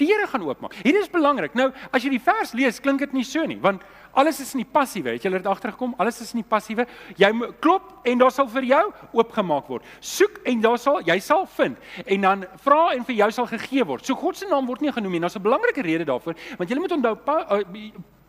Die 0.00 0.08
Here 0.08 0.26
gaan 0.26 0.42
oopmaak. 0.42 0.74
Hier 0.82 0.96
is 0.98 1.10
belangrik. 1.10 1.54
Nou, 1.54 1.68
as 1.94 2.04
jy 2.04 2.14
die 2.16 2.22
vers 2.22 2.52
lees, 2.56 2.80
klink 2.82 3.02
dit 3.04 3.12
nie 3.14 3.24
so 3.26 3.44
nie, 3.46 3.58
want 3.62 3.84
alles 4.14 4.38
is 4.42 4.52
in 4.54 4.62
die 4.62 4.70
passiewe. 4.70 5.14
Het 5.16 5.26
jy 5.26 5.32
dit 5.36 5.46
agtergekom? 5.50 5.94
Alles 6.02 6.20
is 6.22 6.32
in 6.34 6.42
die 6.42 6.48
passiewe. 6.48 6.86
Jy 7.18 7.30
klop 7.62 8.06
en 8.06 8.22
daar 8.22 8.32
sal 8.34 8.48
vir 8.50 8.66
jou 8.68 8.82
oopgemaak 9.12 9.70
word. 9.70 9.86
Soek 10.00 10.40
en 10.50 10.62
daar 10.64 10.78
sal 10.78 11.00
jy 11.06 11.18
sal 11.22 11.46
vind. 11.56 11.78
En 12.06 12.26
dan 12.28 12.44
vra 12.64 12.80
en 12.94 13.06
vir 13.06 13.18
jou 13.22 13.30
sal 13.38 13.48
gegee 13.50 13.86
word. 13.86 14.06
So 14.06 14.18
God 14.18 14.38
se 14.38 14.48
naam 14.50 14.68
word 14.70 14.84
nie 14.84 14.94
genoem 14.94 15.16
nie. 15.16 15.22
Daar's 15.24 15.36
'n 15.36 15.42
belangrike 15.42 15.82
rede 15.82 16.04
daarvoor, 16.04 16.34
want 16.58 16.70
jy 16.70 16.78
moet 16.78 16.92
onthou 16.92 17.16
uh, 17.26 17.62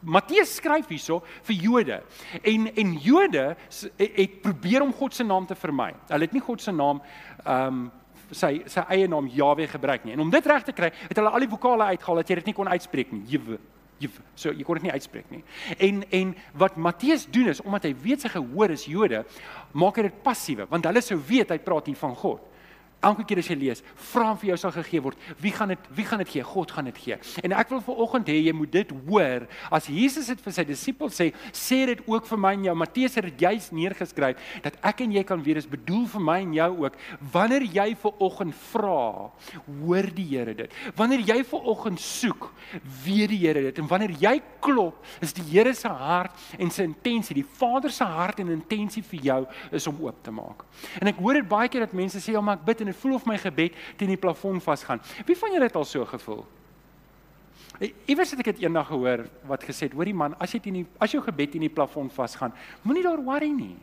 Matteus 0.06 0.56
skryf 0.60 0.90
hierso 0.92 1.22
vir 1.48 1.62
Jode. 1.66 2.00
En 2.42 2.70
en 2.70 2.96
Jode 3.02 3.46
het 3.98 4.42
probeer 4.42 4.86
om 4.86 4.94
God 4.94 5.14
se 5.14 5.26
naam 5.26 5.48
te 5.50 5.58
vermy. 5.58 5.92
Hulle 6.08 6.28
het 6.28 6.36
nie 6.36 6.44
God 6.46 6.62
se 6.62 6.72
naam 6.72 7.02
ehm 7.44 7.68
um, 7.68 7.86
sy 8.34 8.64
sy 8.66 8.82
eie 8.90 9.08
naam 9.08 9.28
Jahwe 9.30 9.68
gebruik 9.70 10.06
nie. 10.06 10.16
En 10.16 10.26
om 10.26 10.32
dit 10.34 10.48
reg 10.50 10.64
te 10.66 10.74
kry, 10.74 10.90
het 10.90 11.18
hulle 11.18 11.30
al 11.30 11.46
die 11.46 11.52
vokale 11.52 11.92
uitgehaal 11.94 12.22
dat 12.24 12.30
jy 12.30 12.40
dit 12.42 12.52
nie 12.52 12.58
kon 12.58 12.72
uitspreek 12.74 13.12
nie. 13.14 13.22
Jwe 13.30 13.60
Jwe. 14.02 14.24
So 14.36 14.52
jy 14.52 14.66
kon 14.68 14.80
dit 14.80 14.90
nie 14.90 14.96
uitspreek 14.96 15.30
nie. 15.32 15.44
En 15.78 16.02
en 16.12 16.34
wat 16.60 16.76
Matteus 16.76 17.28
doen 17.32 17.48
is 17.54 17.62
omdat 17.64 17.88
hy 17.88 17.94
weet 18.04 18.26
sy 18.26 18.34
gehoor 18.34 18.74
is 18.76 18.88
Jode, 18.90 19.24
maak 19.74 20.02
hy 20.02 20.10
dit 20.10 20.24
passiewe 20.26 20.68
want 20.72 20.86
hulle 20.90 21.04
sou 21.06 21.18
weet 21.30 21.54
hy 21.54 21.60
praat 21.64 21.88
hier 21.92 22.02
van 22.02 22.16
God. 22.20 22.44
Elke 23.06 23.26
keer 23.28 23.42
as 23.44 23.50
jy 23.52 23.58
lees, 23.60 23.84
vra 24.12 24.32
hom 24.32 24.40
vir 24.42 24.52
jou 24.52 24.58
sal 24.64 24.74
gegee 24.76 25.04
word. 25.06 25.20
Wie 25.42 25.54
gaan 25.54 25.74
dit 25.74 25.90
wie 25.96 26.06
gaan 26.08 26.24
dit 26.24 26.32
gee? 26.36 26.46
God 26.46 26.72
gaan 26.74 26.90
dit 26.90 26.98
gee. 27.04 27.18
En 27.46 27.54
ek 27.54 27.70
wil 27.74 27.84
vir 27.86 28.02
oggend 28.06 28.32
hê 28.32 28.38
jy 28.40 28.54
moet 28.58 28.72
dit 28.74 28.94
hoor. 29.06 29.46
As 29.74 29.90
Jesus 29.92 30.32
dit 30.32 30.42
vir 30.42 30.56
sy 30.56 30.66
disippels 30.68 31.20
sê, 31.20 31.30
sê 31.54 31.84
dit 31.92 32.02
ook 32.10 32.26
vir 32.30 32.42
my 32.42 32.54
en 32.58 32.66
jou. 32.70 32.76
Matteus 32.82 33.18
het 33.20 33.28
dit 33.30 33.46
juis 33.46 33.70
neergeskryf 33.76 34.42
dat 34.66 34.80
ek 34.86 35.04
en 35.06 35.14
jy 35.16 35.24
kan 35.28 35.44
weet 35.46 35.62
dis 35.62 35.70
bedoel 35.70 36.08
vir 36.16 36.26
my 36.26 36.40
en 36.44 36.56
jou 36.58 36.70
ook. 36.86 36.98
Wanneer 37.36 37.68
jy 37.78 37.88
vir 38.02 38.26
oggend 38.26 38.58
vra, 38.72 39.02
hoor 39.68 40.10
die 40.16 40.26
Here 40.36 40.56
dit. 40.58 40.74
Wanneer 40.98 41.22
jy 41.30 41.38
vir 41.48 41.68
oggend 41.72 42.02
soek, 42.02 42.50
weet 43.06 43.30
die 43.32 43.42
Here 43.44 43.68
dit. 43.68 43.80
En 43.80 43.88
wanneer 43.92 44.16
jy 44.20 44.34
klop, 44.64 44.98
is 45.24 45.36
die 45.38 45.46
Here 45.52 45.74
se 45.78 45.92
hart 45.92 46.34
en 46.58 46.74
sy 46.74 46.88
intensie, 46.90 47.38
die 47.38 47.48
Vader 47.60 47.94
se 47.94 48.08
hart 48.10 48.42
en 48.42 48.52
intensie 48.56 49.04
vir 49.06 49.30
jou 49.30 49.40
is 49.76 49.88
om 49.88 50.02
oop 50.08 50.18
te 50.26 50.34
maak. 50.34 50.66
En 51.00 51.12
ek 51.12 51.22
hoor 51.22 51.40
dit 51.40 51.50
baie 51.50 51.70
keer 51.72 51.86
dat 51.86 51.94
mense 51.94 52.20
sê, 52.20 52.34
"Ja, 52.34 52.42
maar 52.42 52.58
ek 52.58 52.66
bid 52.66 52.82
en 52.82 52.95
dit 52.96 53.02
voel 53.04 53.20
of 53.20 53.26
my 53.28 53.38
gebed 53.42 53.76
teen 54.00 54.14
die 54.16 54.20
plafon 54.20 54.62
vasgaan. 54.64 55.04
Wie 55.28 55.36
van 55.38 55.52
julle 55.52 55.68
het 55.68 55.76
al 55.76 55.88
so 55.88 56.08
gevoel? 56.08 56.46
Iewers 58.08 58.32
het 58.32 58.40
ek 58.40 58.54
dit 58.54 58.64
eendag 58.64 58.88
gehoor 58.88 59.26
wat 59.50 59.66
gesê 59.68 59.90
het, 59.90 59.96
hoorie 59.98 60.16
man, 60.16 60.36
as 60.40 60.54
jy 60.56 60.62
teen 60.64 60.80
die 60.80 60.86
as 61.04 61.12
jou 61.12 61.22
gebed 61.24 61.52
teen 61.52 61.66
die 61.66 61.74
plafon 61.74 62.08
vasgaan, 62.14 62.56
moenie 62.88 63.04
daar 63.04 63.20
worry 63.24 63.52
nie. 63.52 63.76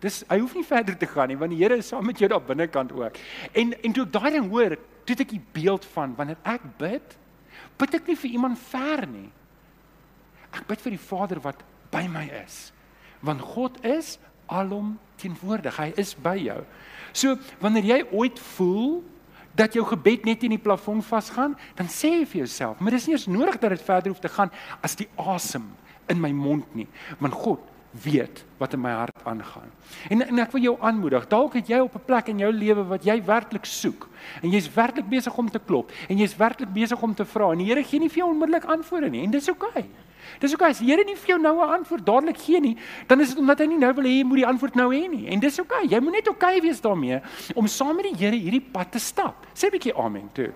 Dis 0.00 0.22
hy 0.30 0.38
hoef 0.40 0.54
nie 0.56 0.64
verder 0.64 0.96
te 0.96 1.08
gaan 1.10 1.28
nie 1.28 1.38
want 1.40 1.52
die 1.52 1.58
Here 1.60 1.80
is 1.80 1.90
saam 1.90 2.06
met 2.06 2.20
jou 2.20 2.30
daar 2.30 2.44
binnekant 2.46 2.94
ook. 2.94 3.18
En 3.52 3.74
en 3.74 3.96
toe 3.96 4.06
ek 4.06 4.14
daai 4.14 4.30
ding 4.38 4.48
hoor, 4.52 4.76
toe 5.04 5.16
het 5.16 5.24
ek 5.26 5.34
die 5.34 5.42
beeld 5.58 5.84
van 5.96 6.14
wanneer 6.16 6.38
ek 6.46 6.64
bid, 6.78 7.16
bid 7.80 7.98
ek 7.98 8.08
nie 8.08 8.18
vir 8.22 8.36
iemand 8.38 8.62
ver 8.70 9.06
nie. 9.10 9.28
Ek 10.54 10.66
bid 10.70 10.82
vir 10.82 10.94
die 10.94 11.04
Vader 11.10 11.42
wat 11.42 11.64
by 11.90 12.06
my 12.10 12.28
is. 12.44 12.70
Want 13.26 13.42
God 13.52 13.76
is 13.84 14.16
alom 14.50 14.98
teenwoordig. 15.20 15.76
Hy 15.76 15.92
is 16.00 16.14
by 16.18 16.36
jou. 16.40 16.60
So 17.12 17.38
wanneer 17.62 17.88
jy 17.94 18.00
ooit 18.10 18.38
voel 18.56 19.00
dat 19.56 19.74
jou 19.74 19.84
gebed 19.86 20.24
net 20.28 20.44
in 20.46 20.54
die 20.54 20.62
plafon 20.62 21.02
vasgaan, 21.02 21.56
dan 21.78 21.90
sê 21.90 22.12
jy 22.20 22.26
vir 22.28 22.42
jouself, 22.44 22.78
maar 22.78 22.94
dis 22.94 23.08
nie 23.08 23.16
eens 23.16 23.26
nodig 23.30 23.58
dat 23.60 23.74
dit 23.74 23.82
verder 23.82 24.12
hoef 24.12 24.22
te 24.22 24.30
gaan 24.30 24.52
as 24.86 24.94
die 24.96 25.08
asem 25.18 25.66
in 26.10 26.20
my 26.22 26.30
mond 26.34 26.70
nie, 26.78 26.86
want 27.18 27.34
God 27.34 27.66
weet 27.90 28.44
wat 28.60 28.76
in 28.76 28.82
my 28.84 28.92
hart 28.94 29.24
aangaan. 29.26 29.70
En 30.08 30.22
en 30.22 30.38
ek 30.38 30.52
wil 30.54 30.62
jou 30.62 30.76
aanmoedig, 30.78 31.26
dalk 31.30 31.56
het 31.58 31.66
jy 31.68 31.80
op 31.82 31.94
'n 31.98 32.04
plek 32.06 32.28
in 32.30 32.38
jou 32.38 32.52
lewe 32.52 32.84
wat 32.86 33.04
jy 33.04 33.18
werklik 33.24 33.64
soek 33.64 34.08
en 34.42 34.50
jy's 34.50 34.70
werklik 34.74 35.08
besig 35.08 35.36
om 35.36 35.50
te 35.50 35.58
klop 35.58 35.90
en 36.08 36.18
jy's 36.18 36.36
werklik 36.36 36.72
besig 36.72 37.02
om 37.02 37.14
te 37.14 37.24
vra 37.24 37.50
en 37.50 37.58
die 37.58 37.66
Here 37.66 37.82
gee 37.82 37.98
nie 37.98 38.08
vir 38.08 38.18
jou 38.18 38.30
onmiddellik 38.30 38.64
antwoorde 38.64 39.10
nie 39.10 39.24
en 39.24 39.30
dis 39.30 39.48
oukei. 39.48 39.68
Okay. 39.68 39.88
Dis 40.40 40.52
oukei 40.52 40.70
okay, 40.70 40.70
as 40.70 40.78
die 40.78 40.86
Here 40.90 41.04
nie 41.04 41.16
vir 41.16 41.34
jou 41.34 41.38
nou 41.38 41.56
'n 41.60 41.74
antwoord 41.80 42.06
dadelik 42.06 42.38
gee 42.38 42.60
nie, 42.60 42.76
dan 43.06 43.20
is 43.20 43.28
dit 43.28 43.38
omdat 43.38 43.58
hy 43.58 43.66
nie 43.66 43.78
nou 43.78 43.92
wil 43.94 44.04
hê 44.04 44.16
jy 44.18 44.24
moet 44.24 44.36
die 44.36 44.46
antwoord 44.46 44.74
nou 44.74 44.88
hê 44.94 45.08
nie. 45.08 45.26
En 45.28 45.40
dis 45.40 45.58
oukei. 45.58 45.84
Okay. 45.84 45.96
Jy 45.96 46.00
moet 46.00 46.12
net 46.12 46.28
oukei 46.28 46.56
okay 46.56 46.60
wees 46.60 46.80
daarmee 46.80 47.20
om 47.54 47.66
saam 47.66 47.96
met 47.96 48.04
die 48.04 48.16
Here 48.16 48.36
hierdie 48.36 48.60
pad 48.72 48.92
te 48.92 48.98
stap. 48.98 49.46
Sê 49.54 49.66
'n 49.66 49.70
bietjie 49.70 49.94
amen 49.94 50.30
toe 50.32 50.52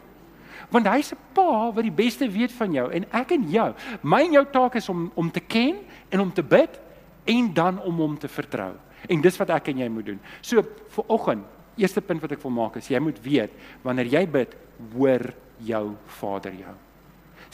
want 0.70 0.86
hy's 0.86 1.12
'n 1.12 1.18
pa 1.34 1.70
wat 1.70 1.82
die 1.82 1.90
beste 1.90 2.28
weet 2.28 2.52
van 2.52 2.72
jou 2.72 2.90
en 2.90 3.04
ek 3.12 3.32
en 3.32 3.50
jou. 3.50 3.74
My 4.02 4.22
en 4.24 4.32
jou 4.32 4.44
taak 4.44 4.74
is 4.74 4.88
om 4.88 5.10
om 5.14 5.30
te 5.30 5.40
ken 5.40 5.76
en 6.10 6.20
om 6.20 6.32
te 6.32 6.42
bid 6.42 6.80
en 7.24 7.54
dan 7.54 7.80
om 7.82 7.96
hom 7.96 8.18
te 8.18 8.28
vertrou. 8.28 8.74
En 9.08 9.20
dis 9.20 9.36
wat 9.36 9.50
ek 9.50 9.68
en 9.68 9.78
jy 9.78 9.88
moet 9.88 10.06
doen. 10.06 10.20
So 10.40 10.62
vir 10.62 11.04
oggend, 11.08 11.44
eerste 11.76 12.00
punt 12.00 12.20
wat 12.20 12.32
ek 12.32 12.42
wil 12.42 12.50
maak 12.50 12.76
is 12.76 12.88
jy 12.88 12.98
moet 12.98 13.18
weet 13.22 13.50
wanneer 13.82 14.06
jy 14.06 14.26
bid, 14.26 14.56
hoor 14.94 15.34
jou 15.58 15.96
Vader 16.06 16.52
jou. 16.52 16.74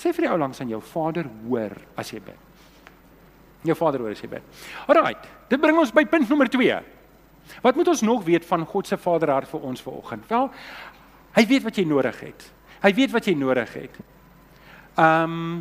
Sê 0.00 0.14
vir 0.16 0.26
die 0.26 0.30
ou 0.32 0.38
langs 0.40 0.60
aan 0.62 0.70
jou 0.72 0.80
Vader 0.92 1.26
hoor 1.44 1.74
as 2.00 2.12
jy 2.14 2.22
bid. 2.24 2.46
Jou 3.68 3.76
Vader 3.76 4.00
hoor 4.04 4.14
as 4.14 4.22
jy 4.22 4.30
bid. 4.32 4.62
Alraight, 4.88 5.26
dit 5.50 5.60
bring 5.60 5.76
ons 5.78 5.92
by 5.92 6.06
punt 6.08 6.30
nommer 6.32 6.48
2. 6.48 6.78
Wat 7.64 7.76
moet 7.76 7.90
ons 7.92 8.04
nog 8.06 8.24
weet 8.24 8.46
van 8.46 8.64
God 8.66 8.88
se 8.88 8.96
Vaderhart 9.00 9.50
vir 9.50 9.66
ons 9.66 9.82
vanoggend? 9.82 10.24
Wel, 10.30 10.48
hy 11.36 11.44
weet 11.50 11.66
wat 11.66 11.76
jy 11.76 11.84
nodig 11.88 12.22
het. 12.24 12.46
Hy 12.80 12.94
weet 12.96 13.12
wat 13.12 13.28
jy 13.28 13.36
nodig 13.36 13.76
het. 13.76 14.00
Ehm 14.96 15.36
um, 15.36 15.60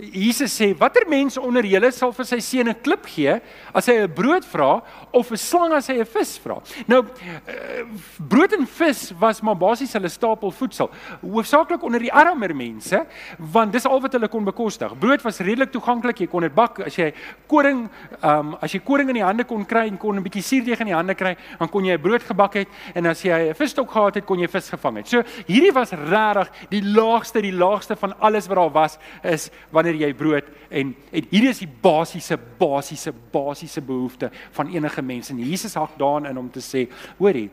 Jesus 0.00 0.52
sê 0.56 0.72
watter 0.78 1.04
mens 1.08 1.36
onder 1.38 1.66
julle 1.66 1.90
sal 1.92 2.12
vir 2.16 2.24
sy 2.24 2.38
seun 2.40 2.68
'n 2.68 2.74
klip 2.82 3.06
gee 3.06 3.40
as 3.74 3.86
hy 3.86 4.00
'n 4.00 4.12
brood 4.14 4.44
vra 4.44 4.82
of 5.12 5.30
'n 5.30 5.36
slang 5.36 5.72
as 5.72 5.88
hy 5.88 6.00
'n 6.00 6.04
vis 6.04 6.38
vra. 6.38 6.56
Nou 6.88 7.04
uh, 7.04 7.84
brood 8.18 8.52
en 8.52 8.66
vis 8.66 9.12
was 9.20 9.42
maar 9.42 9.56
basies 9.56 9.92
hulle 9.92 10.08
stapel 10.08 10.50
voedsel, 10.50 10.90
hoofsaaklik 11.20 11.82
onder 11.82 12.00
die 12.00 12.12
armer 12.12 12.54
mense, 12.54 13.06
want 13.38 13.72
dis 13.72 13.86
al 13.86 14.00
wat 14.00 14.12
hulle 14.12 14.28
kon 14.28 14.44
bekostig. 14.44 14.98
Brood 14.98 15.22
was 15.22 15.40
redelik 15.40 15.72
toeganklik, 15.72 16.20
jy 16.20 16.26
kon 16.26 16.42
dit 16.42 16.54
bak 16.54 16.80
as 16.80 16.96
jy 16.96 17.12
koring, 17.46 17.88
um, 18.22 18.56
as 18.60 18.72
jy 18.72 18.80
koring 18.80 19.08
in 19.08 19.20
die 19.20 19.24
hande 19.24 19.44
kon 19.44 19.64
kry 19.64 19.86
en 19.88 19.98
kon 19.98 20.16
'n 20.16 20.22
bietjie 20.22 20.42
suurdeeg 20.42 20.80
in 20.80 20.86
die 20.86 20.96
hande 20.96 21.14
kry, 21.14 21.36
dan 21.58 21.68
kon 21.68 21.84
jy 21.84 21.94
'n 21.94 22.02
brood 22.02 22.22
gebak 22.22 22.54
het 22.54 22.68
en 22.94 23.06
as 23.06 23.22
jy 23.22 23.50
'n 23.50 23.54
visstok 23.54 23.90
gehad 23.90 24.14
het, 24.14 24.26
kon 24.26 24.38
jy 24.38 24.48
vis 24.48 24.70
gevang 24.70 24.96
het. 24.96 25.08
So 25.08 25.22
hierdie 25.46 25.72
was 25.72 25.92
regtig 25.92 26.48
die 26.70 26.82
laagste, 26.82 27.42
die 27.42 27.52
laagste 27.52 27.96
van 27.96 28.14
alles 28.20 28.48
wat 28.48 28.56
daar 28.56 28.72
was 28.72 28.98
is 29.22 29.50
wanneer 29.70 29.89
wanneer 29.90 30.08
jy 30.08 30.14
brood 30.14 30.48
en 30.70 30.94
en 31.10 31.26
hierdie 31.30 31.50
is 31.50 31.62
die 31.62 31.70
basiese 31.82 32.38
basiese 32.58 33.12
basiese 33.32 33.80
behoefte 33.82 34.30
van 34.52 34.70
enige 34.70 35.02
mens. 35.02 35.30
En 35.30 35.38
Jesus 35.38 35.74
hak 35.74 35.96
daarin 35.98 36.38
om 36.38 36.50
te 36.50 36.60
sê 36.60 36.86
hoorie 37.18 37.50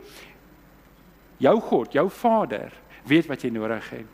jou 1.40 1.60
God 1.62 1.94
jou 1.94 2.10
Vader 2.10 2.72
weet 3.08 3.28
wat 3.28 3.44
jy 3.44 3.52
nodig 3.54 3.90
het. 3.90 4.06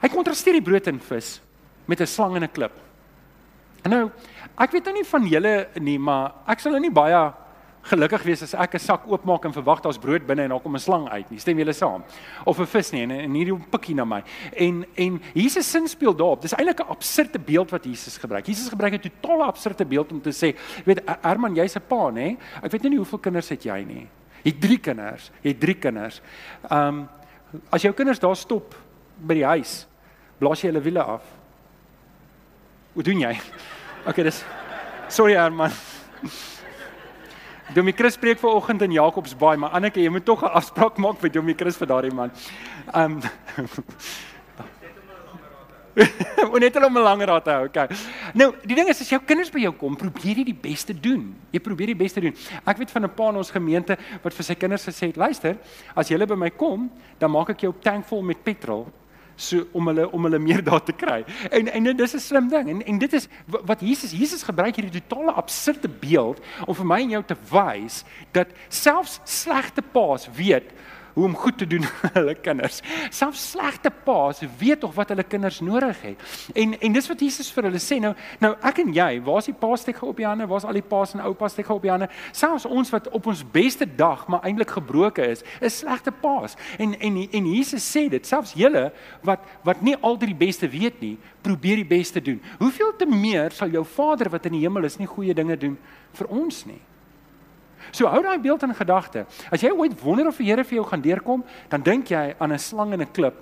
Hy 0.00 0.08
kontrasteer 0.12 0.58
die 0.58 0.64
brood 0.64 0.86
en 0.88 1.00
vis 1.00 1.40
met 1.86 2.00
'n 2.00 2.06
slang 2.06 2.36
en 2.36 2.44
'n 2.44 2.52
klip. 2.52 2.72
En 3.84 3.90
nou 3.90 4.10
ek 4.58 4.72
weet 4.72 4.84
nou 4.84 4.94
nie 4.94 5.04
van 5.04 5.26
julle 5.26 5.68
nie 5.80 5.98
maar 5.98 6.34
ek 6.46 6.60
sal 6.60 6.72
nou 6.72 6.80
nie 6.80 6.90
baie 6.90 7.32
gelukkig 7.84 8.22
wees 8.24 8.42
as 8.42 8.54
ek 8.54 8.74
'n 8.74 8.78
sak 8.80 9.02
oopmaak 9.06 9.44
en 9.44 9.52
verwag 9.52 9.80
daar's 9.82 9.98
brood 9.98 10.26
binne 10.26 10.42
en 10.42 10.50
daar 10.50 10.60
kom 10.60 10.74
'n 10.74 10.80
slang 10.80 11.08
uit 11.08 11.30
nie. 11.30 11.38
Stem 11.38 11.58
julle 11.58 11.72
saam? 11.72 12.04
Of 12.44 12.58
'n 12.58 12.66
vis 12.66 12.92
nie 12.92 13.02
en, 13.02 13.10
en 13.10 13.34
hierdie 13.34 13.58
pikkie 13.70 13.94
na 13.94 14.04
my. 14.04 14.22
En 14.56 14.84
en 14.96 15.20
Jesus 15.34 15.70
sin 15.70 15.88
speel 15.88 16.14
daarop. 16.14 16.42
Dis 16.42 16.52
eintlik 16.52 16.80
'n 16.80 16.88
absurde 16.88 17.38
beeld 17.38 17.70
wat 17.70 17.84
Jesus 17.84 18.16
gebruik. 18.16 18.46
Jesus 18.46 18.68
gebruik 18.68 18.94
'n 18.94 19.10
totale 19.10 19.44
absurde 19.44 19.84
beeld 19.84 20.12
om 20.12 20.20
te 20.20 20.30
sê, 20.30 20.56
weet 20.84 21.02
Herman, 21.22 21.54
jy's 21.54 21.76
'n 21.76 21.82
pa, 21.88 22.10
nê? 22.10 22.36
Ek 22.62 22.70
weet 22.70 22.82
nie 22.82 22.96
hoeveel 22.96 23.18
kinders 23.18 23.48
het 23.48 23.62
jy 23.62 23.84
nie. 23.84 24.08
Jy 24.42 24.50
het 24.50 24.60
3 24.60 24.78
kinders. 24.78 25.30
Jy 25.42 25.50
het 25.50 25.60
3 25.60 25.74
kinders. 25.74 26.20
Um 26.70 27.08
as 27.70 27.82
jou 27.82 27.94
kinders 27.94 28.18
daar 28.18 28.36
stop 28.36 28.74
by 29.16 29.34
die 29.34 29.44
huis, 29.44 29.86
blaas 30.38 30.60
jy 30.62 30.70
hulle 30.72 30.82
wiele 30.82 31.02
af. 31.02 31.22
Wat 32.94 33.04
doen 33.04 33.20
jy? 33.20 33.36
Okay, 34.06 34.22
dis 34.22 34.44
Sorry 35.08 35.32
Herman. 35.32 35.72
Domie 37.72 37.94
Chris 37.96 38.14
spreek 38.14 38.38
ver 38.38 38.50
oggend 38.50 38.82
in 38.82 38.92
Jakobsbaai, 38.92 39.56
maar 39.56 39.70
Anneke, 39.70 40.00
jy 40.02 40.10
moet 40.12 40.24
tog 40.24 40.42
'n 40.42 40.52
afspraak 40.52 40.98
maak 40.98 41.22
met 41.22 41.32
Domie 41.32 41.54
Chris 41.56 41.76
vir 41.76 41.86
daardie 41.86 42.12
man. 42.12 42.30
Um 42.94 43.20
Ons 45.94 46.58
net 46.58 46.74
hulle 46.74 46.86
om 46.86 46.98
'n 46.98 47.02
langer 47.02 47.26
raad 47.26 47.44
te 47.44 47.50
hou. 47.50 47.64
Okay. 47.66 47.88
Nou, 48.34 48.52
die 48.66 48.74
ding 48.74 48.88
is 48.88 49.00
as 49.00 49.08
jou 49.08 49.20
kinders 49.22 49.50
by 49.50 49.60
jou 49.60 49.72
kom, 49.72 49.96
probeer 49.96 50.36
jy 50.36 50.44
die 50.44 50.60
beste 50.62 50.92
doen. 50.92 51.34
Jy 51.52 51.60
probeer 51.60 51.86
die 51.86 52.02
beste 52.02 52.20
doen. 52.20 52.34
Ek 52.66 52.78
weet 52.78 52.90
van 52.90 53.04
'n 53.04 53.14
pa 53.14 53.28
in 53.28 53.36
ons 53.36 53.50
gemeente 53.50 53.96
wat 54.22 54.34
vir 54.34 54.44
sy 54.44 54.54
kinders 54.54 54.84
gesê 54.84 55.06
het: 55.06 55.16
"Luister, 55.16 55.56
as 55.94 56.08
julle 56.08 56.26
by 56.26 56.34
my 56.34 56.50
kom, 56.50 56.90
dan 57.18 57.30
maak 57.30 57.50
ek 57.50 57.60
jou 57.60 57.74
tank 57.80 58.04
vol 58.06 58.22
met 58.22 58.42
petrol 58.42 58.92
so 59.36 59.66
om 59.72 59.86
hulle 59.86 60.10
om 60.10 60.24
hulle 60.24 60.38
meer 60.38 60.64
daar 60.64 60.82
te 60.82 60.92
kry. 60.92 61.24
En 61.50 61.72
en 61.72 61.84
dit 61.84 62.00
is 62.00 62.14
'n 62.14 62.18
slim 62.18 62.48
ding. 62.48 62.68
En 62.68 62.84
en 62.86 62.98
dit 62.98 63.12
is 63.12 63.28
wat 63.46 63.80
Jesus 63.80 64.10
Jesus 64.10 64.42
gebruik 64.42 64.76
hierdie 64.76 65.02
totale 65.06 65.32
absurde 65.32 65.88
beeld 65.88 66.40
om 66.66 66.74
vir 66.74 66.86
my 66.86 67.00
en 67.00 67.10
jou 67.10 67.24
te 67.24 67.36
wys 67.50 68.04
dat 68.32 68.48
selfs 68.68 69.20
slegte 69.24 69.82
paas 69.82 70.28
weet 70.36 70.72
hoe 71.14 71.24
om 71.24 71.36
goed 71.36 71.58
te 71.58 71.66
doen 71.66 71.84
aan 72.02 72.10
hulle 72.12 72.34
kinders. 72.34 72.80
Selfs 73.10 73.50
slegte 73.50 73.90
paas 74.04 74.42
weet 74.58 74.80
tog 74.82 74.94
wat 74.94 75.12
hulle 75.14 75.24
kinders 75.26 75.60
nodig 75.60 76.00
het. 76.02 76.22
En 76.54 76.74
en 76.80 76.92
dis 76.92 77.08
wat 77.08 77.20
Jesus 77.20 77.50
vir 77.54 77.68
hulle 77.68 77.82
sê. 77.82 78.00
Nou 78.02 78.14
nou 78.42 78.52
ek 78.66 78.80
en 78.82 78.92
jy, 78.94 79.10
waar's 79.24 79.48
die 79.50 79.56
paasstekke 79.58 80.06
op 80.06 80.18
die 80.20 80.26
hande? 80.26 80.48
Waar's 80.50 80.66
al 80.68 80.78
die 80.78 80.84
paas 80.84 81.14
en 81.14 81.22
oupas 81.24 81.54
stekke 81.54 81.74
op 81.74 81.84
die 81.84 81.92
hande? 81.92 82.10
Selfs 82.32 82.66
ons 82.66 82.90
wat 82.94 83.08
op 83.14 83.28
ons 83.30 83.44
beste 83.54 83.86
dag 83.86 84.26
maar 84.28 84.44
eintlik 84.46 84.74
gebroke 84.76 85.24
is, 85.34 85.44
is 85.60 85.78
slegte 85.84 86.12
paas. 86.22 86.58
En 86.78 86.96
en 86.98 87.20
en 87.24 87.50
Jesus 87.54 87.84
sê 87.84 88.06
dit, 88.10 88.26
selfs 88.26 88.54
julle 88.58 88.90
wat 89.22 89.44
wat 89.64 89.82
nie 89.82 89.96
altyd 90.00 90.34
die 90.34 90.42
beste 90.46 90.68
weet 90.70 91.00
nie, 91.00 91.16
probeer 91.42 91.82
die 91.82 91.90
beste 91.96 92.22
doen. 92.22 92.40
Hoeveel 92.58 92.96
te 92.98 93.06
meer 93.06 93.54
sal 93.54 93.70
jou 93.70 93.84
Vader 93.84 94.30
wat 94.32 94.46
in 94.48 94.58
die 94.58 94.64
hemel 94.64 94.88
is 94.88 94.98
nie 94.98 95.10
goeie 95.10 95.34
dinge 95.34 95.56
doen 95.60 95.78
vir 96.14 96.30
ons 96.30 96.64
nie? 96.66 96.80
So 97.92 98.06
hou 98.06 98.22
daai 98.22 98.38
beeld 98.38 98.62
in 98.62 98.74
gedagte. 98.74 99.26
As 99.50 99.60
jy 99.60 99.70
ooit 99.70 100.00
wonder 100.02 100.28
of 100.28 100.36
die 100.36 100.50
Here 100.50 100.64
vir 100.64 100.76
jou 100.76 100.86
gaan 100.86 101.00
deurkom, 101.02 101.44
dan 101.68 101.82
dink 101.82 102.08
jy 102.08 102.34
aan 102.38 102.52
'n 102.52 102.58
slang 102.58 102.92
en 102.92 103.00
'n 103.00 103.12
klip 103.12 103.34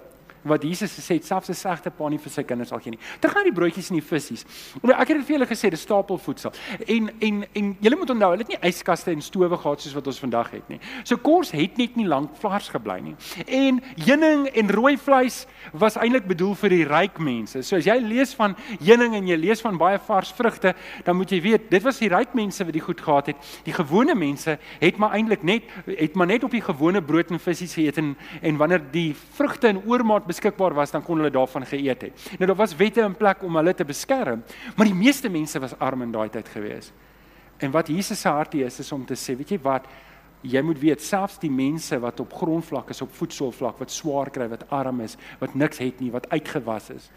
wat 0.43 0.63
Jesus 0.63 0.93
gesê 0.99 1.15
het 1.19 1.25
selfs 1.25 1.49
'n 1.49 1.55
slegte 1.55 1.91
pa 1.91 2.09
nie 2.09 2.19
vir 2.19 2.31
sy 2.31 2.43
kinders 2.43 2.69
sal 2.69 2.81
gee 2.81 2.91
nie. 2.91 2.99
Terug 3.21 3.35
na 3.35 3.43
die 3.45 3.53
broodjies 3.53 3.91
en 3.91 3.99
die 3.99 4.07
visse. 4.07 4.45
Nou 4.83 4.95
ek 4.95 5.09
het 5.09 5.17
dit 5.19 5.27
vir 5.27 5.39
julle 5.39 5.47
gesê, 5.47 5.71
dis 5.71 5.81
stapelvoedsel. 5.81 6.53
En 6.87 7.11
en 7.21 7.45
en 7.55 7.77
julle 7.81 7.97
moet 7.97 8.11
onthou, 8.11 8.31
hulle 8.31 8.45
het 8.45 8.49
nie 8.49 8.71
yskaste 8.71 9.11
en 9.11 9.23
stowe 9.23 9.57
gehad 9.57 9.81
soos 9.81 9.95
wat 9.95 10.07
ons 10.07 10.19
vandag 10.19 10.51
het 10.51 10.69
nie. 10.69 10.81
So 11.05 11.17
kos 11.17 11.51
het 11.51 11.77
net 11.79 11.97
nie 11.97 12.07
lank 12.07 12.37
vars 12.41 12.69
gebly 12.69 13.01
nie. 13.01 13.15
En 13.47 13.81
heuning 14.07 14.47
en 14.47 14.71
rooi 14.71 14.97
vleis 14.97 15.47
was 15.73 15.97
eintlik 15.97 16.27
bedoel 16.27 16.55
vir 16.55 16.71
die 16.71 16.85
ryk 16.85 17.19
mense. 17.19 17.63
So 17.63 17.77
as 17.77 17.85
jy 17.85 17.99
lees 18.01 18.35
van 18.35 18.57
heuning 18.81 19.15
en 19.15 19.29
jy 19.29 19.37
lees 19.37 19.61
van 19.61 19.79
baie 19.79 19.99
vars 19.99 20.33
vrugte, 20.33 20.75
dan 21.05 21.17
moet 21.17 21.31
jy 21.31 21.41
weet, 21.41 21.71
dit 21.71 21.83
was 21.83 21.99
die 21.99 22.09
ryk 22.09 22.35
mense 22.35 22.65
wat 22.65 22.73
die 22.73 22.85
goed 22.85 23.01
gehad 23.01 23.27
het. 23.33 23.37
Die 23.65 23.73
gewone 23.73 24.15
mense 24.15 24.59
het 24.81 24.99
maar 24.99 25.13
eintlik 25.13 25.43
net 25.43 25.63
het 25.87 26.15
maar 26.15 26.27
net 26.27 26.45
op 26.45 26.51
die 26.51 26.63
gewone 26.63 27.03
brood 27.03 27.31
en 27.31 27.41
visse 27.41 27.67
geëet 27.67 27.99
en 27.99 28.17
en 28.43 28.57
wanneer 28.57 28.83
die 28.93 29.15
vrugte 29.37 29.69
in 29.69 29.83
oormaat 29.87 30.27
beskikbaar 30.33 30.75
was, 30.75 30.93
dan 30.95 31.05
kon 31.05 31.21
hulle 31.21 31.33
daarvan 31.33 31.67
geëet 31.69 32.09
het. 32.09 32.29
Nou 32.41 32.51
daar 32.51 32.61
was 32.65 32.77
wette 32.77 33.05
in 33.05 33.17
plek 33.17 33.45
om 33.47 33.61
hulle 33.61 33.75
te 33.77 33.87
beskerm, 33.87 34.43
maar 34.77 34.89
die 34.89 34.97
meeste 34.97 35.31
mense 35.33 35.61
was 35.63 35.77
arm 35.79 36.03
in 36.09 36.15
daai 36.15 36.29
tyd 36.33 36.49
gewees. 36.49 36.93
En 37.63 37.71
wat 37.71 37.93
Jesus 37.93 38.21
se 38.21 38.29
hartie 38.29 38.65
is 38.67 38.81
is 38.83 38.93
om 38.93 39.05
te 39.07 39.15
sê, 39.19 39.37
weet 39.39 39.55
jy 39.55 39.61
wat, 39.63 39.87
jy 40.43 40.63
moet 40.67 40.81
weet 40.83 41.03
selfs 41.03 41.39
die 41.39 41.51
mense 41.53 41.99
wat 42.03 42.21
op 42.21 42.33
grondvlak 42.35 42.91
is, 42.91 43.03
op 43.05 43.13
voedselvlak 43.15 43.79
wat 43.79 43.95
swaar 43.95 44.31
kry, 44.35 44.49
wat 44.51 44.67
arm 44.75 45.05
is, 45.05 45.17
wat 45.39 45.55
niks 45.55 45.79
het 45.79 46.01
nie, 46.03 46.11
wat 46.11 46.27
uitgewas 46.33 46.91
is, 46.97 47.11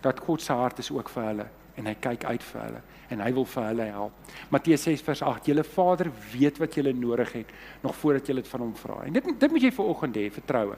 dat 0.00 0.20
God 0.24 0.42
se 0.42 0.56
hart 0.56 0.80
is 0.80 0.90
ook 0.94 1.10
vir 1.12 1.26
hulle 1.32 1.48
en 1.78 1.86
hy 1.86 1.94
kyk 2.00 2.24
uit 2.24 2.46
vir 2.52 2.64
hulle 2.64 2.80
en 3.08 3.22
hy 3.24 3.28
wil 3.32 3.46
vir 3.48 3.66
hulle 3.70 3.84
help. 3.88 4.32
Matteus 4.52 4.82
6 4.84 5.04
vers 5.06 5.22
8: 5.24 5.48
Julle 5.48 5.64
Vader 5.64 6.10
weet 6.32 6.58
wat 6.60 6.74
julle 6.76 6.92
nodig 6.92 7.32
het 7.38 7.52
nog 7.84 7.96
voordat 7.96 8.28
julle 8.28 8.42
dit 8.44 8.50
van 8.52 8.64
hom 8.66 8.74
vra. 8.76 8.98
En 9.06 9.16
dit 9.16 9.30
dit 9.44 9.54
moet 9.54 9.64
jy 9.64 9.70
vir 9.78 9.92
oggend 9.94 10.18
hê, 10.20 10.26
vertroue. 10.34 10.76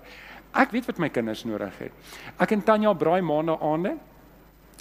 Ek 0.53 0.71
weet 0.71 0.87
wat 0.87 0.99
my 0.99 1.09
kinders 1.09 1.45
nodig 1.45 1.75
het. 1.79 1.93
Ek 2.39 2.51
en 2.51 2.63
Tanya 2.63 2.93
braai 2.95 3.21
maandag 3.23 3.63
aande. 3.63 3.97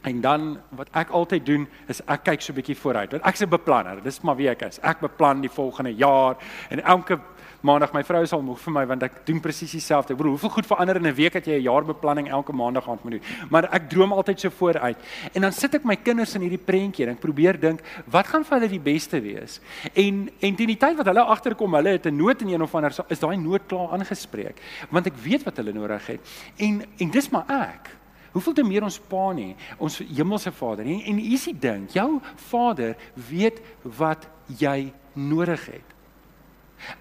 En 0.03 0.21
dan 0.21 0.59
wat 0.69 0.87
ek 0.95 1.09
altyd 1.09 1.45
doen 1.45 1.67
is 1.91 1.99
ek 2.07 2.23
kyk 2.23 2.41
so 2.41 2.53
'n 2.53 2.55
bietjie 2.55 2.77
vooruit. 2.77 3.11
Want 3.11 3.25
ek's 3.25 3.41
'n 3.41 3.49
beplanner. 3.49 4.03
Dis 4.03 4.21
maar 4.21 4.35
wie 4.35 4.49
ek 4.49 4.61
is. 4.61 4.79
Ek 4.79 4.99
beplan 4.99 5.41
die 5.41 5.49
volgende 5.49 5.95
jaar 5.95 6.37
en 6.69 6.83
elke 6.83 7.19
maandag 7.61 7.93
my 7.93 8.03
vrou 8.07 8.21
sal 8.27 8.41
moeg 8.45 8.59
vir 8.63 8.73
my 8.73 8.85
want 8.89 9.03
ek 9.03 9.19
doen 9.27 9.39
presies 9.43 9.71
dieselfde. 9.75 10.15
Broer, 10.15 10.35
hoeveel 10.35 10.53
goed 10.53 10.67
verander 10.69 10.95
in 10.95 11.07
'n 11.07 11.15
week 11.15 11.33
dat 11.33 11.45
jy 11.45 11.59
'n 11.59 11.67
jaarbeplanning 11.67 12.29
elke 12.29 12.53
maandag 12.53 12.89
aan 12.89 12.99
moet 13.03 13.11
doen. 13.11 13.21
Maar 13.49 13.69
ek 13.73 13.89
droom 13.89 14.13
altyd 14.13 14.39
so 14.39 14.49
vooruit. 14.49 14.97
En 15.33 15.41
dan 15.41 15.51
sit 15.51 15.75
ek 15.75 15.83
my 15.83 15.95
kinders 15.95 16.35
in 16.35 16.41
hierdie 16.41 16.65
prentjie 16.65 17.05
en 17.05 17.11
ek 17.11 17.19
probeer 17.19 17.59
dink, 17.59 17.81
wat 18.05 18.27
gaan 18.27 18.43
vir 18.43 18.59
hulle 18.59 18.69
die 18.69 18.79
beste 18.79 19.21
wees? 19.21 19.59
En 19.93 20.29
en 20.39 20.55
teen 20.55 20.67
die 20.67 20.77
tyd 20.77 20.97
wat 20.97 21.05
hulle 21.05 21.23
agterkom, 21.23 21.73
hulle 21.73 21.89
het 21.89 22.05
'n 22.05 22.15
nood 22.15 22.41
in 22.41 22.49
een 22.49 22.61
of 22.61 22.75
ander 22.75 22.93
is 23.09 23.19
daai 23.19 23.37
nood 23.37 23.61
klaar 23.67 23.91
aangespreek. 23.91 24.59
Want 24.89 25.07
ek 25.07 25.15
weet 25.15 25.43
wat 25.43 25.57
hulle 25.57 25.73
nodig 25.73 26.07
het. 26.07 26.19
En 26.57 26.83
en 26.97 27.09
dis 27.09 27.29
maar 27.29 27.45
ek 27.47 27.99
Hoeveel 28.31 28.53
te 28.53 28.63
meer 28.63 28.85
ons 28.85 28.99
Pa 29.09 29.31
nie, 29.33 29.55
ons 29.81 29.97
hemelse 29.97 30.51
Vader 30.51 30.85
nie. 30.85 31.03
En 31.09 31.17
hier's 31.17 31.47
die 31.49 31.57
ding, 31.57 31.87
jou 31.93 32.19
Vader 32.49 32.95
weet 33.29 33.61
wat 33.97 34.27
jy 34.59 34.93
nodig 35.13 35.65
het. 35.65 35.98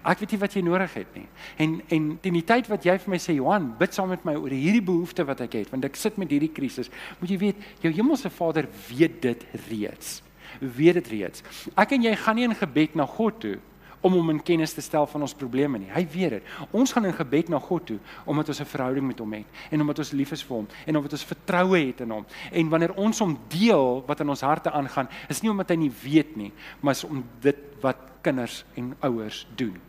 Ek 0.03 0.19
weet 0.21 0.33
nie 0.35 0.41
wat 0.41 0.55
jy 0.55 0.63
nodig 0.65 0.93
het 0.99 1.15
nie. 1.15 1.25
En 1.57 1.77
en 1.87 2.09
teen 2.23 2.37
die 2.39 2.45
tyd 2.45 2.67
wat 2.71 2.85
jy 2.85 2.97
vir 2.99 3.13
my 3.13 3.19
sê 3.21 3.35
Johan, 3.37 3.71
bid 3.79 3.95
saam 3.95 4.11
met 4.13 4.25
my 4.27 4.35
oor 4.39 4.53
hierdie 4.53 4.83
behoefte 4.85 5.25
wat 5.27 5.43
ek 5.45 5.59
het, 5.61 5.71
want 5.73 5.87
ek 5.87 5.99
sit 5.99 6.17
met 6.21 6.31
hierdie 6.31 6.51
krisis. 6.53 6.91
Moet 7.21 7.33
jy 7.35 7.39
weet, 7.45 7.63
jou 7.85 7.93
hemelse 7.93 8.31
Vader 8.33 8.67
weet 8.89 9.21
dit 9.23 9.45
reeds. 9.69 10.19
Weet 10.59 10.99
dit 10.99 11.11
reeds. 11.15 11.45
Ek 11.79 11.95
en 11.95 12.05
jy 12.09 12.15
gaan 12.19 12.39
nie 12.39 12.47
in 12.49 12.57
gebed 12.57 12.97
na 12.99 13.07
God 13.07 13.39
toe 13.43 13.57
om 14.01 14.13
hom 14.13 14.29
in 14.29 14.41
kennis 14.43 14.73
te 14.73 14.81
stel 14.81 15.07
van 15.07 15.21
ons 15.21 15.35
probleme 15.35 15.79
nie. 15.79 15.89
Hy 15.91 16.05
weet 16.13 16.37
dit. 16.37 16.43
Ons 16.71 16.93
gaan 16.95 17.05
in 17.09 17.15
gebed 17.15 17.49
na 17.49 17.59
God 17.59 17.85
toe 17.85 17.99
omdat 18.25 18.49
ons 18.49 18.61
'n 18.61 18.65
verhouding 18.65 19.07
met 19.07 19.19
hom 19.19 19.33
het 19.33 19.45
en 19.71 19.81
omdat 19.81 19.99
ons 19.99 20.11
lief 20.11 20.31
is 20.31 20.43
vir 20.43 20.55
hom 20.57 20.67
en 20.85 20.97
omdat 20.97 21.11
ons 21.11 21.25
vertroue 21.25 21.87
het 21.87 22.01
in 22.01 22.11
hom. 22.11 22.25
En 22.51 22.69
wanneer 22.69 22.93
ons 22.95 23.19
hom 23.19 23.37
deel 23.47 24.03
wat 24.07 24.19
in 24.19 24.29
ons 24.29 24.41
harte 24.41 24.71
aangaan, 24.71 25.09
is 25.29 25.41
nie 25.41 25.51
omdat 25.51 25.69
hy 25.69 25.75
nie 25.75 25.91
weet 26.03 26.35
nie, 26.35 26.51
maar 26.81 26.93
is 26.93 27.03
om 27.03 27.23
dit 27.41 27.57
wat 27.81 27.97
kinders 28.21 28.65
en 28.75 28.95
ouers 28.99 29.47
doen. 29.55 29.88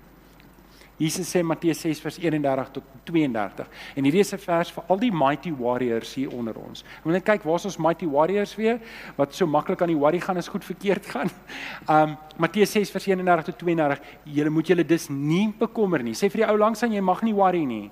Jesus 1.01 1.31
sê 1.33 1.41
Matteus 1.43 1.81
6 1.81 2.03
vers 2.05 2.19
31 2.21 2.73
tot 2.77 2.85
32. 3.09 3.69
En 3.97 4.05
hierdie 4.05 4.21
is 4.21 4.33
'n 4.35 4.39
vers 4.39 4.71
vir 4.71 4.85
al 4.87 4.99
die 5.01 5.13
mighty 5.13 5.51
warriors 5.51 6.15
hier 6.15 6.31
onder 6.31 6.55
ons. 6.55 6.83
En 6.83 7.09
wanneer 7.09 7.23
kyk, 7.23 7.43
waar's 7.43 7.65
ons 7.65 7.79
mighty 7.79 8.07
warriors 8.07 8.55
weer 8.57 8.81
wat 9.17 9.35
so 9.35 9.47
maklik 9.47 9.81
aan 9.83 9.89
die 9.89 9.97
worry 9.97 10.21
gaan 10.21 10.37
as 10.37 10.49
goed 10.49 10.65
verkeerd 10.65 11.07
gaan. 11.07 11.31
Um 11.89 12.17
Matteus 12.37 12.73
6 12.73 12.91
vers 12.91 13.07
31 13.07 13.45
tot 13.45 13.59
32. 13.59 14.01
Julle 14.25 14.51
moet 14.51 14.67
julle 14.67 14.85
dus 14.85 15.09
nie 15.09 15.55
bekommer 15.59 16.03
nie. 16.03 16.13
Sê 16.13 16.31
vir 16.31 16.45
die 16.45 16.51
ou 16.51 16.57
langs 16.59 16.83
aan 16.83 16.93
jy 16.93 17.01
mag 17.01 17.23
nie 17.23 17.35
worry 17.35 17.65
nie. 17.65 17.91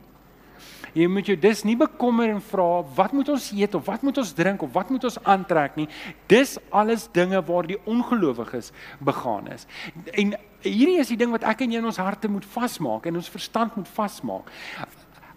Jy 0.96 1.08
moet 1.10 1.28
jou 1.28 1.36
dis 1.40 1.64
nie 1.68 1.76
bekommer 1.78 2.30
en 2.32 2.40
vra 2.44 2.68
wat 2.96 3.12
moet 3.16 3.28
ons 3.34 3.50
eet 3.52 3.74
of 3.74 3.86
wat 3.88 4.04
moet 4.06 4.20
ons 4.22 4.32
drink 4.36 4.62
of 4.62 4.72
wat 4.72 4.90
moet 4.94 5.04
ons 5.08 5.18
aantrek 5.24 5.76
nie. 5.80 5.88
Dis 6.30 6.56
alles 6.70 7.08
dinge 7.12 7.40
waar 7.48 7.68
die 7.68 7.80
ongelowiges 7.84 8.72
begaan 9.04 9.50
is. 9.52 9.66
En 10.14 10.34
hierdie 10.64 10.98
is 11.02 11.12
die 11.12 11.20
ding 11.20 11.34
wat 11.34 11.46
ek 11.48 11.62
en 11.64 11.74
jy 11.74 11.82
in 11.82 11.90
ons 11.90 12.00
harte 12.02 12.30
moet 12.30 12.46
vasmaak 12.56 13.06
en 13.06 13.20
ons 13.20 13.30
verstand 13.34 13.76
moet 13.76 13.88
vasmaak. 13.98 14.50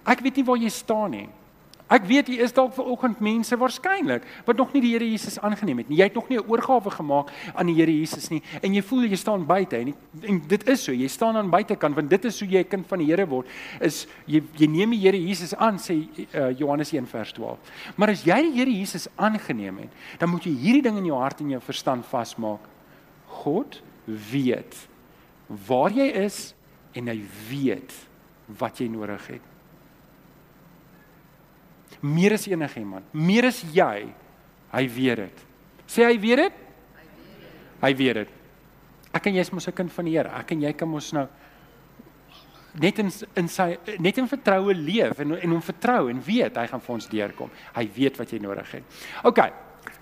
Ek 0.09 0.23
weet 0.25 0.39
nie 0.39 0.47
waar 0.47 0.61
jy 0.61 0.71
staan 0.73 1.15
nie. 1.17 1.27
Ek 1.91 2.05
weet 2.07 2.29
jy 2.31 2.37
is 2.39 2.53
dalk 2.55 2.71
ver 2.77 2.87
oggend 2.87 3.19
mense 3.19 3.57
waarskynlik 3.59 4.23
wat 4.47 4.59
nog 4.59 4.71
nie 4.71 4.81
die 4.85 4.93
Here 4.93 5.07
Jesus 5.07 5.35
aangeneem 5.43 5.81
het 5.81 5.89
nie. 5.91 5.97
Jy 5.99 6.07
het 6.07 6.15
nog 6.15 6.29
nie 6.29 6.37
'n 6.39 6.47
oorgawe 6.47 6.89
gemaak 6.89 7.31
aan 7.53 7.67
die 7.67 7.75
Here 7.75 7.91
Jesus 7.91 8.29
nie 8.31 8.41
en 8.61 8.73
jy 8.73 8.81
voel 8.81 9.03
jy 9.03 9.15
staan 9.15 9.45
buite 9.45 9.75
en, 9.75 9.93
en 10.23 10.41
dit 10.47 10.67
is 10.69 10.83
so. 10.83 10.91
Jy 10.93 11.07
staan 11.07 11.35
aan 11.35 11.49
buitekant 11.49 11.95
want 11.95 12.09
dit 12.09 12.25
is 12.25 12.39
hoe 12.39 12.47
jy 12.47 12.59
'n 12.63 12.69
kind 12.69 12.87
van 12.87 12.99
die 12.99 13.07
Here 13.07 13.27
word. 13.27 13.47
Is 13.81 14.07
jy 14.25 14.41
jy 14.57 14.67
neem 14.67 14.91
die 14.91 14.99
Here 14.99 15.17
Jesus 15.17 15.53
aan 15.55 15.77
sê 15.77 16.07
uh, 16.33 16.57
Johannes 16.57 16.93
1 16.93 17.07
vers 17.07 17.33
12. 17.33 17.59
Maar 17.97 18.09
as 18.09 18.23
jy 18.23 18.41
die 18.41 18.57
Here 18.57 18.71
Jesus 18.71 19.07
aangeneem 19.17 19.77
het, 19.77 19.91
dan 20.17 20.29
moet 20.29 20.43
jy 20.43 20.55
hierdie 20.55 20.83
ding 20.83 20.97
in 20.97 21.05
jou 21.05 21.19
hart 21.19 21.41
en 21.41 21.49
jou 21.49 21.61
verstand 21.61 22.05
vasmaak. 22.05 22.61
God 23.25 23.81
weet 24.05 24.87
waar 25.67 25.91
jy 25.91 26.07
is 26.23 26.55
en 26.93 27.07
hy 27.07 27.19
weet 27.49 27.91
wat 28.59 28.79
jy 28.79 28.87
nodig 28.87 29.27
het 29.27 29.50
meer 32.01 32.33
as 32.33 32.47
enigiemand, 32.49 33.05
meer 33.13 33.45
as 33.45 33.61
jy. 33.73 34.09
Hy 34.71 34.83
weet 34.87 35.17
dit. 35.25 35.45
Sê 35.87 36.05
hy 36.07 36.17
weet 36.19 36.45
dit? 36.45 36.53
Hy 37.81 37.93
weet 37.97 38.21
dit. 38.21 38.29
Ek 39.11 39.27
en 39.27 39.35
jy 39.35 39.43
is 39.43 39.51
mos 39.51 39.67
'n 39.67 39.73
kind 39.75 39.91
van 39.91 40.05
die 40.05 40.17
Here. 40.17 40.29
Ek 40.29 40.51
en 40.51 40.61
jy 40.61 40.73
kan 40.73 40.87
mos 40.87 41.11
nou 41.13 41.27
net 42.79 42.99
in 42.99 43.11
in 43.35 43.47
sy 43.47 43.77
net 43.99 44.17
in 44.17 44.27
vertroue 44.27 44.73
leef 44.73 45.19
en 45.19 45.35
en 45.35 45.49
hom 45.51 45.61
vertrou 45.61 46.09
en 46.09 46.21
weet 46.23 46.55
hy 46.55 46.67
gaan 46.67 46.81
vir 46.81 46.93
ons 46.93 47.07
deurkom. 47.07 47.49
Hy 47.75 47.89
weet 47.95 48.17
wat 48.17 48.31
jy 48.31 48.39
nodig 48.39 48.71
het. 48.71 48.83
OK. 49.23 49.39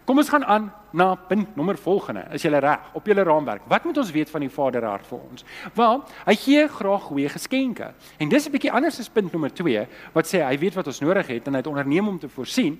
Kom 0.09 0.17
ons 0.17 0.29
gaan 0.33 0.45
aan 0.45 0.71
na 0.89 1.11
punt 1.15 1.55
nommer 1.55 1.77
volgende. 1.77 2.23
Is 2.33 2.41
jy 2.41 2.49
reg 2.49 2.87
op 2.97 3.05
julle 3.05 3.21
raamwerk? 3.21 3.67
Wat 3.69 3.83
moet 3.85 3.97
ons 4.01 4.09
weet 4.09 4.29
van 4.33 4.41
die 4.41 4.49
Vader 4.49 4.87
hart 4.89 5.05
vir 5.05 5.19
ons? 5.19 5.43
Wel, 5.77 5.99
hy 6.25 6.33
gee 6.41 6.63
graag 6.79 7.03
goeie 7.11 7.29
geskenke. 7.29 7.91
En 8.17 8.29
dis 8.29 8.47
'n 8.47 8.51
bietjie 8.51 8.71
anders 8.71 8.97
as 8.99 9.09
punt 9.09 9.31
nommer 9.31 9.53
2 9.53 9.85
wat 10.13 10.25
sê 10.25 10.41
hy 10.41 10.57
weet 10.57 10.73
wat 10.73 10.87
ons 10.87 10.99
nodig 10.99 11.27
het 11.27 11.47
en 11.47 11.53
hy 11.53 11.59
het 11.59 11.67
onderneem 11.67 12.07
om 12.07 12.17
te 12.19 12.29
voorsien. 12.29 12.79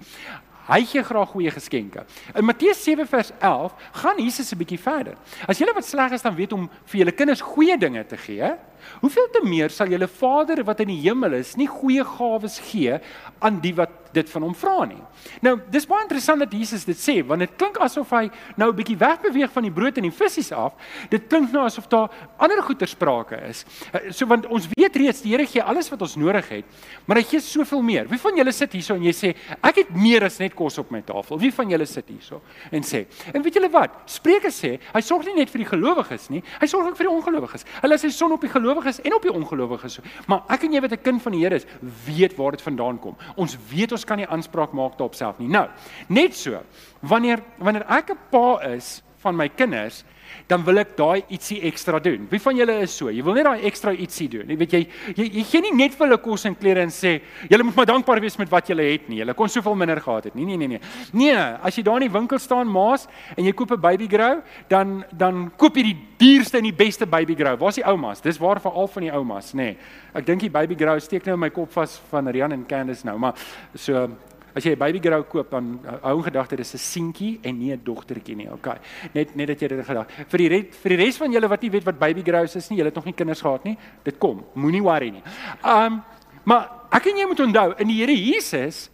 Hy 0.68 0.86
gee 0.86 1.04
graag 1.04 1.30
goeie 1.30 1.52
geskenke. 1.52 2.06
In 2.36 2.46
Matteus 2.46 2.84
7 2.84 3.08
vers 3.08 3.32
11 3.40 3.74
gaan 3.92 4.18
Jesus 4.18 4.52
'n 4.52 4.58
bietjie 4.58 4.80
verder. 4.80 5.14
As 5.48 5.60
julle 5.60 5.74
wat 5.74 5.86
sleg 5.86 6.12
is 6.12 6.22
dan 6.22 6.36
weet 6.36 6.54
om 6.54 6.70
vir 6.86 6.98
julle 7.00 7.12
kinders 7.12 7.42
goeie 7.42 7.78
dinge 7.78 8.06
te 8.06 8.18
gee, 8.18 8.56
hoeveel 9.02 9.30
te 9.34 9.42
meer 9.44 9.70
sal 9.70 9.88
julle 9.88 10.08
Vader 10.08 10.64
wat 10.64 10.80
in 10.80 10.88
die 10.94 11.02
hemel 11.02 11.34
is 11.40 11.56
nie 11.60 11.68
goeie 11.68 12.04
gawes 12.04 12.60
gee 12.72 13.00
aan 13.40 13.60
die 13.64 13.76
wat 13.76 14.00
dit 14.14 14.30
van 14.30 14.46
hom 14.46 14.56
vra 14.58 14.86
nie. 14.90 15.02
Nou, 15.46 15.56
dis 15.72 15.86
baie 15.90 16.02
interessant 16.02 16.42
dat 16.42 16.54
Jesus 16.54 16.86
dit 16.88 16.98
sê, 16.98 17.20
want 17.26 17.44
dit 17.44 17.52
klink 17.60 17.78
asof 17.84 18.10
hy 18.16 18.30
nou 18.58 18.70
'n 18.72 18.76
bietjie 18.76 18.98
wegbeweeg 18.98 19.52
van 19.52 19.64
die 19.64 19.72
brood 19.72 19.98
en 19.98 20.04
die 20.04 20.12
visse 20.12 20.56
af. 20.56 20.74
Dit 21.10 21.28
klink 21.30 21.52
nou 21.52 21.66
asof 21.66 21.88
daar 21.88 22.10
ander 22.38 22.62
goeie 22.64 22.88
sprake 22.88 23.38
is. 23.50 23.66
Eh, 23.94 24.12
so 24.12 24.26
want 24.26 24.46
ons 24.48 24.68
weet 24.76 24.96
reeds 24.96 25.22
die 25.22 25.30
Here 25.30 25.46
gee 25.46 25.62
alles 25.62 25.90
wat 25.90 26.02
ons 26.02 26.16
nodig 26.16 26.50
het, 26.50 26.66
maar 27.06 27.18
hy 27.18 27.24
gee 27.24 27.40
soveel 27.40 27.82
meer. 27.82 28.08
Wie 28.08 28.18
van 28.18 28.36
julle 28.36 28.52
sit 28.52 28.74
hierso 28.74 28.96
en 28.96 29.04
jy 29.04 29.12
sê, 29.12 29.36
ek 29.62 29.76
het 29.76 29.96
meer 29.96 30.24
as 30.24 30.40
net 30.40 30.56
kos 30.56 30.78
op 30.80 30.90
my 30.92 31.02
tafel? 31.02 31.38
Wie 31.38 31.52
van 31.52 31.70
julle 31.70 31.86
sit 31.86 32.08
hierso 32.08 32.42
en 32.72 32.82
sê, 32.82 33.06
en 33.34 33.42
weet 33.42 33.54
julle 33.54 33.70
wat? 33.70 33.92
Spreuke 34.06 34.50
sê, 34.50 34.80
hy 34.94 35.02
sorg 35.02 35.26
nie 35.26 35.36
net 35.36 35.50
vir 35.50 35.60
die 35.60 35.70
gelowiges 35.70 36.30
nie, 36.30 36.44
hy 36.60 36.68
sorg 36.68 36.88
ook 36.88 36.98
vir 36.98 37.06
die 37.06 37.14
ongelowiges. 37.14 37.66
Hulle 37.82 37.94
is 37.94 38.02
sy 38.02 38.10
son 38.10 38.32
op 38.32 38.42
die 38.42 38.50
gelowiges 38.50 38.69
en 39.00 39.16
op 39.16 39.22
die 39.22 39.34
ongelowiges. 39.34 40.00
Maar 40.28 40.42
ek 40.48 40.64
en 40.64 40.74
jy 40.74 40.82
wat 40.82 40.92
'n 40.92 41.02
kind 41.02 41.22
van 41.22 41.32
die 41.32 41.42
Here 41.42 41.56
is, 41.56 41.66
weet 42.06 42.36
waar 42.36 42.52
dit 42.52 42.62
vandaan 42.62 43.00
kom. 43.00 43.16
Ons 43.36 43.58
weet 43.70 43.92
ons 43.92 44.06
kan 44.06 44.18
nie 44.18 44.28
aanspraak 44.28 44.72
maak 44.72 44.98
daarop 44.98 45.16
self 45.16 45.40
nie. 45.40 45.48
Nou, 45.48 45.68
net 46.08 46.36
so, 46.36 46.62
wanneer 47.02 47.40
wanneer 47.58 47.86
ek 47.88 48.12
'n 48.12 48.18
pa 48.30 48.60
is 48.62 49.02
van 49.18 49.36
my 49.36 49.50
kinders, 49.50 50.04
dan 50.48 50.64
wil 50.66 50.82
ek 50.82 50.96
daai 50.98 51.24
ietsie 51.30 51.62
ekstra 51.70 52.00
doen. 52.00 52.28
Wie 52.30 52.40
van 52.40 52.58
julle 52.58 52.80
is 52.84 52.96
so? 52.98 53.10
Jy 53.10 53.24
wil 53.24 53.38
net 53.38 53.46
daai 53.46 53.66
ekstra 53.70 53.94
ietsie 53.94 54.28
doen. 54.30 54.50
Jy 54.50 54.58
weet 54.58 54.74
jy 54.74 54.82
jy, 55.16 55.28
jy 55.40 55.44
gee 55.52 55.62
nie 55.62 55.74
net 55.76 55.98
vir 55.98 56.08
hulle 56.08 56.20
kos 56.24 56.46
en 56.46 56.56
klere 56.56 56.82
en 56.82 56.90
sê, 56.90 57.22
"Julle 57.50 57.64
moet 57.64 57.76
maar 57.76 57.86
dankbaar 57.86 58.22
wees 58.22 58.38
met 58.38 58.50
wat 58.50 58.68
julle 58.68 58.84
het 58.84 59.10
nie. 59.10 59.20
Julle 59.20 59.34
kon 59.34 59.50
soveel 59.50 59.76
minder 59.76 60.02
gehad 60.02 60.24
het." 60.26 60.36
Nee, 60.36 60.46
nee, 60.46 60.58
nee, 60.58 60.68
nee. 60.68 60.80
Nee, 61.14 61.36
as 61.36 61.76
jy 61.76 61.84
daar 61.84 62.02
in 62.02 62.10
die 62.10 62.20
winkel 62.20 62.40
staan, 62.40 62.68
maas, 62.68 63.08
en 63.38 63.44
jy 63.46 63.52
koop 63.52 63.72
'n 63.72 63.82
baby 63.82 64.08
grow, 64.08 64.42
dan 64.68 65.06
dan 65.12 65.52
koop 65.58 65.76
jy 65.76 65.84
die 65.84 65.98
duurste 66.18 66.58
en 66.58 66.64
die 66.64 66.74
beste 66.74 67.06
baby 67.06 67.36
grow. 67.36 67.58
Waar's 67.58 67.76
die 67.76 67.86
oumas? 67.86 68.22
Dis 68.22 68.38
waar 68.38 68.60
vir 68.60 68.72
al 68.72 68.88
van 68.88 69.04
die 69.04 69.12
oumas, 69.12 69.54
nê. 69.54 69.58
Nee. 69.58 69.78
Ek 70.14 70.26
dink 70.26 70.42
die 70.42 70.50
baby 70.50 70.76
grow 70.76 71.00
steek 71.00 71.26
nou 71.26 71.34
in 71.34 71.40
my 71.40 71.50
kop 71.54 71.72
vas 71.72 72.00
van 72.10 72.28
Rian 72.28 72.52
en 72.52 72.66
Candice 72.66 73.06
nou, 73.06 73.18
maar 73.22 73.34
so 73.76 74.08
As 74.56 74.64
jy 74.64 74.72
'n 74.72 74.80
baby 74.80 75.00
grow 75.00 75.24
koop 75.24 75.52
dan 75.52 75.80
hou 76.02 76.18
in 76.18 76.24
gedagte 76.24 76.56
dis 76.56 76.74
'n 76.74 76.78
seentjie 76.78 77.40
en 77.44 77.58
nie 77.58 77.72
'n 77.72 77.82
dogtertjie 77.84 78.36
nie. 78.36 78.50
Okay. 78.52 78.78
Net 79.14 79.36
net 79.36 79.48
dat 79.48 79.60
jy 79.60 79.68
dit 79.68 79.86
gedag. 79.86 80.08
Vir 80.28 80.38
die 80.38 80.64
vir 80.72 80.90
die 80.90 81.06
res 81.06 81.18
van 81.18 81.32
julle 81.32 81.48
wat 81.48 81.62
nie 81.62 81.72
weet 81.72 81.84
wat 81.84 82.00
baby 82.00 82.22
grows 82.22 82.56
is 82.56 82.70
nie, 82.70 82.78
julle 82.78 82.90
het 82.90 82.96
nog 82.96 83.06
nie 83.06 83.14
kinders 83.14 83.42
gehad 83.42 83.64
nie. 83.64 83.78
Dit 84.04 84.18
kom. 84.18 84.44
Moenie 84.56 84.84
worry 84.84 85.10
nie. 85.10 85.24
Um 85.64 86.04
maar 86.44 86.70
ek 86.92 87.06
en 87.06 87.18
jy 87.18 87.26
moet 87.28 87.40
onthou 87.40 87.74
in 87.78 87.88
die 87.88 88.00
Here 88.00 88.16
Jesus 88.16 88.90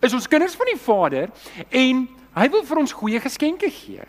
is 0.00 0.14
ons 0.14 0.28
kinders 0.28 0.54
van 0.54 0.66
die 0.66 0.78
Vader 0.78 1.30
en 1.68 2.08
hy 2.34 2.48
wil 2.48 2.62
vir 2.62 2.78
ons 2.78 2.92
goeie 2.92 3.20
geskenke 3.20 3.70
gee 3.70 4.04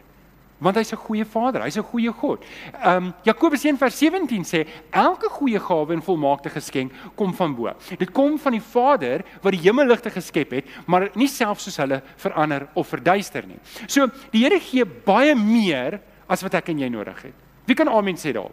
want 0.61 0.77
hy's 0.77 0.93
'n 0.93 0.97
goeie 0.97 1.25
Vader, 1.25 1.63
hy's 1.63 1.77
'n 1.77 1.83
goeie 1.83 2.13
God. 2.13 2.45
Ehm 2.83 3.05
um, 3.05 3.13
Jakobus 3.23 3.65
1:17 3.65 4.45
sê 4.45 4.67
elke 4.91 5.29
goeie 5.29 5.59
gawe 5.59 5.93
en 5.93 6.01
volmaakte 6.01 6.49
geskenk 6.49 6.91
kom 7.15 7.33
van 7.33 7.55
bo. 7.55 7.73
Dit 7.97 8.11
kom 8.11 8.37
van 8.39 8.51
die 8.51 8.61
Vader 8.61 9.23
wat 9.41 9.51
die 9.51 9.61
hemelligte 9.61 10.09
geskep 10.09 10.51
het, 10.51 10.65
maar 10.85 11.09
nie 11.15 11.27
self 11.27 11.59
soos 11.59 11.77
hulle 11.77 12.01
verander 12.15 12.67
of 12.73 12.87
verduister 12.87 13.47
nie. 13.47 13.59
So 13.87 14.07
die 14.31 14.41
Here 14.41 14.59
gee 14.59 14.85
baie 14.85 15.35
meer 15.35 15.99
as 16.27 16.41
wat 16.41 16.53
ek 16.53 16.69
en 16.69 16.79
jy 16.79 16.89
nodig 16.89 17.21
het. 17.21 17.33
Wie 17.65 17.75
kan 17.75 17.89
amen 17.89 18.15
sê 18.15 18.31
daar? 18.33 18.51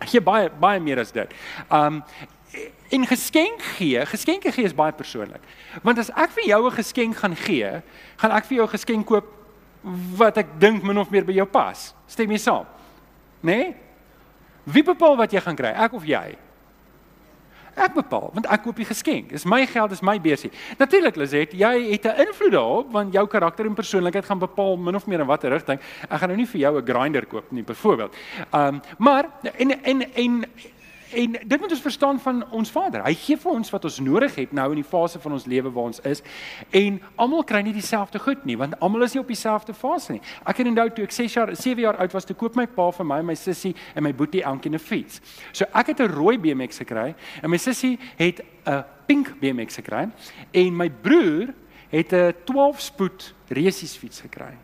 Hy 0.00 0.06
gee 0.06 0.20
baie 0.20 0.50
baie 0.50 0.80
meer 0.80 0.98
as 0.98 1.12
dit. 1.12 1.32
Ehm 1.70 1.86
um, 1.86 2.04
en 2.90 3.06
geskenk 3.06 3.62
gee, 3.78 4.06
geskenke 4.06 4.50
gee 4.52 4.64
is 4.64 4.74
baie 4.74 4.92
persoonlik. 4.92 5.42
Want 5.82 5.98
as 5.98 6.10
ek 6.10 6.30
vir 6.30 6.44
jou 6.44 6.66
'n 6.66 6.74
geskenk 6.74 7.16
gaan 7.16 7.36
gee, 7.36 7.82
gaan 8.16 8.32
ek 8.32 8.44
vir 8.46 8.56
jou 8.56 8.66
'n 8.66 8.74
geskenk 8.74 9.06
koop 9.06 9.39
wat 10.16 10.36
ek 10.36 10.58
dink 10.60 10.82
min 10.84 10.98
of 10.98 11.10
meer 11.10 11.24
by 11.24 11.32
jou 11.32 11.46
pas. 11.46 11.94
Stem 12.06 12.30
jy 12.30 12.38
saam? 12.38 12.66
Né? 13.40 13.56
Nee? 13.56 13.74
Wie 14.64 14.84
bepaal 14.84 15.16
wat 15.16 15.32
jy 15.32 15.40
gaan 15.40 15.56
kry? 15.56 15.72
Ek 15.72 15.94
of 15.96 16.04
jy? 16.04 16.36
Ek 17.80 17.94
bepaal, 17.94 18.28
want 18.34 18.48
ek 18.50 18.64
koop 18.64 18.80
die 18.80 18.86
geskenk. 18.88 19.30
Dis 19.32 19.46
my 19.48 19.62
geld, 19.70 19.92
dis 19.94 20.02
my 20.04 20.16
beursie. 20.20 20.50
Natuurlik, 20.80 21.16
Liset, 21.16 21.54
jy 21.56 21.72
het 21.92 22.06
'n 22.06 22.26
invloed 22.26 22.52
daarop 22.52 22.92
want 22.92 23.12
jou 23.12 23.26
karakter 23.26 23.66
en 23.66 23.74
persoonlikheid 23.74 24.24
gaan 24.24 24.38
bepaal 24.38 24.76
min 24.76 24.94
of 24.94 25.06
meer 25.06 25.20
in 25.20 25.26
watter 25.26 25.50
rigting. 25.50 25.78
Ek 26.10 26.18
gaan 26.20 26.28
nou 26.28 26.36
nie 26.36 26.46
vir 26.46 26.60
jou 26.60 26.76
'n 26.76 26.84
grinder 26.86 27.26
koop 27.26 27.50
nie, 27.52 27.62
byvoorbeeld. 27.62 28.14
Ehm, 28.52 28.74
um, 28.74 28.82
maar 28.98 29.30
en 29.56 29.82
en 29.84 30.14
en 30.14 30.44
En 31.12 31.32
dit 31.32 31.60
moet 31.60 31.70
ons 31.70 31.80
verstaan 31.80 32.20
van 32.20 32.50
ons 32.50 32.70
Vader. 32.70 33.02
Hy 33.04 33.14
gee 33.18 33.38
vir 33.40 33.50
ons 33.50 33.70
wat 33.70 33.84
ons 33.84 33.98
nodig 34.04 34.34
het 34.38 34.52
nou 34.54 34.68
in 34.70 34.78
die 34.78 34.86
fase 34.86 35.18
van 35.18 35.32
ons 35.34 35.46
lewe 35.50 35.72
waar 35.74 35.90
ons 35.90 36.02
is. 36.06 36.22
En 36.70 37.00
almal 37.16 37.42
kry 37.44 37.62
nie 37.66 37.74
dieselfde 37.74 38.20
goed 38.22 38.44
nie, 38.46 38.56
want 38.60 38.76
almal 38.78 39.02
is 39.06 39.16
nie 39.16 39.22
op 39.22 39.30
dieselfde 39.30 39.74
fase 39.74 40.14
nie. 40.14 40.22
Ek 40.46 40.62
het 40.62 40.70
onthou 40.70 40.86
toe 40.94 41.06
ek 41.08 41.16
6 41.16 41.34
jaar, 41.34 41.54
7 41.56 41.82
jaar 41.82 41.98
oud 42.04 42.14
was, 42.14 42.28
toe 42.28 42.36
koop 42.38 42.58
my 42.58 42.66
pa 42.70 42.90
vir 42.94 43.08
my 43.10 43.18
en 43.24 43.30
my 43.32 43.38
sussie 43.38 43.74
en 43.94 44.06
my 44.06 44.12
boetie 44.14 44.44
elkeen 44.46 44.74
'n 44.74 44.78
fiets. 44.78 45.20
So 45.52 45.64
ek 45.74 45.86
het 45.86 46.00
'n 46.00 46.14
rooi 46.14 46.38
BMX 46.38 46.78
gekry 46.78 47.14
en 47.42 47.50
my 47.50 47.58
sussie 47.58 47.98
het 48.16 48.40
'n 48.66 48.84
pink 49.06 49.40
BMX 49.40 49.76
gekry 49.76 50.08
en 50.52 50.76
my 50.76 50.88
broer 50.90 51.54
het 51.90 52.12
'n 52.12 52.34
12-spoed 52.44 53.34
resiesfiets 53.48 54.20
gekry. 54.20 54.54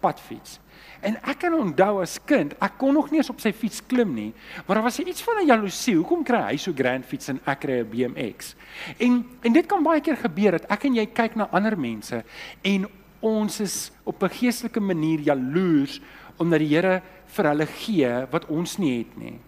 Padfiets. 0.00 0.60
En 1.06 1.14
ek 1.22 1.38
kan 1.44 1.54
onthou 1.54 2.00
as 2.02 2.16
kind, 2.26 2.56
ek 2.62 2.78
kon 2.80 2.96
nog 2.96 3.12
nie 3.12 3.20
eens 3.20 3.30
op 3.30 3.38
sy 3.42 3.52
fiets 3.54 3.78
klim 3.86 4.14
nie, 4.16 4.30
maar 4.66 4.80
daar 4.80 4.88
was 4.88 4.98
iets 4.98 5.22
van 5.22 5.38
'n 5.38 5.46
jaloesie. 5.46 5.94
Hoekom 5.94 6.24
kry 6.24 6.42
hy 6.50 6.56
so 6.56 6.72
grand 6.74 7.06
fiets 7.06 7.28
en 7.28 7.40
ek 7.46 7.60
kry 7.60 7.80
'n 7.80 7.90
BMX? 7.90 8.54
En 8.98 9.24
en 9.42 9.52
dit 9.52 9.66
kan 9.66 9.82
baie 9.82 10.00
keer 10.00 10.16
gebeur 10.16 10.50
dat 10.50 10.66
ek 10.70 10.84
en 10.84 10.94
jy 10.94 11.06
kyk 11.06 11.36
na 11.36 11.48
ander 11.52 11.78
mense 11.78 12.24
en 12.62 12.86
ons 13.20 13.60
is 13.60 13.92
op 14.04 14.22
'n 14.22 14.28
geestelike 14.28 14.80
manier 14.80 15.20
jaloers 15.20 16.00
omdat 16.38 16.58
die 16.58 16.68
Here 16.68 17.02
vir 17.26 17.44
hulle 17.44 17.66
gee 17.66 18.26
wat 18.30 18.46
ons 18.46 18.78
nie 18.78 18.98
het 18.98 19.16
nie. 19.16 19.38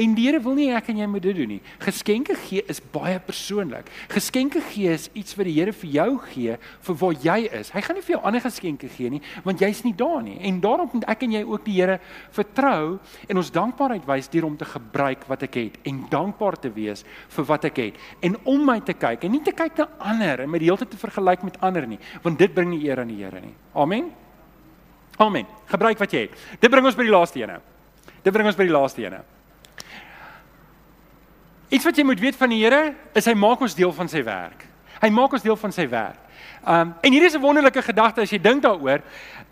En 0.00 0.14
die 0.16 0.24
Here 0.24 0.40
wil 0.40 0.56
nie 0.58 0.70
ek 0.74 0.88
en 0.92 1.00
jy 1.02 1.06
moet 1.10 1.22
dit 1.22 1.36
doen 1.36 1.50
nie. 1.56 1.60
Geskenke 1.82 2.36
gee 2.46 2.64
is 2.70 2.80
baie 2.94 3.18
persoonlik. 3.20 3.90
Geskenke 4.12 4.62
gee 4.72 4.94
is 4.94 5.08
iets 5.14 5.36
wat 5.38 5.48
die 5.48 5.56
Here 5.58 5.72
vir 5.72 5.90
jou 5.90 6.08
gee 6.30 6.56
vir 6.88 6.98
waar 7.02 7.18
jy 7.24 7.38
is. 7.60 7.72
Hy 7.74 7.82
gaan 7.84 7.98
nie 7.98 8.04
vir 8.06 8.16
jou 8.16 8.22
ander 8.24 8.44
geskenke 8.44 8.88
gee 8.88 9.12
nie, 9.12 9.20
want 9.44 9.62
jy's 9.62 9.84
nie 9.84 9.94
daar 9.96 10.22
nie. 10.24 10.38
En 10.48 10.60
daarom 10.64 10.90
moet 10.92 11.06
ek 11.10 11.26
en 11.26 11.36
jy 11.36 11.44
ook 11.44 11.64
die 11.66 11.76
Here 11.78 11.98
vertrou 12.34 12.98
en 13.28 13.40
ons 13.40 13.52
dankbaarheid 13.54 14.08
wys 14.08 14.30
deur 14.32 14.48
om 14.48 14.56
te 14.58 14.68
gebruik 14.68 15.28
wat 15.30 15.46
ek 15.48 15.60
het 15.60 15.78
en 15.88 16.04
dankbaar 16.10 16.58
te 16.60 16.72
wees 16.74 17.04
vir 17.36 17.48
wat 17.48 17.68
ek 17.70 17.80
het 17.82 18.02
en 18.24 18.36
om 18.50 18.64
my 18.66 18.80
te 18.84 18.96
kyk 18.96 19.26
en 19.26 19.34
nie 19.34 19.42
te 19.44 19.54
kyk 19.56 19.78
na 19.80 19.88
ander 20.12 20.44
en 20.44 20.50
my 20.50 20.60
die 20.62 20.70
hele 20.70 20.80
tyd 20.82 20.94
te 20.94 21.00
vergelyk 21.00 21.44
met 21.46 21.60
ander 21.64 21.86
nie, 21.88 22.00
want 22.24 22.38
dit 22.40 22.54
bring 22.54 22.72
nie 22.72 22.84
eer 22.86 23.02
aan 23.02 23.12
die 23.12 23.20
Here 23.24 23.40
nie. 23.40 23.54
Amen. 23.74 24.10
Amen. 25.22 25.46
Gebruik 25.70 26.00
wat 26.02 26.12
jy 26.12 26.26
het. 26.26 26.42
Dit 26.60 26.72
bring 26.72 26.86
ons 26.86 26.96
by 26.98 27.06
die 27.06 27.14
laaste 27.14 27.40
ene. 27.40 27.60
Dit 28.24 28.32
bring 28.34 28.48
ons 28.48 28.58
by 28.58 28.66
die 28.66 28.74
laaste 28.74 29.04
ene. 29.04 29.22
Iets 31.68 31.84
wat 31.84 31.96
jy 31.96 32.04
moet 32.04 32.20
weet 32.20 32.36
van 32.36 32.52
die 32.52 32.62
Here 32.62 32.94
is 33.16 33.26
hy 33.26 33.34
maak 33.34 33.60
ons 33.64 33.74
deel 33.74 33.92
van 33.92 34.08
sy 34.08 34.22
werk. 34.24 34.66
Hy 35.00 35.10
maak 35.10 35.32
ons 35.32 35.42
deel 35.44 35.56
van 35.56 35.72
sy 35.72 35.86
werk. 35.88 36.20
Um 36.64 36.94
en 37.00 37.12
hier 37.12 37.24
is 37.24 37.34
'n 37.34 37.40
wonderlike 37.40 37.82
gedagte 37.82 38.20
as 38.20 38.30
jy 38.30 38.38
dink 38.38 38.62
daaroor. 38.62 39.02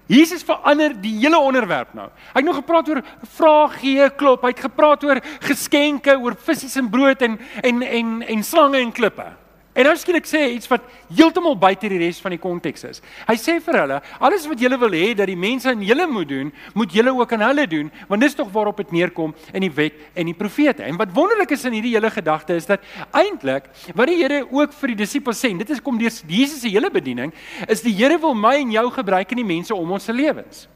Jesus 0.07 0.43
verander 0.43 0.93
die 1.01 1.19
hele 1.19 1.39
onderwerp 1.39 1.95
nou. 1.95 2.09
Hy 2.33 2.41
het 2.41 2.45
nog 2.45 2.57
gepraat 2.57 2.89
oor 2.89 3.03
vrae 3.23 3.69
gee, 3.69 4.11
klop. 4.11 4.43
Hy 4.43 4.49
het 4.49 4.61
gepraat 4.61 5.05
oor 5.05 5.21
geskenke, 5.41 6.19
oor 6.19 6.35
visse 6.37 6.79
en 6.79 6.91
brood 6.91 7.23
en 7.23 7.39
en 7.63 7.83
en 7.83 8.23
en 8.23 8.43
slange 8.43 8.79
en 8.79 8.93
klippe. 8.93 9.42
En 9.73 9.87
nou 9.89 9.95
skielik 9.97 10.27
sê 10.29 10.43
hy 10.43 10.49
iets 10.59 10.69
wat 10.69 10.85
heeltemal 11.17 11.55
buite 11.57 11.89
die 11.89 11.97
res 12.03 12.19
van 12.21 12.35
die 12.35 12.41
konteks 12.41 12.83
is. 12.85 12.99
Hy 13.25 13.37
sê 13.41 13.55
vir 13.65 13.79
hulle, 13.81 14.01
alles 14.21 14.45
wat 14.51 14.61
julle 14.61 14.77
wil 14.83 14.93
hê 14.93 15.15
dat 15.17 15.31
die 15.31 15.39
mense 15.39 15.71
aan 15.71 15.81
julle 15.87 16.05
moet 16.11 16.29
doen, 16.29 16.51
moet 16.77 16.93
julle 16.93 17.15
ook 17.17 17.33
aan 17.33 17.47
hulle 17.47 17.65
doen, 17.71 17.89
want 18.11 18.21
dis 18.21 18.37
tog 18.37 18.51
waarop 18.53 18.83
dit 18.83 18.93
neerkom 18.99 19.33
in 19.57 19.65
die 19.65 19.73
wet 19.73 19.97
en 20.13 20.29
die 20.29 20.37
profete. 20.37 20.85
En 20.85 21.01
wat 21.01 21.17
wonderlik 21.17 21.57
is 21.57 21.65
in 21.65 21.79
hierdie 21.79 21.95
hele 21.97 22.13
gedagte 22.13 22.61
is 22.61 22.69
dat 22.69 22.85
eintlik 23.17 23.73
wat 23.97 24.13
die 24.13 24.21
Here 24.23 24.45
ook 24.45 24.77
vir 24.77 24.93
die 24.93 25.01
disippels 25.01 25.41
sê, 25.41 25.55
dit 25.57 25.73
is 25.73 25.81
kom 25.81 25.97
deur 25.99 26.13
Jesus 26.29 26.61
se 26.61 26.69
hele 26.69 26.93
bediening, 26.93 27.33
is 27.65 27.81
die 27.81 27.97
Here 27.97 28.21
wil 28.21 28.37
my 28.37 28.59
en 28.61 28.77
jou 28.77 28.87
gebruik 28.93 29.33
in 29.33 29.41
die 29.41 29.51
mense 29.55 29.73
om 29.75 29.97
ons 29.97 30.05
se 30.05 30.13
lewens. 30.13 30.67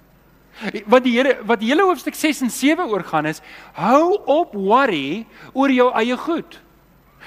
Wat 0.89 1.05
die 1.05 1.19
Here 1.19 1.37
wat 1.45 1.61
die 1.61 1.69
hele 1.69 1.85
hoofstuk 1.85 2.17
6 2.17 2.47
en 2.49 2.51
7 2.51 2.89
oor 2.89 3.05
gaan 3.05 3.29
is, 3.29 3.45
hou 3.77 4.17
op 4.25 4.57
worry 4.57 5.27
oor 5.53 5.69
jou 5.69 5.93
eie 6.01 6.17
goed. 6.17 6.63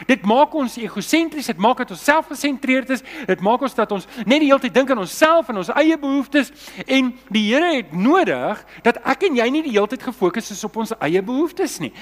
Dit 0.07 0.23
maak 0.27 0.53
ons 0.55 0.77
egosentries, 0.79 1.49
dit 1.51 1.57
maak 1.59 1.81
dat 1.83 1.91
ons 1.91 2.03
selfgesentreerd 2.03 2.93
is, 2.95 3.03
dit 3.27 3.41
maak 3.43 3.61
ons 3.65 3.75
dat 3.75 3.91
ons 3.91 4.07
net 4.23 4.39
die 4.39 4.47
hele 4.47 4.61
tyd 4.63 4.73
dink 4.75 4.91
aan 4.93 5.03
onsself 5.03 5.49
en 5.49 5.59
ons 5.63 5.71
eie 5.75 5.97
behoeftes 5.99 6.53
en 6.85 7.11
die 7.33 7.45
Here 7.49 7.73
het 7.75 7.93
nodig 7.95 8.61
dat 8.85 8.99
ek 9.07 9.25
en 9.29 9.39
jy 9.39 9.47
nie 9.51 9.63
die 9.65 9.75
hele 9.75 9.89
tyd 9.89 10.03
gefokus 10.05 10.51
is 10.53 10.63
op 10.67 10.77
ons 10.79 10.93
eie 10.99 11.21
behoeftes 11.25 11.79
nie. 11.83 11.93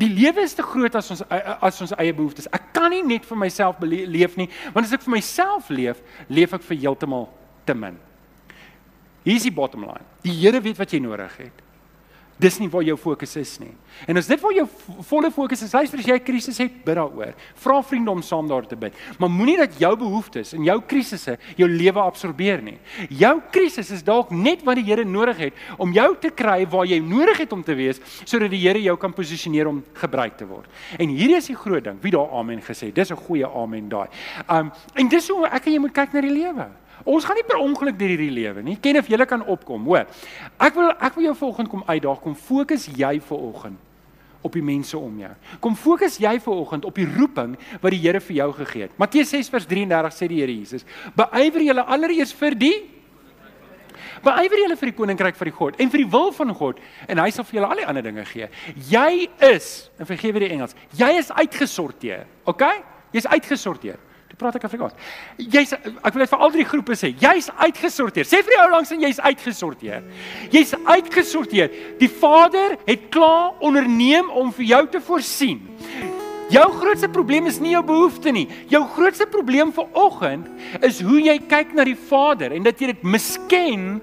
Die 0.00 0.08
lewe 0.08 0.44
is 0.46 0.54
te 0.56 0.64
groot 0.64 0.94
as 0.96 1.10
ons 1.12 1.22
as 1.28 1.80
ons 1.84 1.92
eie 2.00 2.12
behoeftes. 2.16 2.48
Ek 2.56 2.70
kan 2.76 2.88
nie 2.92 3.02
net 3.04 3.26
vir 3.28 3.40
myself 3.40 3.80
leef 3.84 4.36
nie, 4.40 4.48
want 4.72 4.86
as 4.86 4.94
ek 4.96 5.04
vir 5.04 5.16
myself 5.18 5.68
leef, 5.72 6.00
leef 6.28 6.54
ek 6.56 6.64
vir 6.70 6.78
heeltemal 6.86 7.28
te 7.68 7.76
min. 7.76 7.98
Hier 9.26 9.36
is 9.36 9.44
die 9.44 9.52
bottom 9.52 9.84
line. 9.84 10.06
Die 10.24 10.32
Here 10.38 10.62
weet 10.64 10.78
wat 10.80 10.94
jy 10.94 11.02
nodig 11.04 11.34
het. 11.42 11.66
Dis 12.40 12.56
nie 12.60 12.68
waar 12.72 12.84
jou 12.86 12.96
fokus 12.96 13.34
is 13.36 13.58
nie. 13.60 13.72
En 14.08 14.16
as 14.16 14.28
dit 14.30 14.40
waar 14.40 14.54
jou 14.54 14.64
volle 15.08 15.30
fokus 15.34 15.64
is, 15.66 15.72
luister 15.76 15.98
as 16.00 16.06
jy 16.06 16.16
'n 16.16 16.24
krisis 16.24 16.58
het, 16.58 16.84
bid 16.84 16.96
daaroor. 16.96 17.34
Vra 17.54 17.82
vriende 17.82 18.10
om 18.10 18.22
saam 18.22 18.48
daar 18.48 18.66
te 18.66 18.76
bid. 18.76 18.94
Maar 19.18 19.28
moenie 19.28 19.56
dat 19.56 19.78
jou 19.78 19.96
behoeftes 19.96 20.52
en 20.54 20.64
jou 20.64 20.80
krisisse 20.86 21.38
jou 21.56 21.68
lewe 21.68 22.00
absorbeer 22.00 22.62
nie. 22.62 22.78
Jou 23.08 23.40
krisis 23.50 23.90
is 23.90 24.02
dalk 24.02 24.30
net 24.30 24.62
wat 24.64 24.76
die 24.76 24.84
Here 24.84 25.04
nodig 25.04 25.36
het 25.36 25.52
om 25.78 25.92
jou 25.92 26.16
te 26.18 26.30
kry 26.30 26.66
waar 26.66 26.86
jy 26.86 26.98
nodig 26.98 27.38
het 27.38 27.52
om 27.52 27.62
te 27.62 27.74
wees 27.74 28.00
sodat 28.24 28.50
die 28.50 28.60
Here 28.60 28.82
jou 28.82 28.96
kan 28.96 29.12
posisioneer 29.12 29.68
om 29.68 29.84
gebruik 29.94 30.36
te 30.36 30.46
word. 30.46 30.66
En 30.98 31.08
hierdie 31.08 31.36
is 31.36 31.46
die 31.46 31.56
groot 31.56 31.84
ding. 31.84 31.98
Wie 32.00 32.12
daar 32.12 32.30
amen 32.30 32.62
gesê? 32.62 32.92
Dis 32.92 33.10
'n 33.10 33.16
goeie 33.16 33.46
amen 33.46 33.88
daai. 33.88 34.08
Um 34.48 34.72
en 34.94 35.08
dis 35.08 35.28
hoe 35.28 35.46
ek 35.46 35.66
en 35.66 35.72
jy 35.72 35.78
moet 35.78 35.92
kyk 35.92 36.12
na 36.12 36.20
die 36.20 36.30
lewe. 36.30 36.79
Ons 37.04 37.24
gaan 37.24 37.38
nie 37.38 37.46
per 37.46 37.60
ongeluk 37.60 37.98
deur 37.98 38.12
hierdie 38.12 38.32
lewe 38.34 38.64
nie. 38.64 38.76
Ken 38.80 38.98
of 39.00 39.08
jy 39.08 39.20
kan 39.28 39.44
opkom, 39.44 39.84
hoor. 39.88 40.08
Ek 40.58 40.74
wil 40.74 40.90
ek 40.92 41.16
wil 41.16 41.30
jou 41.30 41.36
volgende 41.44 41.70
kom 41.70 41.86
uitdaag, 41.86 42.20
kom 42.20 42.36
fokus 42.36 42.88
jy 42.88 43.14
vir 43.20 43.38
oggend 43.38 43.78
op 44.40 44.54
die 44.56 44.64
mense 44.64 44.96
om 44.96 45.18
jou. 45.20 45.32
Kom 45.60 45.74
fokus 45.76 46.16
jy 46.20 46.38
vir 46.40 46.54
oggend 46.54 46.86
op 46.88 46.96
die 46.96 47.08
roeping 47.08 47.58
wat 47.82 47.92
die 47.92 48.00
Here 48.00 48.20
vir 48.24 48.36
jou 48.36 48.52
gegee 48.62 48.86
het. 48.86 48.94
Matteus 48.98 49.32
6 49.34 49.50
vers 49.52 49.66
33 49.68 50.16
sê 50.16 50.28
die 50.28 50.40
Here 50.40 50.54
Jesus: 50.54 50.84
"Beywer 51.16 51.62
julle 51.62 51.84
allereers 51.84 52.32
vir 52.32 52.54
die 52.54 52.76
Beywer 54.20 54.58
julle 54.58 54.76
vir 54.76 54.90
die 54.90 54.96
koninkryk 54.96 55.36
van 55.36 55.48
die 55.48 55.56
God 55.56 55.78
en 55.80 55.90
vir 55.92 56.02
die 56.02 56.10
wil 56.12 56.32
van 56.36 56.52
God 56.54 56.80
en 57.08 57.18
hy 57.18 57.30
sal 57.30 57.44
vir 57.44 57.60
julle 57.60 57.70
al 57.72 57.80
die 57.80 57.86
ander 57.88 58.04
dinge 58.04 58.24
gee. 58.28 58.48
Jy 58.90 59.28
is, 59.48 59.90
en 59.98 60.08
vergewe 60.08 60.40
die 60.40 60.50
Engels, 60.52 60.76
jy 60.96 61.08
is 61.16 61.30
uitgesorteer. 61.32 62.26
OK? 62.44 62.64
Jy's 63.14 63.26
uitgesorteer 63.26 63.98
praat 64.40 64.56
ek 64.58 64.66
Afrikaans. 64.68 64.96
Jy's 65.36 65.74
ek 65.76 66.14
wil 66.14 66.24
dit 66.24 66.32
vir 66.32 66.44
al 66.46 66.54
drie 66.54 66.66
groepe 66.68 66.96
sê. 66.98 67.12
Jy's 67.20 67.50
uitgesorteer. 67.60 68.28
Sê 68.28 68.40
vir 68.44 68.56
die 68.56 68.60
ou 68.62 68.70
langs 68.74 68.92
en 68.94 69.04
jy's 69.04 69.20
uitgesorteer. 69.20 70.06
Jy's 70.54 70.72
uitgesorteer. 70.88 71.74
Die 72.00 72.10
Vader 72.20 72.78
het 72.86 73.10
klaar 73.14 73.60
onderneem 73.64 74.30
om 74.30 74.52
vir 74.56 74.72
jou 74.74 74.82
te 74.96 75.02
voorsien. 75.04 75.60
Jou 76.50 76.66
grootste 76.80 77.06
probleem 77.12 77.46
is 77.46 77.60
nie 77.62 77.76
jou 77.76 77.82
behoefte 77.86 78.32
nie. 78.34 78.48
Jou 78.72 78.82
grootste 78.96 79.28
probleem 79.30 79.70
vir 79.74 79.86
oggend 79.94 80.48
is 80.86 80.98
hoe 81.06 81.20
jy 81.22 81.36
kyk 81.50 81.76
na 81.78 81.86
die 81.86 81.98
Vader 82.08 82.56
en 82.56 82.66
dat 82.66 82.80
jy 82.82 82.90
dit 82.90 83.06
misken 83.06 84.00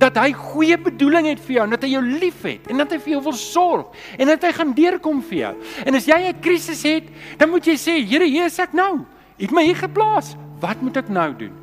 dat 0.00 0.16
hy 0.16 0.30
goeie 0.32 0.78
bedoeling 0.80 1.28
het 1.28 1.42
vir 1.44 1.58
jou 1.58 1.64
en 1.66 1.74
dat 1.74 1.84
hy 1.84 1.90
jou 1.92 2.02
liefhet 2.06 2.70
en 2.72 2.80
dat 2.80 2.94
hy 2.94 2.98
vir 3.04 3.18
jou 3.18 3.22
wil 3.26 3.36
sorg 3.36 3.98
en 4.16 4.32
dat 4.32 4.46
hy 4.48 4.52
gaan 4.56 4.72
deurkom 4.76 5.20
vir 5.28 5.38
jou. 5.42 5.54
En 5.84 5.98
as 5.98 6.08
jy 6.08 6.20
'n 6.24 6.40
krisis 6.40 6.82
het, 6.88 7.04
dan 7.36 7.50
moet 7.50 7.66
jy 7.66 7.76
sê, 7.76 8.00
Here, 8.00 8.24
hier 8.24 8.46
is 8.46 8.58
ek 8.58 8.72
nou 8.72 9.04
het 9.40 9.54
my 9.56 9.64
hier 9.64 9.78
geplaas. 9.78 10.34
Wat 10.60 10.80
moet 10.84 11.00
ek 11.00 11.08
nou 11.08 11.30
doen? 11.36 11.56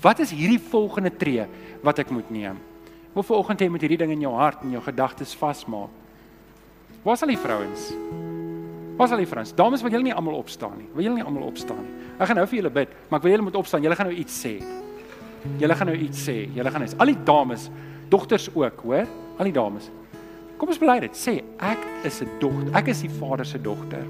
Wat 0.00 0.20
is 0.22 0.32
hierdie 0.32 0.60
volgende 0.62 1.10
tree 1.10 1.44
wat 1.84 2.00
ek 2.00 2.10
moet 2.14 2.30
neem? 2.30 2.58
Hoe 3.12 3.24
vanoggend 3.26 3.60
jy 3.60 3.68
met 3.72 3.82
hierdie 3.82 3.98
ding 3.98 4.12
in 4.14 4.22
jou 4.22 4.34
hart 4.36 4.62
en 4.62 4.74
jou 4.76 4.82
gedagtes 4.84 5.34
vasmaak. 5.36 5.90
Waar 7.02 7.16
is 7.16 7.22
al 7.24 7.32
die 7.32 7.40
vrouens? 7.40 7.88
Waar 8.98 9.06
is 9.06 9.14
al 9.14 9.22
die 9.22 9.30
vrouens? 9.30 9.54
Dames, 9.54 9.82
wil 9.82 9.94
julle 9.94 10.06
nie 10.08 10.14
almal 10.14 10.38
opstaan 10.38 10.76
nie? 10.78 10.88
Wil 10.94 11.06
julle 11.06 11.20
nie 11.20 11.26
almal 11.26 11.46
opstaan 11.48 11.80
nie? 11.82 12.08
Ek 12.18 12.28
gaan 12.28 12.38
nou 12.40 12.46
vir 12.50 12.58
julle 12.60 12.72
bid, 12.74 12.94
maar 13.08 13.20
ek 13.20 13.26
wil 13.26 13.34
julle 13.34 13.46
moet 13.46 13.58
opstaan. 13.58 13.84
Julle 13.86 13.98
gaan 13.98 14.10
nou 14.10 14.18
iets 14.18 14.38
sê. 14.44 14.54
Julle 15.62 15.76
gaan 15.78 15.90
nou 15.90 15.96
iets 15.96 16.24
sê. 16.28 16.36
Julle 16.54 16.72
gaan 16.74 16.86
iets. 16.86 16.96
Al 16.98 17.12
die 17.12 17.18
dames, 17.26 17.68
dogters 18.10 18.48
ook, 18.54 18.82
hoor? 18.86 19.06
Al 19.38 19.50
die 19.50 19.54
dames. 19.54 19.90
Kom 20.58 20.72
ons 20.74 20.80
bely 20.82 20.98
dit. 21.06 21.14
Sê 21.14 21.38
ek 21.62 21.86
is 22.04 22.20
'n 22.22 22.30
dogter. 22.42 22.74
Ek 22.74 22.88
is 22.88 23.02
die 23.02 23.10
Vader 23.10 23.46
se 23.46 23.58
dogter. 23.62 24.04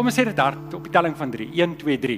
Kom 0.00 0.08
ons 0.08 0.16
sê 0.16 0.22
dit 0.24 0.38
hard 0.40 0.72
op 0.72 0.86
die 0.86 0.92
telling 0.94 1.12
van 1.12 1.28
3. 1.28 1.46
1 1.60 1.72
2 1.76 1.98
3. 2.00 2.14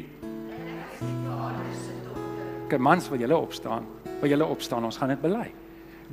Kom 2.70 2.84
mans, 2.86 3.08
wil 3.10 3.24
julle 3.24 3.34
opstaan? 3.34 3.88
Wil 4.20 4.30
julle 4.30 4.46
opstaan? 4.46 4.86
Ons 4.86 5.00
gaan 5.00 5.10
dit 5.10 5.18
bely. 5.18 5.48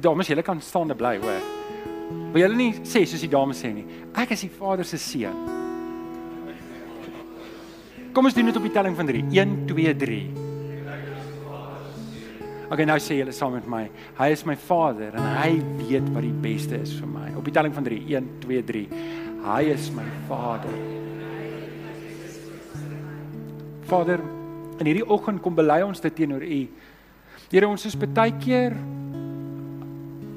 Dames, 0.02 0.32
julle 0.34 0.42
kan 0.42 0.64
staande 0.66 0.98
bly, 0.98 1.12
hoor. 1.22 1.46
Wil 2.34 2.42
julle 2.42 2.58
nie 2.58 2.72
sê 2.82 3.04
soos 3.06 3.22
die 3.22 3.30
dames 3.30 3.62
sê 3.62 3.70
nie. 3.70 3.86
Ek 4.18 4.34
is 4.34 4.48
die 4.48 4.50
Vader 4.50 4.82
se 4.82 4.98
seun. 4.98 5.38
Kom 8.18 8.26
ons 8.26 8.34
doen 8.34 8.50
dit 8.50 8.58
op 8.58 8.66
die 8.66 8.74
telling 8.74 8.98
van 8.98 9.14
3. 9.14 9.22
1 9.38 9.58
2 9.70 9.94
3. 10.08 10.20
Okay, 12.72 12.86
nou 12.90 12.98
sê 12.98 13.20
julle 13.22 13.36
saam 13.38 13.54
met 13.60 13.70
my. 13.70 13.84
Hy 14.18 14.32
is 14.34 14.42
my 14.50 14.58
Vader 14.58 15.14
en 15.14 15.36
hy 15.38 15.52
weet 15.84 16.10
wat 16.18 16.26
die 16.26 16.34
beste 16.50 16.82
is 16.82 16.98
vir 16.98 17.14
my. 17.14 17.28
Op 17.38 17.46
die 17.46 17.54
telling 17.54 17.78
van 17.78 17.86
3. 17.86 18.08
1 18.10 18.40
2 18.48 18.66
3. 18.74 18.88
Hy 19.46 19.68
is 19.70 19.94
my 19.94 20.10
Vader. 20.26 20.99
Vader, 23.90 24.22
in 24.78 24.86
hierdie 24.86 25.08
oggend 25.10 25.42
kom 25.42 25.56
bely 25.58 25.80
ons 25.82 26.02
dit 26.04 26.14
teenoor 26.14 26.44
U. 26.46 26.60
Here, 27.50 27.68
ons 27.68 27.86
is 27.90 27.98
baie 27.98 28.36
keer 28.38 28.76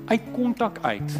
uit 0.09 0.31
kontak 0.33 0.81
uit 0.83 1.19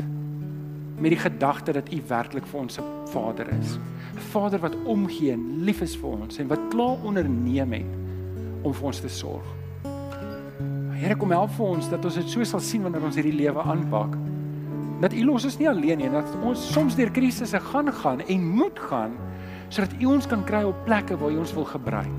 met 1.03 1.13
die 1.13 1.21
gedagte 1.21 1.75
dat 1.77 1.91
U 1.93 1.99
werklik 2.09 2.47
vir 2.49 2.61
ons 2.61 2.79
'n 2.81 2.87
Vader 3.13 3.49
is. 3.61 3.77
'n 4.17 4.25
Vader 4.33 4.61
wat 4.61 4.77
omgee 4.85 5.33
en 5.33 5.65
lief 5.65 5.83
is 5.83 5.97
vir 5.97 6.09
ons 6.09 6.39
en 6.39 6.49
wat 6.49 6.61
klaar 6.71 7.05
onderneem 7.05 7.73
het 7.73 7.93
om 8.63 8.73
vir 8.73 8.87
ons 8.87 9.01
te 9.01 9.09
sorg. 9.09 9.45
Here, 10.95 11.17
kom 11.17 11.31
help 11.31 11.51
vir 11.51 11.67
ons 11.67 11.91
dat 11.91 12.05
ons 12.05 12.15
dit 12.15 12.29
so 12.29 12.45
sal 12.45 12.61
sien 12.61 12.83
wanneer 12.83 13.03
ons 13.03 13.15
hierdie 13.15 13.37
lewe 13.37 13.61
aanpak. 13.61 14.17
Dat 15.01 15.13
U 15.13 15.25
los 15.25 15.45
ons 15.45 15.59
nie 15.59 15.69
alleen 15.69 15.99
nie 15.99 16.07
en 16.07 16.13
dat 16.13 16.37
ons 16.43 16.73
soms 16.73 16.97
deur 16.97 17.11
krisisse 17.11 17.61
gaan 17.61 17.93
gaan 17.93 18.21
en 18.21 18.49
moet 18.49 18.79
gaan 18.79 19.13
sodat 19.73 19.95
U 20.01 20.11
ons 20.13 20.29
kan 20.29 20.45
kry 20.45 20.63
op 20.69 20.85
plekke 20.85 21.17
waar 21.17 21.33
U 21.33 21.41
ons 21.41 21.55
wil 21.57 21.65
gebruik. 21.65 22.19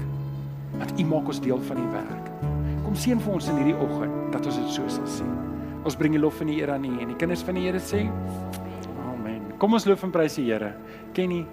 Want 0.79 0.93
U 0.97 1.05
maak 1.05 1.29
ons 1.29 1.41
deel 1.43 1.59
van 1.69 1.77
die 1.77 1.89
werk. 1.93 2.29
Kom 2.81 2.95
seën 2.97 3.21
vir 3.21 3.33
ons 3.35 3.49
in 3.51 3.59
hierdie 3.61 3.77
oggend 3.77 4.33
dat 4.33 4.47
ons 4.49 4.57
dit 4.57 4.71
so 4.73 4.89
sal 4.89 5.05
sien. 5.19 5.33
Ons 5.85 5.97
bring 5.99 6.15
die 6.15 6.21
lof 6.21 6.41
en 6.41 6.49
die 6.49 6.57
eer 6.61 6.73
aan 6.73 6.87
U 6.87 6.93
en 6.97 7.11
die 7.13 7.19
kinders 7.19 7.45
van 7.45 7.59
die 7.59 7.67
Here 7.67 7.81
sê 7.81 8.07
Amen. 9.05 9.53
Kom 9.61 9.77
ons 9.77 9.85
loof 9.85 10.05
en 10.07 10.13
prys 10.15 10.39
die 10.39 10.47
Here. 10.49 10.73
Kenny 11.13 11.43